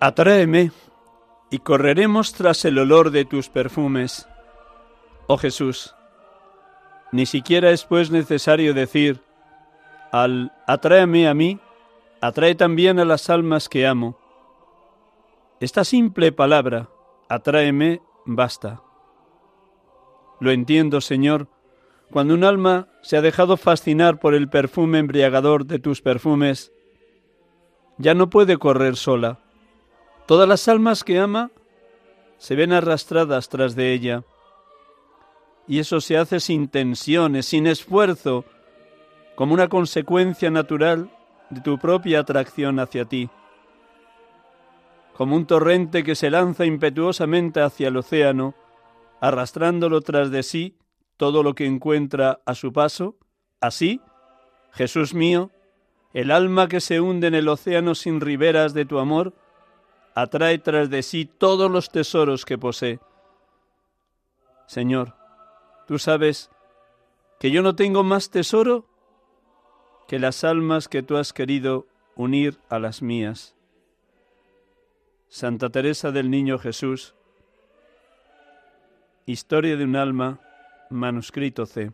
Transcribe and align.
Atráeme 0.00 0.70
y 1.50 1.58
correremos 1.58 2.32
tras 2.32 2.64
el 2.64 2.78
olor 2.78 3.10
de 3.10 3.24
tus 3.24 3.48
perfumes. 3.48 4.28
Oh 5.26 5.38
Jesús, 5.38 5.96
ni 7.10 7.26
siquiera 7.26 7.70
es 7.70 7.84
pues 7.84 8.12
necesario 8.12 8.74
decir, 8.74 9.20
al 10.12 10.52
atráeme 10.68 11.26
a 11.26 11.34
mí, 11.34 11.58
atrae 12.20 12.54
también 12.54 13.00
a 13.00 13.04
las 13.04 13.28
almas 13.28 13.68
que 13.68 13.88
amo. 13.88 14.16
Esta 15.58 15.82
simple 15.82 16.30
palabra, 16.30 16.88
atráeme, 17.28 18.00
basta. 18.24 18.80
Lo 20.38 20.52
entiendo, 20.52 21.00
Señor, 21.00 21.48
cuando 22.12 22.34
un 22.34 22.44
alma 22.44 22.86
se 23.02 23.16
ha 23.16 23.20
dejado 23.20 23.56
fascinar 23.56 24.20
por 24.20 24.34
el 24.34 24.48
perfume 24.48 25.00
embriagador 25.00 25.66
de 25.66 25.80
tus 25.80 26.02
perfumes, 26.02 26.72
ya 27.96 28.14
no 28.14 28.30
puede 28.30 28.58
correr 28.58 28.94
sola 28.94 29.40
Todas 30.28 30.46
las 30.46 30.68
almas 30.68 31.04
que 31.04 31.18
ama 31.18 31.50
se 32.36 32.54
ven 32.54 32.74
arrastradas 32.74 33.48
tras 33.48 33.74
de 33.74 33.94
ella. 33.94 34.24
Y 35.66 35.78
eso 35.78 36.02
se 36.02 36.18
hace 36.18 36.38
sin 36.38 36.68
tensiones, 36.68 37.46
sin 37.46 37.66
esfuerzo, 37.66 38.44
como 39.36 39.54
una 39.54 39.68
consecuencia 39.68 40.50
natural 40.50 41.10
de 41.48 41.62
tu 41.62 41.78
propia 41.78 42.20
atracción 42.20 42.78
hacia 42.78 43.06
ti. 43.06 43.30
Como 45.16 45.34
un 45.34 45.46
torrente 45.46 46.04
que 46.04 46.14
se 46.14 46.28
lanza 46.28 46.66
impetuosamente 46.66 47.62
hacia 47.62 47.88
el 47.88 47.96
océano, 47.96 48.54
arrastrándolo 49.22 50.02
tras 50.02 50.30
de 50.30 50.42
sí 50.42 50.76
todo 51.16 51.42
lo 51.42 51.54
que 51.54 51.64
encuentra 51.64 52.42
a 52.44 52.54
su 52.54 52.74
paso, 52.74 53.16
así, 53.62 54.02
Jesús 54.72 55.14
mío, 55.14 55.50
el 56.12 56.30
alma 56.30 56.68
que 56.68 56.82
se 56.82 57.00
hunde 57.00 57.28
en 57.28 57.34
el 57.34 57.48
océano 57.48 57.94
sin 57.94 58.20
riberas 58.20 58.74
de 58.74 58.84
tu 58.84 58.98
amor, 58.98 59.32
atrae 60.22 60.58
tras 60.58 60.90
de 60.90 61.02
sí 61.02 61.26
todos 61.26 61.70
los 61.70 61.90
tesoros 61.90 62.44
que 62.44 62.58
posee. 62.58 62.98
Señor, 64.66 65.14
tú 65.86 65.98
sabes 65.98 66.50
que 67.38 67.50
yo 67.50 67.62
no 67.62 67.76
tengo 67.76 68.02
más 68.02 68.30
tesoro 68.30 68.86
que 70.08 70.18
las 70.18 70.42
almas 70.42 70.88
que 70.88 71.02
tú 71.02 71.16
has 71.16 71.32
querido 71.32 71.86
unir 72.16 72.58
a 72.68 72.78
las 72.78 73.00
mías. 73.00 73.54
Santa 75.28 75.70
Teresa 75.70 76.10
del 76.10 76.30
Niño 76.30 76.58
Jesús, 76.58 77.14
Historia 79.26 79.76
de 79.76 79.84
un 79.84 79.94
alma, 79.94 80.40
manuscrito 80.88 81.66
C. 81.66 81.92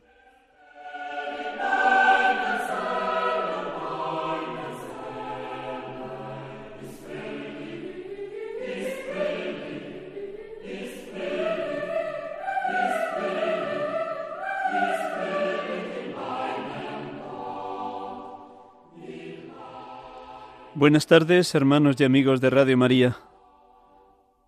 Buenas 20.76 21.06
tardes, 21.06 21.54
hermanos 21.54 21.94
y 22.00 22.04
amigos 22.04 22.40
de 22.40 22.50
Radio 22.50 22.76
María. 22.76 23.16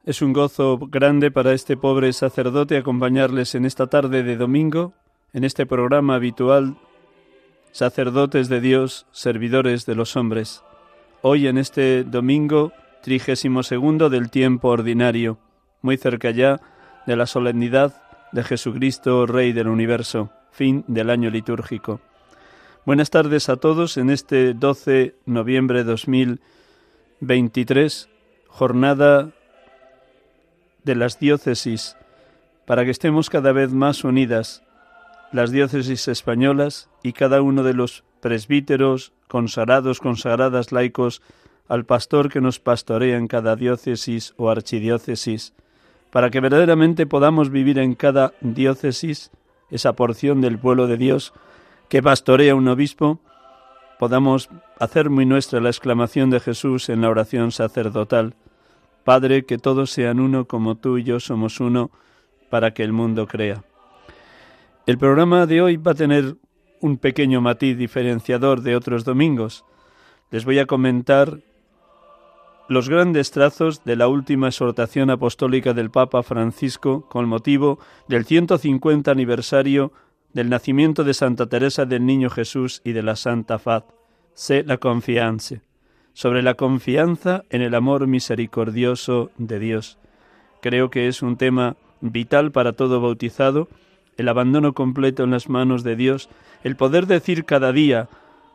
Es 0.04 0.22
un 0.22 0.32
gozo 0.32 0.76
grande 0.76 1.30
para 1.30 1.52
este 1.52 1.76
pobre 1.76 2.12
sacerdote 2.12 2.76
acompañarles 2.76 3.54
en 3.54 3.64
esta 3.64 3.86
tarde 3.86 4.24
de 4.24 4.36
domingo, 4.36 4.92
en 5.32 5.44
este 5.44 5.66
programa 5.66 6.16
habitual, 6.16 6.78
sacerdotes 7.70 8.48
de 8.48 8.60
Dios, 8.60 9.06
servidores 9.12 9.86
de 9.86 9.94
los 9.94 10.16
hombres. 10.16 10.64
Hoy 11.22 11.46
en 11.46 11.58
este 11.58 12.02
domingo 12.02 12.72
trigésimo 13.04 13.62
segundo 13.62 14.10
del 14.10 14.28
tiempo 14.28 14.70
ordinario, 14.70 15.38
muy 15.80 15.96
cerca 15.96 16.32
ya 16.32 16.60
de 17.06 17.14
la 17.14 17.26
solemnidad 17.26 18.02
de 18.32 18.42
Jesucristo, 18.42 19.26
Rey 19.26 19.52
del 19.52 19.68
universo, 19.68 20.32
fin 20.50 20.84
del 20.88 21.10
año 21.10 21.30
litúrgico. 21.30 22.00
Buenas 22.86 23.10
tardes 23.10 23.48
a 23.48 23.56
todos 23.56 23.96
en 23.96 24.10
este 24.10 24.54
12 24.54 24.90
de 24.90 25.16
noviembre 25.26 25.82
de 25.82 25.90
2023, 25.90 28.08
jornada 28.46 29.32
de 30.84 30.94
las 30.94 31.18
diócesis, 31.18 31.96
para 32.64 32.84
que 32.84 32.92
estemos 32.92 33.28
cada 33.28 33.50
vez 33.50 33.72
más 33.72 34.04
unidas, 34.04 34.62
las 35.32 35.50
diócesis 35.50 36.06
españolas 36.06 36.88
y 37.02 37.12
cada 37.12 37.42
uno 37.42 37.64
de 37.64 37.74
los 37.74 38.04
presbíteros, 38.20 39.12
consagrados, 39.26 39.98
consagradas, 39.98 40.70
laicos, 40.70 41.22
al 41.66 41.86
pastor 41.86 42.30
que 42.30 42.40
nos 42.40 42.60
pastorea 42.60 43.16
en 43.16 43.26
cada 43.26 43.56
diócesis 43.56 44.32
o 44.36 44.48
archidiócesis, 44.48 45.54
para 46.12 46.30
que 46.30 46.38
verdaderamente 46.38 47.04
podamos 47.04 47.50
vivir 47.50 47.80
en 47.80 47.96
cada 47.96 48.32
diócesis 48.42 49.32
esa 49.72 49.94
porción 49.94 50.40
del 50.40 50.60
pueblo 50.60 50.86
de 50.86 50.98
Dios, 50.98 51.32
que 51.88 52.02
pastorea 52.02 52.54
un 52.54 52.68
obispo, 52.68 53.20
podamos 53.98 54.50
hacer 54.78 55.10
muy 55.10 55.26
nuestra 55.26 55.60
la 55.60 55.70
exclamación 55.70 56.30
de 56.30 56.40
Jesús 56.40 56.88
en 56.88 57.00
la 57.00 57.10
oración 57.10 57.52
sacerdotal. 57.52 58.34
Padre, 59.04 59.44
que 59.44 59.58
todos 59.58 59.90
sean 59.90 60.20
uno 60.20 60.46
como 60.46 60.74
tú 60.74 60.98
y 60.98 61.04
yo 61.04 61.20
somos 61.20 61.60
uno, 61.60 61.90
para 62.50 62.72
que 62.72 62.82
el 62.82 62.92
mundo 62.92 63.26
crea. 63.26 63.64
El 64.86 64.98
programa 64.98 65.46
de 65.46 65.62
hoy 65.62 65.76
va 65.76 65.92
a 65.92 65.96
tener 65.96 66.36
un 66.80 66.96
pequeño 66.96 67.40
matiz 67.40 67.76
diferenciador 67.76 68.62
de 68.62 68.76
otros 68.76 69.04
domingos. 69.04 69.64
Les 70.30 70.44
voy 70.44 70.58
a 70.58 70.66
comentar 70.66 71.38
los 72.68 72.88
grandes 72.88 73.30
trazos 73.30 73.84
de 73.84 73.96
la 73.96 74.08
última 74.08 74.48
exhortación 74.48 75.10
apostólica 75.10 75.72
del 75.72 75.90
Papa 75.90 76.22
Francisco 76.22 77.08
con 77.08 77.28
motivo 77.28 77.78
del 78.08 78.24
150 78.24 79.10
aniversario 79.10 79.92
del 80.36 80.50
nacimiento 80.50 81.02
de 81.02 81.14
Santa 81.14 81.46
Teresa 81.46 81.86
del 81.86 82.04
Niño 82.04 82.28
Jesús 82.28 82.82
y 82.84 82.92
de 82.92 83.02
la 83.02 83.16
Santa 83.16 83.58
Faz, 83.58 83.84
sé 84.34 84.64
la 84.64 84.76
confianza, 84.76 85.62
sobre 86.12 86.42
la 86.42 86.52
confianza 86.52 87.44
en 87.48 87.62
el 87.62 87.74
amor 87.74 88.06
misericordioso 88.06 89.30
de 89.38 89.58
Dios. 89.58 89.96
Creo 90.60 90.90
que 90.90 91.08
es 91.08 91.22
un 91.22 91.38
tema 91.38 91.76
vital 92.02 92.52
para 92.52 92.74
todo 92.74 93.00
bautizado, 93.00 93.68
el 94.18 94.28
abandono 94.28 94.74
completo 94.74 95.24
en 95.24 95.30
las 95.30 95.48
manos 95.48 95.84
de 95.84 95.96
Dios, 95.96 96.28
el 96.64 96.76
poder 96.76 97.06
decir 97.06 97.46
cada 97.46 97.72
día 97.72 98.10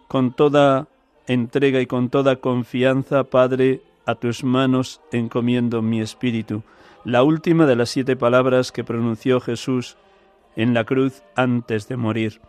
con 0.07 0.33
toda 0.33 0.88
entrega 1.25 1.81
y 1.81 1.88
con 1.88 2.10
toda 2.10 2.36
confianza, 2.36 3.24
Padre, 3.24 3.81
a 4.06 4.13
tus 4.13 4.44
manos 4.44 5.01
encomiendo 5.12 5.81
mi 5.81 6.00
espíritu, 6.00 6.62
la 7.06 7.24
última 7.24 7.66
de 7.66 7.75
las 7.75 7.89
siete 7.89 8.16
palabras 8.16 8.72
que 8.72 8.83
pronunció 8.83 9.42
Jesús 9.42 9.98
en 10.56 10.74
la 10.74 10.83
cruz 10.83 11.24
antes 11.36 11.88
de 11.88 11.98
morir. 11.98 12.42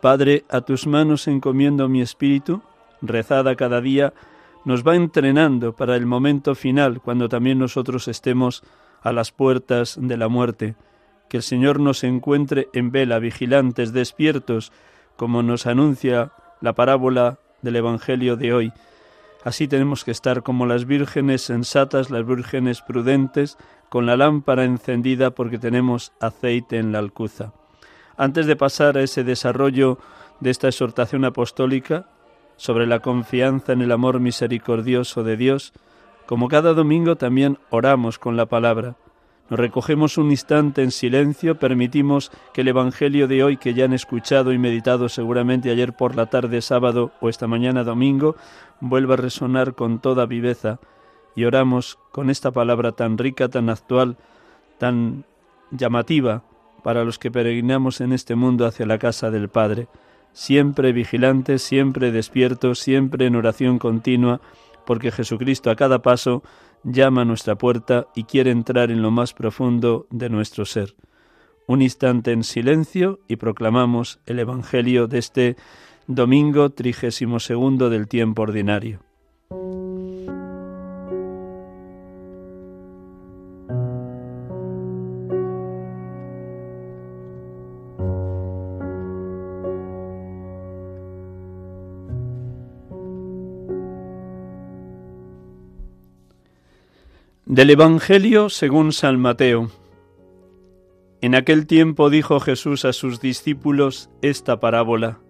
Padre, 0.00 0.44
a 0.48 0.60
tus 0.60 0.86
manos 0.86 1.26
encomiendo 1.26 1.88
mi 1.88 2.00
espíritu, 2.02 2.62
rezada 3.02 3.56
cada 3.56 3.80
día, 3.80 4.12
nos 4.64 4.86
va 4.86 4.96
entrenando 4.96 5.74
para 5.74 5.96
el 5.96 6.06
momento 6.06 6.54
final, 6.54 7.00
cuando 7.00 7.28
también 7.28 7.58
nosotros 7.58 8.08
estemos 8.08 8.62
a 9.02 9.12
las 9.12 9.30
puertas 9.30 9.96
de 10.00 10.16
la 10.16 10.28
muerte. 10.28 10.74
Que 11.28 11.38
el 11.38 11.42
Señor 11.42 11.80
nos 11.80 12.04
encuentre 12.04 12.68
en 12.72 12.90
vela, 12.90 13.18
vigilantes, 13.18 13.92
despiertos, 13.92 14.72
como 15.16 15.42
nos 15.42 15.66
anuncia 15.66 16.32
la 16.60 16.74
parábola 16.74 17.38
del 17.62 17.76
Evangelio 17.76 18.36
de 18.36 18.52
hoy. 18.52 18.72
Así 19.44 19.68
tenemos 19.68 20.04
que 20.04 20.10
estar 20.10 20.42
como 20.42 20.66
las 20.66 20.86
vírgenes 20.86 21.42
sensatas, 21.42 22.10
las 22.10 22.26
vírgenes 22.26 22.82
prudentes, 22.82 23.56
con 23.88 24.06
la 24.06 24.16
lámpara 24.16 24.64
encendida 24.64 25.30
porque 25.30 25.58
tenemos 25.58 26.12
aceite 26.20 26.78
en 26.78 26.92
la 26.92 26.98
alcuza. 26.98 27.52
Antes 28.16 28.46
de 28.46 28.56
pasar 28.56 28.96
a 28.96 29.02
ese 29.02 29.24
desarrollo 29.24 29.98
de 30.40 30.50
esta 30.50 30.68
exhortación 30.68 31.24
apostólica 31.24 32.08
sobre 32.56 32.86
la 32.86 33.00
confianza 33.00 33.72
en 33.72 33.82
el 33.82 33.92
amor 33.92 34.20
misericordioso 34.20 35.22
de 35.22 35.36
Dios, 35.36 35.72
como 36.26 36.48
cada 36.48 36.72
domingo 36.72 37.16
también 37.16 37.58
oramos 37.70 38.18
con 38.18 38.36
la 38.36 38.46
palabra. 38.46 38.96
Nos 39.48 39.60
recogemos 39.60 40.18
un 40.18 40.32
instante 40.32 40.82
en 40.82 40.90
silencio, 40.90 41.56
permitimos 41.56 42.32
que 42.52 42.62
el 42.62 42.68
Evangelio 42.68 43.28
de 43.28 43.44
hoy, 43.44 43.58
que 43.58 43.74
ya 43.74 43.84
han 43.84 43.92
escuchado 43.92 44.52
y 44.52 44.58
meditado 44.58 45.08
seguramente 45.08 45.70
ayer 45.70 45.92
por 45.92 46.16
la 46.16 46.26
tarde 46.26 46.60
sábado 46.62 47.12
o 47.20 47.28
esta 47.28 47.46
mañana 47.46 47.84
domingo, 47.84 48.34
vuelva 48.80 49.14
a 49.14 49.18
resonar 49.18 49.74
con 49.74 50.00
toda 50.00 50.26
viveza 50.26 50.80
y 51.36 51.44
oramos 51.44 51.98
con 52.10 52.30
esta 52.30 52.50
palabra 52.50 52.92
tan 52.92 53.18
rica, 53.18 53.48
tan 53.48 53.68
actual, 53.68 54.16
tan 54.78 55.24
llamativa 55.70 56.42
para 56.82 57.04
los 57.04 57.18
que 57.18 57.30
peregrinamos 57.30 58.00
en 58.00 58.12
este 58.12 58.34
mundo 58.34 58.66
hacia 58.66 58.86
la 58.86 58.98
casa 58.98 59.30
del 59.30 59.48
Padre, 59.48 59.86
siempre 60.32 60.92
vigilantes, 60.92 61.62
siempre 61.62 62.10
despiertos, 62.10 62.78
siempre 62.78 63.26
en 63.26 63.36
oración 63.36 63.78
continua, 63.78 64.40
porque 64.86 65.12
Jesucristo 65.12 65.70
a 65.70 65.76
cada 65.76 66.00
paso 66.00 66.42
llama 66.84 67.22
a 67.22 67.24
nuestra 67.24 67.56
puerta 67.56 68.06
y 68.14 68.24
quiere 68.24 68.50
entrar 68.50 68.90
en 68.90 69.02
lo 69.02 69.10
más 69.10 69.34
profundo 69.34 70.06
de 70.10 70.30
nuestro 70.30 70.64
ser. 70.64 70.94
Un 71.66 71.82
instante 71.82 72.32
en 72.32 72.44
silencio 72.44 73.18
y 73.26 73.36
proclamamos 73.36 74.20
el 74.24 74.38
Evangelio 74.38 75.08
de 75.08 75.18
este 75.18 75.56
domingo 76.06 76.70
trigésimo 76.70 77.40
segundo 77.40 77.90
del 77.90 78.06
tiempo 78.06 78.42
ordinario. 78.42 79.00
Del 97.56 97.70
Evangelio 97.70 98.50
según 98.50 98.92
San 98.92 99.18
Mateo. 99.18 99.70
En 101.22 101.34
aquel 101.34 101.66
tiempo 101.66 102.10
dijo 102.10 102.38
Jesús 102.38 102.84
a 102.84 102.92
sus 102.92 103.18
discípulos 103.18 104.10
esta 104.20 104.60
parábola. 104.60 105.20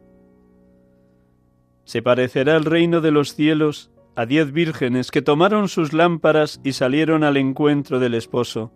Se 1.85 2.03
parecerá 2.03 2.57
el 2.57 2.65
reino 2.65 3.01
de 3.01 3.13
los 3.13 3.37
cielos 3.37 3.93
a 4.17 4.27
diez 4.27 4.51
vírgenes 4.51 5.13
que 5.13 5.23
tomaron 5.23 5.69
sus 5.69 5.93
lámparas 5.93 6.61
y 6.65 6.73
salieron 6.73 7.23
al 7.23 7.37
encuentro 7.37 8.01
del 8.01 8.15
esposo. 8.15 8.73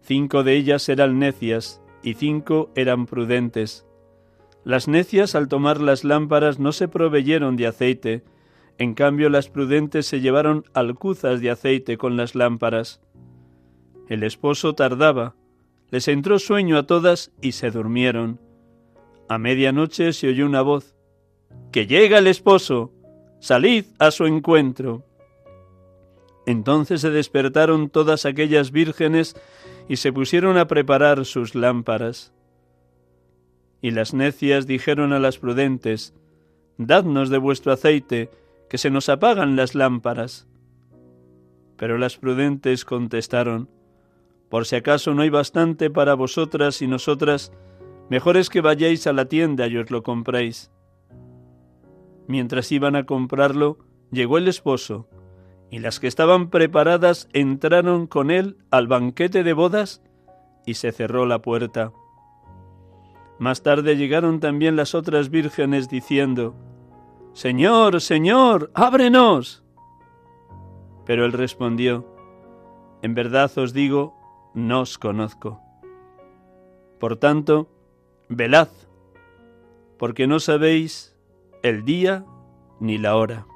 Cinco 0.00 0.44
de 0.44 0.54
ellas 0.54 0.88
eran 0.88 1.18
necias 1.18 1.82
y 2.04 2.14
cinco 2.14 2.70
eran 2.76 3.06
prudentes. 3.06 3.84
Las 4.62 4.86
necias 4.86 5.34
al 5.34 5.48
tomar 5.48 5.80
las 5.80 6.04
lámparas 6.04 6.60
no 6.60 6.70
se 6.70 6.86
proveyeron 6.86 7.56
de 7.56 7.66
aceite, 7.66 8.22
en 8.80 8.94
cambio 8.94 9.28
las 9.28 9.50
prudentes 9.50 10.06
se 10.06 10.22
llevaron 10.22 10.64
alcuzas 10.72 11.42
de 11.42 11.50
aceite 11.50 11.98
con 11.98 12.16
las 12.16 12.34
lámparas. 12.34 13.02
El 14.08 14.22
esposo 14.22 14.74
tardaba, 14.74 15.36
les 15.90 16.08
entró 16.08 16.38
sueño 16.38 16.78
a 16.78 16.84
todas 16.84 17.30
y 17.42 17.52
se 17.52 17.70
durmieron. 17.70 18.40
A 19.28 19.36
medianoche 19.36 20.14
se 20.14 20.28
oyó 20.28 20.46
una 20.46 20.62
voz, 20.62 20.96
que 21.72 21.86
llega 21.86 22.16
el 22.16 22.26
esposo, 22.26 22.90
salid 23.38 23.84
a 23.98 24.10
su 24.10 24.24
encuentro. 24.24 25.04
Entonces 26.46 27.02
se 27.02 27.10
despertaron 27.10 27.90
todas 27.90 28.24
aquellas 28.24 28.70
vírgenes 28.70 29.36
y 29.90 29.96
se 29.96 30.10
pusieron 30.10 30.56
a 30.56 30.68
preparar 30.68 31.26
sus 31.26 31.54
lámparas. 31.54 32.32
Y 33.82 33.90
las 33.90 34.14
necias 34.14 34.66
dijeron 34.66 35.12
a 35.12 35.18
las 35.18 35.36
prudentes, 35.36 36.14
Dadnos 36.78 37.28
de 37.28 37.36
vuestro 37.36 37.72
aceite, 37.72 38.30
que 38.70 38.78
se 38.78 38.88
nos 38.88 39.08
apagan 39.08 39.56
las 39.56 39.74
lámparas. 39.74 40.48
Pero 41.76 41.98
las 41.98 42.16
prudentes 42.16 42.84
contestaron, 42.86 43.68
Por 44.48 44.66
si 44.66 44.76
acaso 44.76 45.12
no 45.12 45.22
hay 45.22 45.30
bastante 45.30 45.90
para 45.90 46.14
vosotras 46.14 46.80
y 46.82 46.86
nosotras, 46.86 47.52
mejor 48.08 48.36
es 48.36 48.48
que 48.48 48.60
vayáis 48.60 49.06
a 49.06 49.12
la 49.12 49.26
tienda 49.26 49.66
y 49.66 49.76
os 49.76 49.90
lo 49.90 50.02
compréis. 50.02 50.70
Mientras 52.26 52.70
iban 52.72 52.96
a 52.96 53.06
comprarlo, 53.06 53.78
llegó 54.10 54.38
el 54.38 54.48
esposo, 54.48 55.08
y 55.70 55.80
las 55.80 56.00
que 56.00 56.06
estaban 56.06 56.50
preparadas 56.50 57.28
entraron 57.32 58.06
con 58.06 58.30
él 58.30 58.56
al 58.70 58.86
banquete 58.86 59.42
de 59.44 59.52
bodas, 59.52 60.02
y 60.66 60.74
se 60.74 60.92
cerró 60.92 61.26
la 61.26 61.42
puerta. 61.42 61.92
Más 63.38 63.62
tarde 63.62 63.96
llegaron 63.96 64.38
también 64.38 64.76
las 64.76 64.94
otras 64.94 65.30
vírgenes 65.30 65.88
diciendo, 65.88 66.54
Señor, 67.32 68.00
Señor, 68.00 68.70
ábrenos. 68.74 69.64
Pero 71.06 71.24
él 71.24 71.32
respondió, 71.32 72.06
En 73.02 73.14
verdad 73.14 73.50
os 73.56 73.72
digo, 73.72 74.14
no 74.54 74.80
os 74.80 74.98
conozco. 74.98 75.60
Por 76.98 77.16
tanto, 77.16 77.68
velad, 78.28 78.68
porque 79.98 80.26
no 80.26 80.40
sabéis 80.40 81.16
el 81.62 81.84
día 81.84 82.24
ni 82.78 82.98
la 82.98 83.16
hora. 83.16 83.46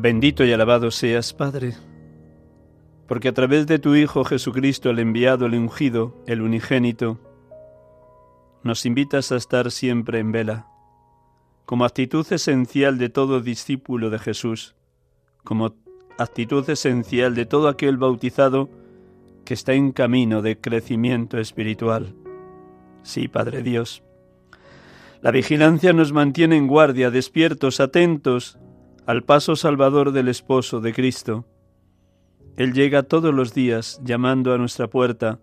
Bendito 0.00 0.44
y 0.44 0.52
alabado 0.52 0.92
seas, 0.92 1.34
Padre, 1.34 1.74
porque 3.08 3.26
a 3.26 3.34
través 3.34 3.66
de 3.66 3.80
tu 3.80 3.96
Hijo 3.96 4.22
Jesucristo, 4.22 4.90
el 4.90 5.00
enviado, 5.00 5.46
el 5.46 5.54
ungido, 5.54 6.14
el 6.28 6.40
unigénito, 6.40 7.18
nos 8.62 8.86
invitas 8.86 9.32
a 9.32 9.36
estar 9.36 9.72
siempre 9.72 10.20
en 10.20 10.30
vela, 10.30 10.68
como 11.66 11.84
actitud 11.84 12.24
esencial 12.32 12.96
de 12.96 13.08
todo 13.08 13.40
discípulo 13.40 14.08
de 14.08 14.20
Jesús, 14.20 14.76
como 15.42 15.74
actitud 16.16 16.70
esencial 16.70 17.34
de 17.34 17.46
todo 17.46 17.66
aquel 17.66 17.96
bautizado 17.96 18.70
que 19.44 19.54
está 19.54 19.72
en 19.72 19.90
camino 19.90 20.42
de 20.42 20.60
crecimiento 20.60 21.38
espiritual. 21.38 22.14
Sí, 23.02 23.26
Padre 23.26 23.64
Dios. 23.64 24.04
La 25.22 25.32
vigilancia 25.32 25.92
nos 25.92 26.12
mantiene 26.12 26.56
en 26.56 26.68
guardia, 26.68 27.10
despiertos, 27.10 27.80
atentos, 27.80 28.60
al 29.08 29.22
paso 29.22 29.56
salvador 29.56 30.12
del 30.12 30.28
esposo 30.28 30.82
de 30.82 30.92
Cristo. 30.92 31.46
Él 32.58 32.74
llega 32.74 33.04
todos 33.04 33.32
los 33.32 33.54
días 33.54 33.98
llamando 34.04 34.52
a 34.52 34.58
nuestra 34.58 34.90
puerta, 34.90 35.40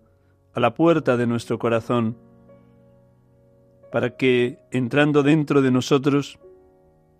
a 0.54 0.60
la 0.60 0.72
puerta 0.72 1.16
de 1.16 1.26
nuestro 1.26 1.58
corazón, 1.58 2.16
para 3.90 4.16
que, 4.16 4.60
entrando 4.70 5.24
dentro 5.24 5.62
de 5.62 5.72
nosotros, 5.72 6.38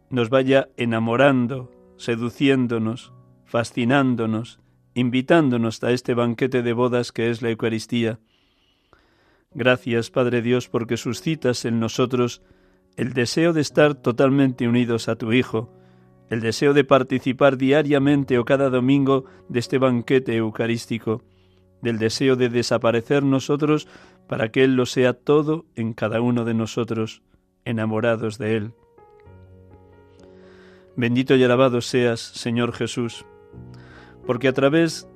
nos 0.08 0.30
vaya 0.30 0.68
enamorando, 0.76 1.72
seduciéndonos, 1.96 3.12
fascinándonos, 3.44 4.60
invitándonos 4.94 5.82
a 5.82 5.90
este 5.90 6.14
banquete 6.14 6.62
de 6.62 6.72
bodas 6.72 7.10
que 7.10 7.28
es 7.28 7.42
la 7.42 7.50
Eucaristía. 7.50 8.20
Gracias, 9.52 10.12
Padre 10.12 10.42
Dios, 10.42 10.68
porque 10.68 10.96
suscitas 10.96 11.64
en 11.64 11.80
nosotros 11.80 12.40
el 12.96 13.14
deseo 13.14 13.52
de 13.52 13.62
estar 13.62 13.96
totalmente 13.96 14.68
unidos 14.68 15.08
a 15.08 15.16
tu 15.16 15.32
Hijo, 15.32 15.72
el 16.30 16.40
deseo 16.40 16.74
de 16.74 16.84
participar 16.84 17.56
diariamente 17.56 18.38
o 18.38 18.44
cada 18.44 18.68
domingo 18.70 19.24
de 19.48 19.60
este 19.60 19.78
banquete 19.78 20.36
eucarístico, 20.36 21.22
del 21.82 21.98
deseo 21.98 22.36
de 22.36 22.48
desaparecer 22.48 23.22
nosotros 23.22 23.86
para 24.26 24.50
que 24.50 24.64
Él 24.64 24.74
lo 24.74 24.86
sea 24.86 25.12
todo 25.12 25.66
en 25.74 25.92
cada 25.92 26.20
uno 26.20 26.44
de 26.44 26.54
nosotros, 26.54 27.22
enamorados 27.64 28.38
de 28.38 28.56
Él. 28.56 28.72
Bendito 30.96 31.36
y 31.36 31.44
alabado 31.44 31.80
seas, 31.80 32.20
Señor 32.20 32.72
Jesús, 32.72 33.24
porque 34.26 34.48
a 34.48 34.52
través 34.52 35.08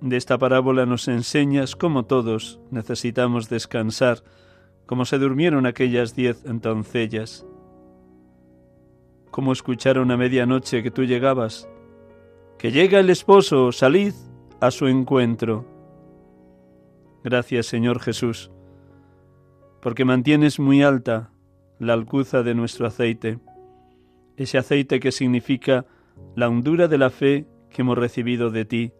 de 0.00 0.16
esta 0.16 0.38
parábola 0.38 0.86
nos 0.86 1.08
enseñas 1.08 1.76
cómo 1.76 2.06
todos 2.06 2.60
necesitamos 2.70 3.48
descansar, 3.48 4.22
como 4.86 5.04
se 5.04 5.18
durmieron 5.18 5.66
aquellas 5.66 6.14
diez 6.14 6.42
doncellas, 6.44 7.44
cómo 9.30 9.52
escucharon 9.52 10.10
a 10.10 10.16
medianoche 10.16 10.82
que 10.82 10.90
tú 10.90 11.04
llegabas, 11.04 11.68
que 12.58 12.72
llega 12.72 13.00
el 13.00 13.10
esposo, 13.10 13.72
salid 13.72 14.14
a 14.60 14.70
su 14.70 14.86
encuentro. 14.86 15.64
Gracias, 17.22 17.66
Señor 17.66 18.00
Jesús, 18.00 18.50
porque 19.80 20.04
mantienes 20.04 20.58
muy 20.58 20.82
alta 20.82 21.30
la 21.78 21.92
alcuza 21.92 22.42
de 22.42 22.54
nuestro 22.54 22.86
aceite, 22.86 23.38
ese 24.36 24.58
aceite 24.58 25.00
que 25.00 25.12
significa 25.12 25.86
la 26.34 26.48
hondura 26.48 26.88
de 26.88 26.98
la 26.98 27.10
fe 27.10 27.46
que 27.70 27.82
hemos 27.82 27.98
recibido 27.98 28.50
de 28.50 28.64
ti, 28.64 28.92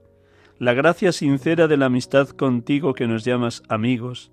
la 0.59 0.75
gracia 0.75 1.13
sincera 1.13 1.69
de 1.69 1.77
la 1.77 1.87
amistad 1.87 2.29
contigo 2.31 2.95
que 2.95 3.07
nos 3.07 3.25
llamas 3.25 3.63
amigos, 3.69 4.33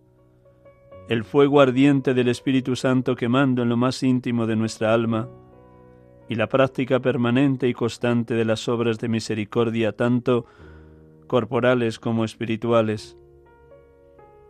el 1.08 1.24
fuego 1.24 1.62
ardiente 1.62 2.14
del 2.14 2.30
Espíritu 2.30 2.76
Santo 2.76 3.16
quemando 3.16 3.62
en 3.62 3.70
lo 3.70 3.78
más 3.78 4.02
íntimo 4.02 4.48
de 4.48 4.56
nuestra 4.56 4.94
alma, 4.94 5.30
y 6.28 6.36
la 6.36 6.48
práctica 6.48 7.00
permanente 7.00 7.68
y 7.68 7.74
constante 7.74 8.34
de 8.34 8.46
las 8.46 8.68
obras 8.68 9.00
de 9.00 9.10
misericordia, 9.10 9.92
tanto 9.92 10.46
corporales 11.28 12.00
como 12.00 12.26
espirituales. 12.26 13.18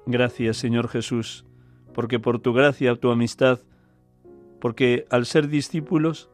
Gracias, 0.05 0.57
Señor 0.57 0.87
Jesús, 0.87 1.45
porque 1.93 2.19
por 2.19 2.39
tu 2.39 2.53
gracia, 2.53 2.95
tu 2.95 3.11
amistad, 3.11 3.59
porque 4.61 5.05
al 5.09 5.25
ser 5.25 5.47
discípulos 5.47 6.29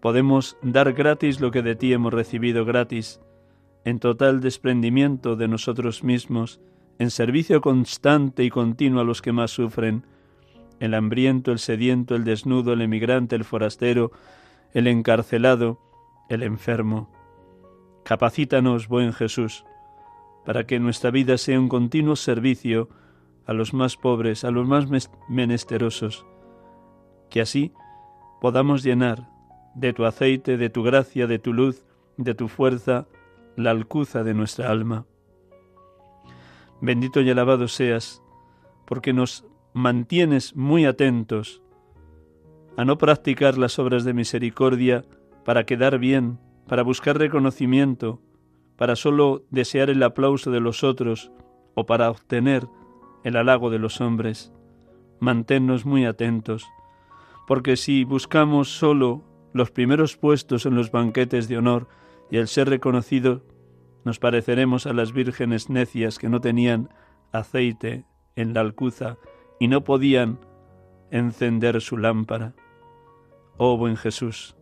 podemos 0.00 0.56
dar 0.62 0.92
gratis 0.92 1.40
lo 1.40 1.50
que 1.50 1.62
de 1.62 1.74
ti 1.74 1.92
hemos 1.92 2.12
recibido 2.12 2.64
gratis, 2.64 3.20
en 3.84 3.98
total 3.98 4.40
desprendimiento 4.40 5.36
de 5.36 5.48
nosotros 5.48 6.04
mismos, 6.04 6.60
en 6.98 7.10
servicio 7.10 7.60
constante 7.60 8.44
y 8.44 8.50
continuo 8.50 9.00
a 9.00 9.04
los 9.04 9.22
que 9.22 9.32
más 9.32 9.50
sufren, 9.50 10.04
el 10.80 10.94
hambriento, 10.94 11.50
el 11.52 11.58
sediento, 11.58 12.14
el 12.14 12.24
desnudo, 12.24 12.72
el 12.72 12.82
emigrante, 12.82 13.36
el 13.36 13.44
forastero, 13.44 14.12
el 14.72 14.86
encarcelado, 14.86 15.80
el 16.28 16.42
enfermo. 16.42 17.10
Capacítanos, 18.04 18.88
buen 18.88 19.12
Jesús, 19.12 19.64
para 20.44 20.66
que 20.66 20.78
nuestra 20.78 21.10
vida 21.10 21.38
sea 21.38 21.58
un 21.58 21.68
continuo 21.68 22.16
servicio 22.16 22.88
a 23.46 23.52
los 23.52 23.74
más 23.74 23.96
pobres, 23.96 24.44
a 24.44 24.50
los 24.50 24.66
más 24.66 25.10
menesterosos, 25.28 26.26
que 27.30 27.40
así 27.40 27.72
podamos 28.40 28.82
llenar 28.82 29.28
de 29.74 29.92
tu 29.92 30.04
aceite, 30.04 30.56
de 30.56 30.70
tu 30.70 30.82
gracia, 30.82 31.26
de 31.26 31.38
tu 31.38 31.52
luz, 31.52 31.84
de 32.16 32.34
tu 32.34 32.48
fuerza, 32.48 33.06
la 33.56 33.70
alcuza 33.70 34.24
de 34.24 34.34
nuestra 34.34 34.70
alma. 34.70 35.06
Bendito 36.80 37.20
y 37.20 37.30
alabado 37.30 37.68
seas, 37.68 38.22
porque 38.86 39.12
nos 39.12 39.44
mantienes 39.72 40.54
muy 40.56 40.84
atentos 40.84 41.62
a 42.78 42.84
no 42.84 42.96
practicar 42.96 43.58
las 43.58 43.80
obras 43.80 44.04
de 44.04 44.14
misericordia 44.14 45.04
para 45.44 45.64
quedar 45.64 45.98
bien, 45.98 46.38
para 46.68 46.84
buscar 46.84 47.18
reconocimiento, 47.18 48.22
para 48.76 48.94
sólo 48.94 49.42
desear 49.50 49.90
el 49.90 50.00
aplauso 50.00 50.52
de 50.52 50.60
los 50.60 50.84
otros 50.84 51.32
o 51.74 51.86
para 51.86 52.08
obtener 52.08 52.68
el 53.24 53.34
halago 53.34 53.70
de 53.70 53.80
los 53.80 54.00
hombres. 54.00 54.52
Manténnos 55.18 55.86
muy 55.86 56.04
atentos, 56.04 56.68
porque 57.48 57.76
si 57.76 58.04
buscamos 58.04 58.68
sólo 58.68 59.24
los 59.52 59.72
primeros 59.72 60.16
puestos 60.16 60.64
en 60.64 60.76
los 60.76 60.92
banquetes 60.92 61.48
de 61.48 61.58
honor 61.58 61.88
y 62.30 62.36
el 62.36 62.46
ser 62.46 62.68
reconocido, 62.68 63.42
nos 64.04 64.20
pareceremos 64.20 64.86
a 64.86 64.92
las 64.92 65.12
vírgenes 65.12 65.68
necias 65.68 66.16
que 66.16 66.28
no 66.28 66.40
tenían 66.40 66.90
aceite 67.32 68.04
en 68.36 68.54
la 68.54 68.60
alcuza 68.60 69.16
y 69.58 69.66
no 69.66 69.82
podían 69.82 70.38
encender 71.10 71.80
su 71.80 71.96
lámpara. 71.96 72.54
Oh 73.60 73.76
buen 73.76 73.96
Jesús, 73.96 74.54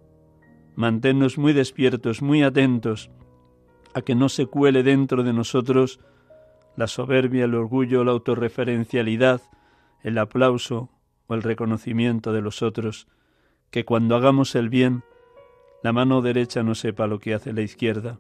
manténnos 0.75 1.37
muy 1.37 1.53
despiertos, 1.53 2.23
muy 2.23 2.43
atentos, 2.43 3.11
a 3.93 4.01
que 4.01 4.15
no 4.15 4.31
se 4.31 4.47
cuele 4.47 4.83
dentro 4.83 5.23
de 5.23 5.35
nosotros 5.35 6.01
la 6.77 6.87
soberbia, 6.87 7.45
el 7.45 7.55
orgullo, 7.55 8.05
la 8.05 8.13
autorreferencialidad, 8.13 9.43
el 10.03 10.17
aplauso 10.17 10.89
o 11.27 11.35
el 11.35 11.43
reconocimiento 11.43 12.33
de 12.33 12.41
los 12.41 12.63
otros, 12.63 13.07
que 13.71 13.85
cuando 13.85 14.17
hagamos 14.17 14.55
el 14.55 14.71
bien, 14.71 15.05
la 15.83 15.93
mano 15.93 16.23
derecha 16.23 16.63
no 16.63 16.75
sepa 16.75 17.07
lo 17.07 17.19
que 17.19 17.35
hace 17.35 17.53
la 17.53 17.61
izquierda. 17.61 18.19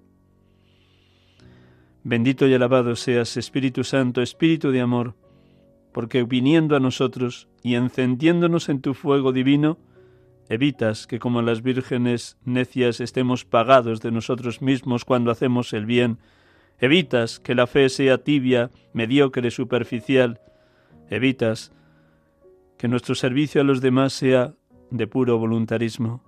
Bendito 2.04 2.47
y 2.47 2.52
alabado 2.52 2.97
seas, 2.97 3.38
Espíritu 3.38 3.83
Santo, 3.83 4.21
Espíritu 4.21 4.71
de 4.73 4.83
amor, 4.83 5.14
porque 5.95 6.23
viniendo 6.25 6.76
a 6.76 6.80
nosotros 6.80 7.49
y 7.62 7.76
encendiéndonos 7.76 8.68
en 8.68 8.83
tu 8.83 8.92
fuego 8.92 9.33
divino, 9.33 9.78
Evitas 10.49 11.07
que 11.07 11.19
como 11.19 11.43
las 11.43 11.62
vírgenes 11.62 12.37
necias 12.45 13.00
estemos 13.00 13.45
pagados 13.45 14.00
de 14.00 14.12
nosotros 14.12 14.62
mismos 14.62 15.05
cuando 15.05 15.31
hacemos 15.31 15.73
el 15.73 15.87
bien. 15.87 16.19
Evitas 16.79 17.41
que 17.41 17.55
la 17.55 17.67
fe 17.67 17.88
sea 17.88 18.19
tibia, 18.19 18.71
mediocre, 18.93 19.50
superficial. 19.50 20.41
Evitas 21.11 21.73
que 22.79 22.87
nuestro 22.87 23.15
servicio 23.15 23.61
a 23.61 23.65
los 23.65 23.81
demás 23.81 24.12
sea 24.12 24.55
de 24.91 25.07
puro 25.07 25.38
voluntarismo. 25.38 26.23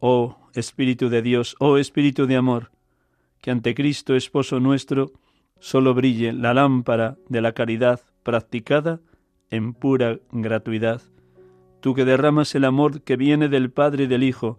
Oh 0.00 0.38
Espíritu 0.54 1.08
de 1.08 1.22
Dios, 1.22 1.54
oh 1.60 1.76
Espíritu 1.76 2.26
de 2.26 2.36
amor, 2.36 2.72
que 3.40 3.52
ante 3.52 3.74
Cristo, 3.74 4.16
Esposo 4.16 4.58
nuestro, 4.58 5.12
solo 5.60 5.94
brille 5.94 6.32
la 6.32 6.54
lámpara 6.54 7.16
de 7.28 7.40
la 7.40 7.52
caridad 7.52 8.00
practicada 8.24 9.00
en 9.50 9.74
pura 9.74 10.18
gratuidad 10.32 11.02
tú 11.80 11.94
que 11.94 12.04
derramas 12.04 12.54
el 12.54 12.64
amor 12.64 13.02
que 13.02 13.16
viene 13.16 13.48
del 13.48 13.70
Padre 13.70 14.04
y 14.04 14.06
del 14.06 14.22
Hijo, 14.22 14.58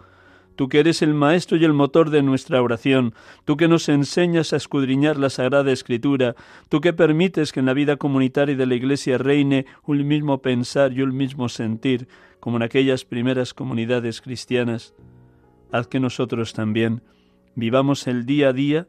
tú 0.56 0.70
que 0.70 0.80
eres 0.80 1.02
el 1.02 1.14
maestro 1.14 1.58
y 1.58 1.66
el 1.66 1.74
motor 1.74 2.10
de 2.10 2.22
nuestra 2.22 2.62
oración, 2.62 3.14
tú 3.46 3.58
que 3.58 3.68
nos 3.68 3.90
enseñas 3.90 4.54
a 4.54 4.58
escudriñar 4.58 5.18
la 5.18 5.30
Sagrada 5.30 5.72
Escritura, 5.72 6.36
tú 6.70 6.82
que 6.82 6.94
permites 6.94 7.52
que 7.52 7.62
en 7.62 7.66
la 7.66 7.74
vida 7.74 7.98
comunitaria 7.98 8.56
de 8.56 8.66
la 8.66 8.76
Iglesia 8.76 9.18
reine 9.18 9.66
un 9.86 10.08
mismo 10.08 10.42
pensar 10.42 10.94
y 10.94 11.02
un 11.02 11.16
mismo 11.16 11.50
sentir, 11.50 12.08
como 12.40 12.58
en 12.58 12.64
aquellas 12.64 13.06
primeras 13.06 13.54
comunidades 13.54 14.22
cristianas, 14.22 14.94
haz 15.72 15.88
que 15.88 16.00
nosotros 16.00 16.54
también 16.54 17.02
vivamos 17.56 18.08
el 18.08 18.26
día 18.26 18.50
a 18.50 18.54
día 18.54 18.88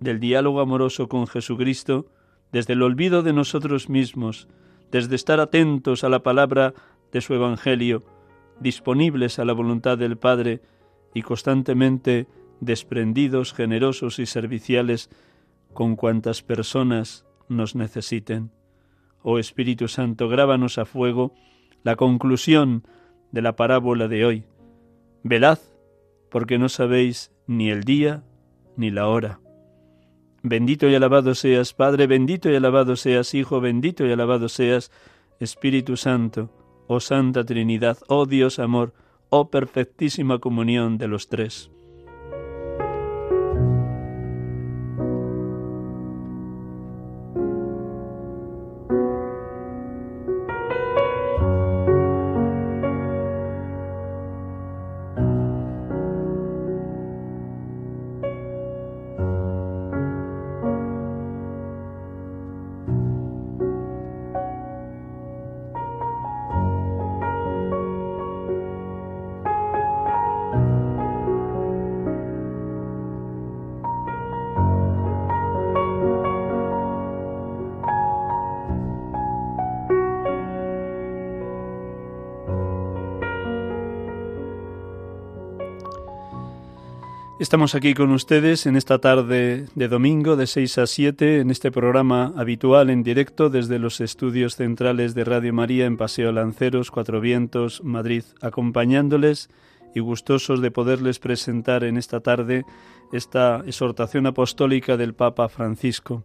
del 0.00 0.18
diálogo 0.18 0.60
amoroso 0.60 1.08
con 1.08 1.26
Jesucristo, 1.26 2.06
desde 2.52 2.72
el 2.72 2.82
olvido 2.82 3.22
de 3.22 3.32
nosotros 3.32 3.88
mismos, 3.88 4.48
desde 4.90 5.14
estar 5.14 5.40
atentos 5.40 6.04
a 6.04 6.08
la 6.08 6.22
palabra 6.22 6.74
de 7.12 7.20
su 7.20 7.34
Evangelio, 7.34 8.04
disponibles 8.60 9.38
a 9.38 9.44
la 9.44 9.52
voluntad 9.52 9.98
del 9.98 10.16
Padre 10.16 10.60
y 11.14 11.22
constantemente 11.22 12.26
desprendidos, 12.60 13.52
generosos 13.52 14.18
y 14.18 14.26
serviciales 14.26 15.10
con 15.72 15.96
cuantas 15.96 16.42
personas 16.42 17.26
nos 17.48 17.74
necesiten. 17.74 18.50
Oh 19.22 19.38
Espíritu 19.38 19.88
Santo, 19.88 20.28
grábanos 20.28 20.78
a 20.78 20.84
fuego 20.84 21.34
la 21.82 21.96
conclusión 21.96 22.84
de 23.32 23.42
la 23.42 23.56
parábola 23.56 24.08
de 24.08 24.24
hoy. 24.24 24.44
Velad, 25.22 25.58
porque 26.30 26.58
no 26.58 26.68
sabéis 26.68 27.32
ni 27.46 27.70
el 27.70 27.84
día 27.84 28.22
ni 28.76 28.90
la 28.90 29.08
hora. 29.08 29.40
Bendito 30.42 30.88
y 30.88 30.94
alabado 30.94 31.34
seas, 31.34 31.74
Padre, 31.74 32.06
bendito 32.06 32.50
y 32.50 32.54
alabado 32.54 32.96
seas, 32.96 33.34
Hijo, 33.34 33.60
bendito 33.60 34.06
y 34.06 34.12
alabado 34.12 34.48
seas, 34.48 34.90
Espíritu 35.38 35.96
Santo 35.96 36.50
oh 36.92 36.98
Santa 36.98 37.44
Trinidad, 37.44 37.98
oh 38.08 38.26
Dios 38.26 38.58
amor, 38.58 38.92
oh 39.28 39.48
perfectísima 39.48 40.40
comunión 40.40 40.98
de 40.98 41.06
los 41.06 41.28
tres. 41.28 41.70
Estamos 87.50 87.74
aquí 87.74 87.94
con 87.94 88.12
ustedes 88.12 88.66
en 88.66 88.76
esta 88.76 89.00
tarde 89.00 89.66
de 89.74 89.88
domingo 89.88 90.36
de 90.36 90.46
6 90.46 90.78
a 90.78 90.86
7 90.86 91.40
en 91.40 91.50
este 91.50 91.72
programa 91.72 92.32
habitual 92.36 92.90
en 92.90 93.02
directo 93.02 93.50
desde 93.50 93.80
los 93.80 94.00
estudios 94.00 94.54
centrales 94.54 95.16
de 95.16 95.24
Radio 95.24 95.52
María 95.52 95.86
en 95.86 95.96
Paseo 95.96 96.30
Lanceros, 96.30 96.92
Cuatro 96.92 97.20
Vientos, 97.20 97.82
Madrid, 97.82 98.22
acompañándoles 98.40 99.50
y 99.96 99.98
gustosos 99.98 100.60
de 100.60 100.70
poderles 100.70 101.18
presentar 101.18 101.82
en 101.82 101.96
esta 101.96 102.20
tarde 102.20 102.62
esta 103.12 103.64
exhortación 103.66 104.28
apostólica 104.28 104.96
del 104.96 105.14
Papa 105.14 105.48
Francisco. 105.48 106.22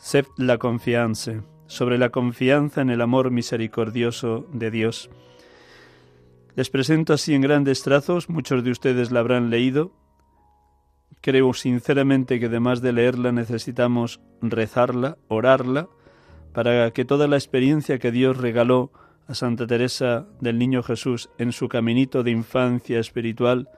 Sept 0.00 0.30
la 0.38 0.56
confianza, 0.56 1.44
sobre 1.66 1.98
la 1.98 2.08
confianza 2.08 2.80
en 2.80 2.88
el 2.88 3.02
amor 3.02 3.30
misericordioso 3.30 4.46
de 4.50 4.70
Dios. 4.70 5.10
Les 6.54 6.70
presento 6.70 7.12
así 7.12 7.34
en 7.34 7.42
grandes 7.42 7.82
trazos, 7.82 8.30
muchos 8.30 8.64
de 8.64 8.70
ustedes 8.70 9.10
la 9.10 9.20
habrán 9.20 9.50
leído. 9.50 9.92
Creo 11.20 11.52
sinceramente 11.54 12.38
que 12.38 12.46
además 12.46 12.82
de 12.82 12.92
leerla 12.92 13.32
necesitamos 13.32 14.20
rezarla, 14.40 15.18
orarla, 15.28 15.88
para 16.52 16.90
que 16.92 17.04
toda 17.04 17.26
la 17.26 17.36
experiencia 17.36 17.98
que 17.98 18.12
Dios 18.12 18.36
regaló 18.36 18.92
a 19.28 19.34
Santa 19.34 19.66
Teresa 19.66 20.26
del 20.40 20.58
Niño 20.58 20.82
Jesús 20.82 21.30
en 21.38 21.52
su 21.52 21.68
caminito 21.68 22.22
de 22.22 22.30
infancia 22.30 23.00
espiritual, 23.00 23.68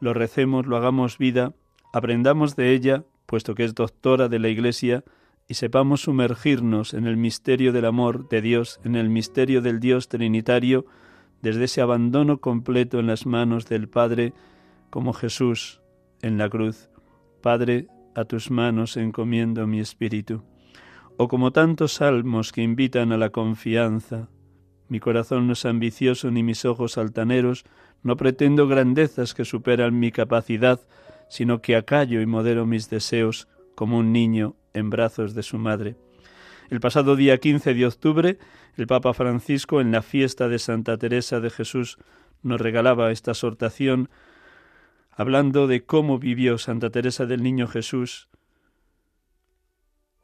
lo 0.00 0.14
recemos, 0.14 0.66
lo 0.66 0.76
hagamos 0.76 1.18
vida, 1.18 1.54
aprendamos 1.92 2.54
de 2.56 2.72
ella, 2.72 3.04
puesto 3.26 3.54
que 3.54 3.64
es 3.64 3.74
doctora 3.74 4.28
de 4.28 4.38
la 4.38 4.48
Iglesia, 4.48 5.04
y 5.48 5.54
sepamos 5.54 6.02
sumergirnos 6.02 6.94
en 6.94 7.06
el 7.06 7.16
misterio 7.16 7.72
del 7.72 7.84
amor 7.84 8.28
de 8.28 8.42
Dios, 8.42 8.80
en 8.84 8.96
el 8.96 9.08
misterio 9.08 9.62
del 9.62 9.80
Dios 9.80 10.08
Trinitario, 10.08 10.86
desde 11.42 11.64
ese 11.64 11.80
abandono 11.80 12.38
completo 12.40 12.98
en 12.98 13.06
las 13.06 13.26
manos 13.26 13.66
del 13.66 13.88
Padre, 13.88 14.32
como 14.90 15.12
Jesús 15.12 15.80
en 16.24 16.38
la 16.38 16.48
cruz. 16.48 16.88
Padre, 17.42 17.86
a 18.14 18.24
tus 18.24 18.50
manos 18.50 18.96
encomiendo 18.96 19.66
mi 19.66 19.78
espíritu. 19.78 20.42
O 21.18 21.28
como 21.28 21.52
tantos 21.52 21.92
salmos 21.92 22.50
que 22.50 22.62
invitan 22.62 23.12
a 23.12 23.18
la 23.18 23.28
confianza. 23.28 24.30
Mi 24.88 25.00
corazón 25.00 25.46
no 25.46 25.52
es 25.52 25.66
ambicioso 25.66 26.30
ni 26.30 26.42
mis 26.42 26.64
ojos 26.64 26.96
altaneros, 26.96 27.64
no 28.02 28.16
pretendo 28.16 28.66
grandezas 28.66 29.34
que 29.34 29.44
superan 29.44 29.98
mi 30.00 30.12
capacidad, 30.12 30.80
sino 31.28 31.60
que 31.60 31.76
acallo 31.76 32.22
y 32.22 32.26
modero 32.26 32.64
mis 32.64 32.88
deseos 32.88 33.46
como 33.74 33.98
un 33.98 34.12
niño 34.12 34.56
en 34.72 34.88
brazos 34.88 35.34
de 35.34 35.42
su 35.42 35.58
madre. 35.58 35.96
El 36.70 36.80
pasado 36.80 37.16
día 37.16 37.36
15 37.36 37.74
de 37.74 37.86
octubre, 37.86 38.38
el 38.76 38.86
Papa 38.86 39.12
Francisco, 39.12 39.82
en 39.82 39.92
la 39.92 40.00
fiesta 40.00 40.48
de 40.48 40.58
Santa 40.58 40.96
Teresa 40.96 41.40
de 41.40 41.50
Jesús, 41.50 41.98
nos 42.42 42.60
regalaba 42.60 43.10
esta 43.10 43.32
exhortación 43.32 44.08
hablando 45.16 45.66
de 45.66 45.84
cómo 45.84 46.18
vivió 46.18 46.58
Santa 46.58 46.90
Teresa 46.90 47.26
del 47.26 47.42
Niño 47.42 47.66
Jesús 47.66 48.28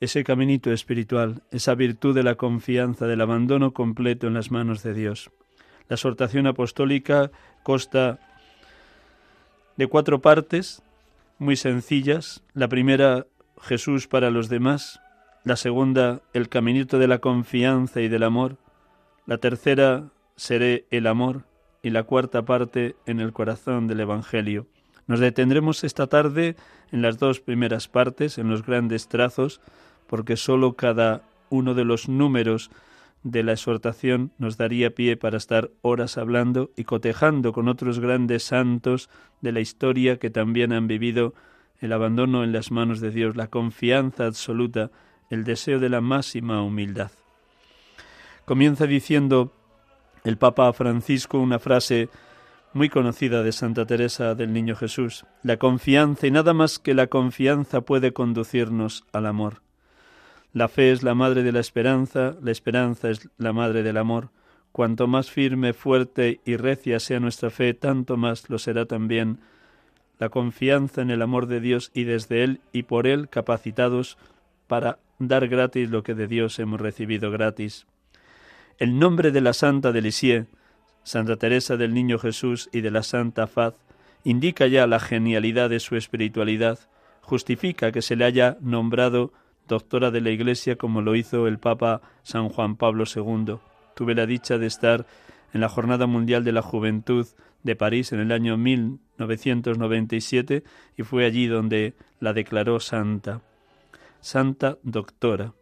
ese 0.01 0.25
caminito 0.25 0.73
espiritual, 0.73 1.43
esa 1.51 1.75
virtud 1.75 2.15
de 2.15 2.23
la 2.23 2.37
confianza, 2.37 3.07
del 3.07 3.21
abandono 3.21 3.75
completo 3.75 4.27
en 4.27 4.35
las 4.35 4.51
manos 4.51 4.83
de 4.83 4.95
Dios. 4.95 5.31
La 5.89 5.97
exhortación 5.97 6.47
apostólica 6.47 7.31
consta 7.63 8.19
de 9.77 9.87
cuatro 9.89 10.23
partes 10.23 10.83
muy 11.39 11.57
sencillas. 11.57 12.43
La 12.55 12.69
primera, 12.69 13.27
Jesús 13.61 14.09
para 14.09 14.31
los 14.31 14.49
demás 14.49 15.01
la 15.43 15.57
segunda, 15.57 16.21
el 16.35 16.49
caminito 16.49 16.99
de 16.99 17.09
la 17.09 17.19
confianza 17.19 18.03
y 18.03 18.09
del 18.09 18.25
amor, 18.25 18.59
la 19.27 19.39
tercera, 19.39 20.11
seré 20.37 20.87
el 20.91 21.07
amor, 21.07 21.45
y 21.83 21.91
la 21.91 22.03
cuarta 22.03 22.45
parte, 22.45 22.97
en 23.07 23.21
el 23.21 23.33
corazón 23.33 23.87
del 23.87 24.01
Evangelio. 24.01 24.67
Nos 25.11 25.19
detendremos 25.19 25.83
esta 25.83 26.07
tarde 26.07 26.55
en 26.93 27.03
las 27.03 27.19
dos 27.19 27.41
primeras 27.41 27.89
partes, 27.89 28.39
en 28.39 28.49
los 28.49 28.65
grandes 28.65 29.09
trazos, 29.09 29.61
porque 30.07 30.37
sólo 30.37 30.75
cada 30.75 31.23
uno 31.49 31.75
de 31.75 31.85
los 31.85 32.09
números 32.09 32.71
de 33.25 33.43
la 33.43 33.51
exhortación 33.51 34.31
nos 34.39 34.57
daría 34.57 34.95
pie 34.95 35.17
para 35.17 35.37
estar 35.37 35.73
horas 35.83 36.17
hablando 36.17 36.71
y 36.77 36.85
cotejando 36.85 37.53
con 37.53 37.67
otros 37.67 37.99
grandes 37.99 38.45
santos 38.45 39.11
de 39.41 39.51
la 39.51 39.59
historia 39.59 40.21
que 40.21 40.31
también 40.31 40.73
han 40.73 40.87
vivido 40.87 41.35
el 41.81 41.93
abandono 41.93 42.45
en 42.45 42.53
las 42.53 42.71
manos 42.71 43.01
de 43.01 43.11
Dios, 43.11 43.35
la 43.35 43.49
confianza 43.49 44.27
absoluta 44.27 44.93
el 45.29 45.43
deseo 45.43 45.81
de 45.81 45.89
la 45.89 46.01
máxima 46.01 46.63
humildad. 46.63 47.11
Comienza 48.45 48.87
diciendo 48.87 49.53
el 50.23 50.37
Papa 50.37 50.73
Francisco 50.73 51.41
una 51.41 51.59
frase 51.59 52.09
muy 52.73 52.89
conocida 52.89 53.43
de 53.43 53.53
Santa 53.53 53.85
Teresa 53.85 54.35
del 54.35 54.53
Niño 54.53 54.77
Jesús. 54.77 55.25
La 55.43 55.57
confianza 55.57 56.27
y 56.27 56.31
nada 56.31 56.55
más 56.55 56.79
que 56.79 56.95
la 56.95 57.09
confianza 57.09 57.81
puede 57.81 58.13
conducirnos 58.13 59.05
al 59.13 59.27
amor. 59.27 59.63
La 60.53 60.69
fe 60.69 60.93
es 60.93 61.03
la 61.03 61.15
madre 61.15 61.43
de 61.43 61.53
la 61.53 61.61
esperanza, 61.61 62.37
la 62.43 62.51
esperanza 62.51 63.11
es 63.11 63.29
la 63.39 63.53
madre 63.53 63.83
del 63.83 63.97
amor. 63.97 64.31
Cuanto 64.73 65.09
más 65.09 65.31
firme, 65.31 65.73
fuerte 65.73 66.41
y 66.45 66.57
recia 66.57 67.01
sea 67.01 67.19
nuestra 67.19 67.51
fe, 67.51 67.75
tanto 67.75 68.17
más 68.17 68.49
lo 68.51 68.59
será 68.59 68.87
también 68.87 69.41
la 70.19 70.29
confianza 70.29 71.03
en 71.03 71.11
el 71.11 71.23
amor 71.23 71.47
de 71.47 71.61
Dios 71.61 71.91
y 71.95 72.05
desde 72.05 72.45
Él 72.45 72.61
y 72.73 72.85
por 72.85 73.07
Él 73.07 73.29
capacitados 73.29 74.17
para 74.67 74.99
dar 75.19 75.49
gratis 75.49 75.91
lo 75.91 76.03
que 76.03 76.15
de 76.15 76.29
Dios 76.29 76.59
hemos 76.59 76.81
recibido 76.81 77.31
gratis. 77.31 77.87
El 78.79 78.99
nombre 78.99 79.33
de 79.33 79.41
la 79.41 79.53
Santa 79.53 79.93
de 79.93 80.03
Lisieux, 80.03 80.47
Santa 81.03 81.37
Teresa 81.37 81.77
del 81.77 81.95
Niño 81.95 82.19
Jesús 82.19 82.69
y 82.73 82.81
de 82.81 82.91
la 82.91 83.03
Santa 83.03 83.47
Faz, 83.47 83.75
indica 84.25 84.67
ya 84.67 84.87
la 84.87 85.01
genialidad 85.01 85.71
de 85.71 85.81
su 85.81 85.97
espiritualidad, 85.97 86.79
justifica 87.23 87.93
que 87.93 88.03
se 88.03 88.17
le 88.17 88.25
haya 88.25 88.57
nombrado 88.61 89.33
doctora 89.69 90.11
de 90.11 90.21
la 90.21 90.31
Iglesia 90.31 90.77
como 90.77 91.01
lo 91.01 91.15
hizo 91.15 91.47
el 91.47 91.59
Papa 91.59 92.03
San 92.23 92.49
Juan 92.49 92.77
Pablo 92.77 93.05
II. 93.05 93.57
Tuve 93.95 94.15
la 94.15 94.27
dicha 94.27 94.59
de 94.59 94.67
estar 94.67 95.07
en 95.53 95.61
la 95.61 95.69
Jornada 95.69 96.07
Mundial 96.07 96.45
de 96.45 96.53
la 96.53 96.63
Juventud 96.63 97.27
de 97.63 97.77
París 97.77 98.13
en 98.13 98.21
el 98.21 98.33
año 98.33 98.57
1997 98.57 100.65
y 100.97 101.03
fue 101.03 101.25
allí 101.25 101.47
donde 101.47 101.95
la 102.19 102.33
declaró 102.33 102.81
santa. 102.81 103.43
Santa 104.21 104.79
Doctora. 104.83 105.55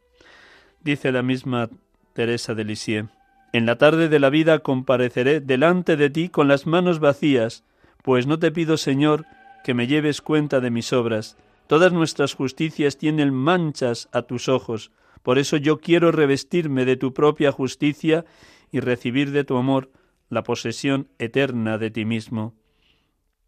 Dice 0.82 1.12
la 1.12 1.22
misma 1.22 1.68
Teresa 2.12 2.54
de 2.54 2.64
Lisieux, 2.64 3.08
en 3.52 3.66
la 3.66 3.76
tarde 3.76 4.08
de 4.08 4.18
la 4.18 4.30
vida 4.30 4.60
compareceré 4.60 5.40
delante 5.40 5.96
de 5.96 6.10
ti 6.10 6.28
con 6.28 6.48
las 6.48 6.66
manos 6.66 7.00
vacías, 7.00 7.64
pues 8.02 8.26
no 8.26 8.38
te 8.38 8.50
pido, 8.50 8.76
Señor, 8.76 9.24
que 9.64 9.74
me 9.74 9.86
lleves 9.86 10.20
cuenta 10.20 10.60
de 10.60 10.70
mis 10.70 10.92
obras. 10.92 11.36
Todas 11.66 11.92
nuestras 11.92 12.34
justicias 12.34 12.96
tienen 12.96 13.32
manchas 13.32 14.08
a 14.12 14.22
tus 14.22 14.48
ojos, 14.48 14.90
por 15.22 15.38
eso 15.38 15.56
yo 15.56 15.78
quiero 15.80 16.12
revestirme 16.12 16.84
de 16.84 16.96
tu 16.96 17.12
propia 17.12 17.52
justicia 17.52 18.24
y 18.70 18.80
recibir 18.80 19.30
de 19.30 19.44
tu 19.44 19.56
amor 19.56 19.90
la 20.30 20.42
posesión 20.42 21.08
eterna 21.18 21.78
de 21.78 21.90
ti 21.90 22.04
mismo. 22.04 22.54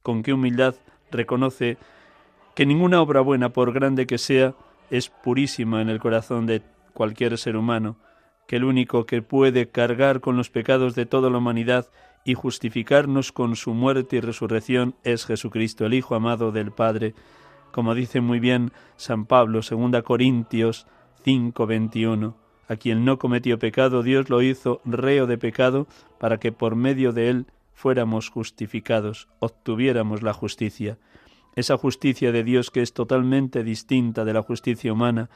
Con 0.02 0.22
qué 0.22 0.32
humildad 0.32 0.74
reconoce 1.10 1.76
que 2.54 2.66
ninguna 2.66 3.00
obra 3.00 3.20
buena, 3.20 3.50
por 3.50 3.72
grande 3.72 4.06
que 4.06 4.18
sea, 4.18 4.54
es 4.90 5.08
purísima 5.08 5.80
en 5.82 5.88
el 5.88 6.00
corazón 6.00 6.46
de 6.46 6.62
cualquier 6.92 7.38
ser 7.38 7.56
humano, 7.56 7.96
que 8.50 8.56
el 8.56 8.64
único 8.64 9.06
que 9.06 9.22
puede 9.22 9.68
cargar 9.68 10.18
con 10.18 10.36
los 10.36 10.50
pecados 10.50 10.96
de 10.96 11.06
toda 11.06 11.30
la 11.30 11.38
humanidad 11.38 11.86
y 12.24 12.34
justificarnos 12.34 13.30
con 13.30 13.54
su 13.54 13.74
muerte 13.74 14.16
y 14.16 14.20
resurrección 14.20 14.96
es 15.04 15.24
Jesucristo, 15.24 15.86
el 15.86 15.94
Hijo 15.94 16.16
amado 16.16 16.50
del 16.50 16.72
Padre, 16.72 17.14
como 17.70 17.94
dice 17.94 18.20
muy 18.20 18.40
bien 18.40 18.72
San 18.96 19.24
Pablo, 19.26 19.60
2 19.62 20.02
Corintios 20.02 20.88
5:21, 21.24 22.34
a 22.66 22.74
quien 22.74 23.04
no 23.04 23.20
cometió 23.20 23.56
pecado, 23.60 24.02
Dios 24.02 24.28
lo 24.30 24.42
hizo 24.42 24.80
reo 24.84 25.28
de 25.28 25.38
pecado 25.38 25.86
para 26.18 26.38
que 26.38 26.50
por 26.50 26.74
medio 26.74 27.12
de 27.12 27.30
él 27.30 27.46
fuéramos 27.72 28.30
justificados, 28.30 29.28
obtuviéramos 29.38 30.24
la 30.24 30.32
justicia 30.32 30.98
esa 31.56 31.76
justicia 31.76 32.32
de 32.32 32.44
Dios 32.44 32.70
que 32.70 32.82
es 32.82 32.92
totalmente 32.92 33.64
distinta 33.64 34.24
de 34.24 34.32
la 34.32 34.42
justicia 34.42 34.92
humana, 34.92 35.30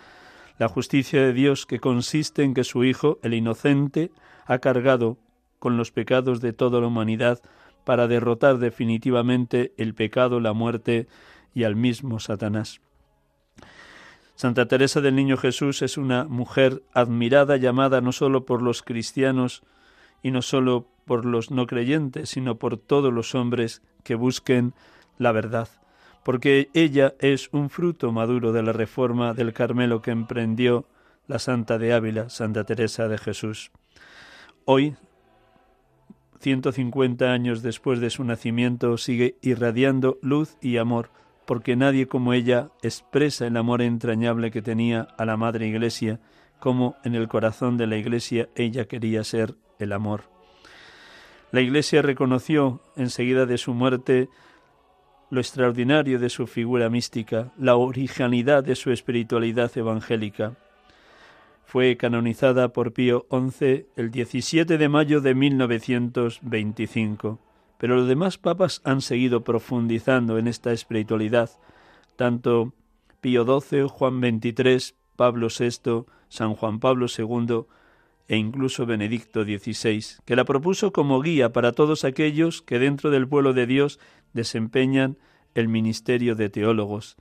la 0.58 0.68
justicia 0.68 1.20
de 1.22 1.32
Dios 1.32 1.66
que 1.66 1.80
consiste 1.80 2.42
en 2.42 2.54
que 2.54 2.64
su 2.64 2.84
Hijo, 2.84 3.18
el 3.22 3.34
inocente, 3.34 4.10
ha 4.46 4.58
cargado 4.58 5.18
con 5.58 5.76
los 5.76 5.90
pecados 5.90 6.40
de 6.40 6.52
toda 6.52 6.80
la 6.80 6.86
humanidad 6.86 7.40
para 7.84 8.06
derrotar 8.06 8.58
definitivamente 8.58 9.72
el 9.76 9.94
pecado, 9.94 10.40
la 10.40 10.52
muerte 10.52 11.06
y 11.54 11.64
al 11.64 11.76
mismo 11.76 12.20
Satanás. 12.20 12.80
Santa 14.36 14.66
Teresa 14.66 15.00
del 15.00 15.14
Niño 15.14 15.36
Jesús 15.36 15.82
es 15.82 15.96
una 15.96 16.24
mujer 16.24 16.82
admirada, 16.92 17.56
llamada 17.56 18.00
no 18.00 18.12
sólo 18.12 18.44
por 18.44 18.62
los 18.62 18.82
cristianos 18.82 19.62
y 20.22 20.30
no 20.32 20.42
sólo 20.42 20.88
por 21.04 21.24
los 21.24 21.50
no 21.50 21.66
creyentes, 21.66 22.30
sino 22.30 22.56
por 22.56 22.76
todos 22.76 23.12
los 23.12 23.34
hombres 23.34 23.82
que 24.02 24.16
busquen 24.16 24.74
la 25.18 25.32
verdad 25.32 25.68
porque 26.24 26.70
ella 26.74 27.14
es 27.20 27.48
un 27.52 27.70
fruto 27.70 28.10
maduro 28.12 28.52
de 28.52 28.62
la 28.62 28.72
reforma 28.72 29.34
del 29.34 29.52
Carmelo 29.52 30.02
que 30.02 30.10
emprendió 30.10 30.86
la 31.26 31.38
Santa 31.38 31.78
de 31.78 31.92
Ávila, 31.92 32.28
Santa 32.28 32.64
Teresa 32.64 33.08
de 33.08 33.18
Jesús. 33.18 33.70
Hoy 34.64 34.96
150 36.44 37.32
años 37.32 37.62
después 37.62 38.00
de 38.00 38.10
su 38.10 38.22
nacimiento, 38.22 38.98
sigue 38.98 39.38
irradiando 39.40 40.18
luz 40.20 40.58
y 40.60 40.76
amor, 40.76 41.08
porque 41.46 41.74
nadie 41.74 42.06
como 42.06 42.34
ella 42.34 42.68
expresa 42.82 43.46
el 43.46 43.56
amor 43.56 43.80
entrañable 43.80 44.50
que 44.50 44.60
tenía 44.60 45.08
a 45.16 45.24
la 45.24 45.38
Madre 45.38 45.66
Iglesia, 45.66 46.20
como 46.60 46.96
en 47.02 47.14
el 47.14 47.28
corazón 47.28 47.78
de 47.78 47.86
la 47.86 47.96
Iglesia 47.96 48.50
ella 48.56 48.84
quería 48.84 49.24
ser 49.24 49.54
el 49.78 49.92
amor. 49.92 50.24
La 51.50 51.62
Iglesia 51.62 52.02
reconoció 52.02 52.82
enseguida 52.94 53.46
de 53.46 53.56
su 53.56 53.72
muerte 53.72 54.28
lo 55.34 55.40
extraordinario 55.40 56.18
de 56.18 56.30
su 56.30 56.46
figura 56.46 56.88
mística, 56.88 57.52
la 57.58 57.76
originalidad 57.76 58.64
de 58.64 58.76
su 58.76 58.92
espiritualidad 58.92 59.76
evangélica. 59.76 60.54
Fue 61.64 61.96
canonizada 61.96 62.68
por 62.68 62.92
Pío 62.92 63.26
XI 63.30 63.86
el 63.96 64.12
17 64.12 64.78
de 64.78 64.88
mayo 64.88 65.20
de 65.20 65.34
1925, 65.34 67.40
pero 67.78 67.96
los 67.96 68.06
demás 68.06 68.38
papas 68.38 68.80
han 68.84 69.00
seguido 69.00 69.42
profundizando 69.42 70.38
en 70.38 70.46
esta 70.46 70.70
espiritualidad, 70.72 71.50
tanto 72.16 72.72
Pío 73.20 73.44
XII, 73.44 73.88
Juan 73.88 74.20
XXIII, 74.20 74.94
Pablo 75.16 75.48
VI, 75.48 76.04
San 76.28 76.54
Juan 76.54 76.78
Pablo 76.78 77.06
II 77.06 77.64
e 78.28 78.36
incluso 78.36 78.86
Benedicto 78.86 79.42
XVI, 79.44 80.22
que 80.24 80.36
la 80.36 80.44
propuso 80.44 80.92
como 80.92 81.20
guía 81.20 81.52
para 81.52 81.72
todos 81.72 82.04
aquellos 82.04 82.62
que 82.62 82.78
dentro 82.78 83.10
del 83.10 83.28
pueblo 83.28 83.52
de 83.52 83.66
Dios 83.66 83.98
desempeñan 84.34 85.16
el 85.54 85.68
ministerio 85.68 86.34
de 86.34 86.50
teólogos. 86.50 87.16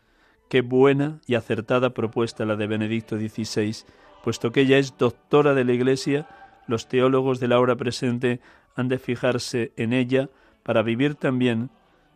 Qué 0.50 0.62
buena 0.62 1.22
y 1.26 1.36
acertada 1.36 1.94
propuesta 1.94 2.46
la 2.46 2.56
de 2.56 2.68
Benedicto 2.68 3.18
XVI, 3.18 3.86
puesto 4.24 4.52
que 4.52 4.62
ella 4.62 4.78
es 4.78 4.98
doctora 4.98 5.54
de 5.54 5.64
la 5.64 5.74
Iglesia, 5.74 6.28
los 6.68 6.88
teólogos 6.88 7.40
de 7.40 7.48
la 7.48 7.60
hora 7.60 7.76
presente 7.76 8.42
han 8.76 8.90
de 8.90 9.00
fijarse 9.00 9.72
en 9.78 9.94
ella 9.94 10.30
para 10.64 10.82
vivir 10.82 11.16
también 11.16 11.70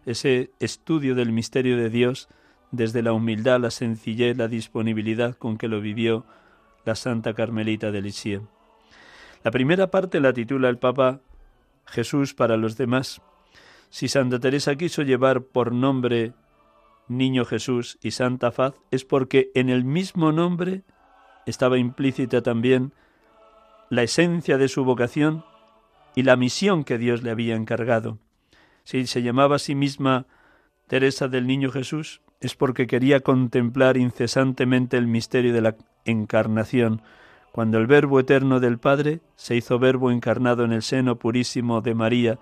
ese 0.06 0.52
estudio 0.60 1.16
del 1.16 1.32
misterio 1.32 1.78
de 1.78 1.90
Dios 1.90 2.30
desde 2.72 3.02
la 3.02 3.14
humildad, 3.14 3.60
la 3.60 3.72
sencillez, 3.72 4.38
la 4.38 4.48
disponibilidad 4.48 5.36
con 5.36 5.58
que 5.58 5.68
lo 5.68 5.82
vivió 5.82 6.26
la 6.86 6.96
Santa 6.96 7.34
Carmelita 7.34 7.92
de 7.92 8.02
Lisieux. 8.02 8.44
La 9.44 9.52
primera 9.52 9.92
parte 9.92 10.20
la 10.20 10.34
titula 10.34 10.70
el 10.70 10.78
Papa 10.78 11.22
Jesús 11.86 12.34
para 12.34 12.58
los 12.58 12.78
demás, 12.78 13.22
si 13.90 14.08
Santa 14.08 14.40
Teresa 14.40 14.76
quiso 14.76 15.02
llevar 15.02 15.42
por 15.42 15.72
nombre 15.72 16.34
Niño 17.08 17.46
Jesús 17.46 17.98
y 18.02 18.12
Santa 18.12 18.52
Faz, 18.52 18.76
es 18.92 19.06
porque 19.06 19.52
en 19.56 19.70
el 19.70 19.86
mismo 19.86 20.32
nombre 20.32 20.84
estaba 21.46 21.78
implícita 21.78 22.42
también 22.42 22.94
la 23.90 24.04
esencia 24.04 24.58
de 24.58 24.68
su 24.68 24.84
vocación 24.84 25.46
y 26.16 26.24
la 26.24 26.36
misión 26.36 26.84
que 26.84 26.98
Dios 26.98 27.24
le 27.24 27.32
había 27.32 27.56
encargado. 27.56 28.18
Si 28.84 29.08
se 29.08 29.22
llamaba 29.22 29.58
a 29.58 29.60
sí 29.60 29.76
misma 29.76 30.26
Teresa 30.88 31.28
del 31.28 31.48
Niño 31.48 31.72
Jesús, 31.72 32.22
es 32.42 32.56
porque 32.56 32.88
quería 32.88 33.22
contemplar 33.22 33.98
incesantemente 33.98 34.98
el 34.98 35.08
misterio 35.08 35.54
de 35.54 35.62
la 35.62 35.76
encarnación, 36.06 37.02
cuando 37.52 37.78
el 37.78 37.88
Verbo 37.88 38.20
eterno 38.20 38.60
del 38.60 38.78
Padre 38.78 39.22
se 39.36 39.56
hizo 39.56 39.80
Verbo 39.80 40.12
encarnado 40.12 40.64
en 40.64 40.72
el 40.72 40.84
seno 40.84 41.18
purísimo 41.18 41.82
de 41.82 41.96
María, 41.96 42.40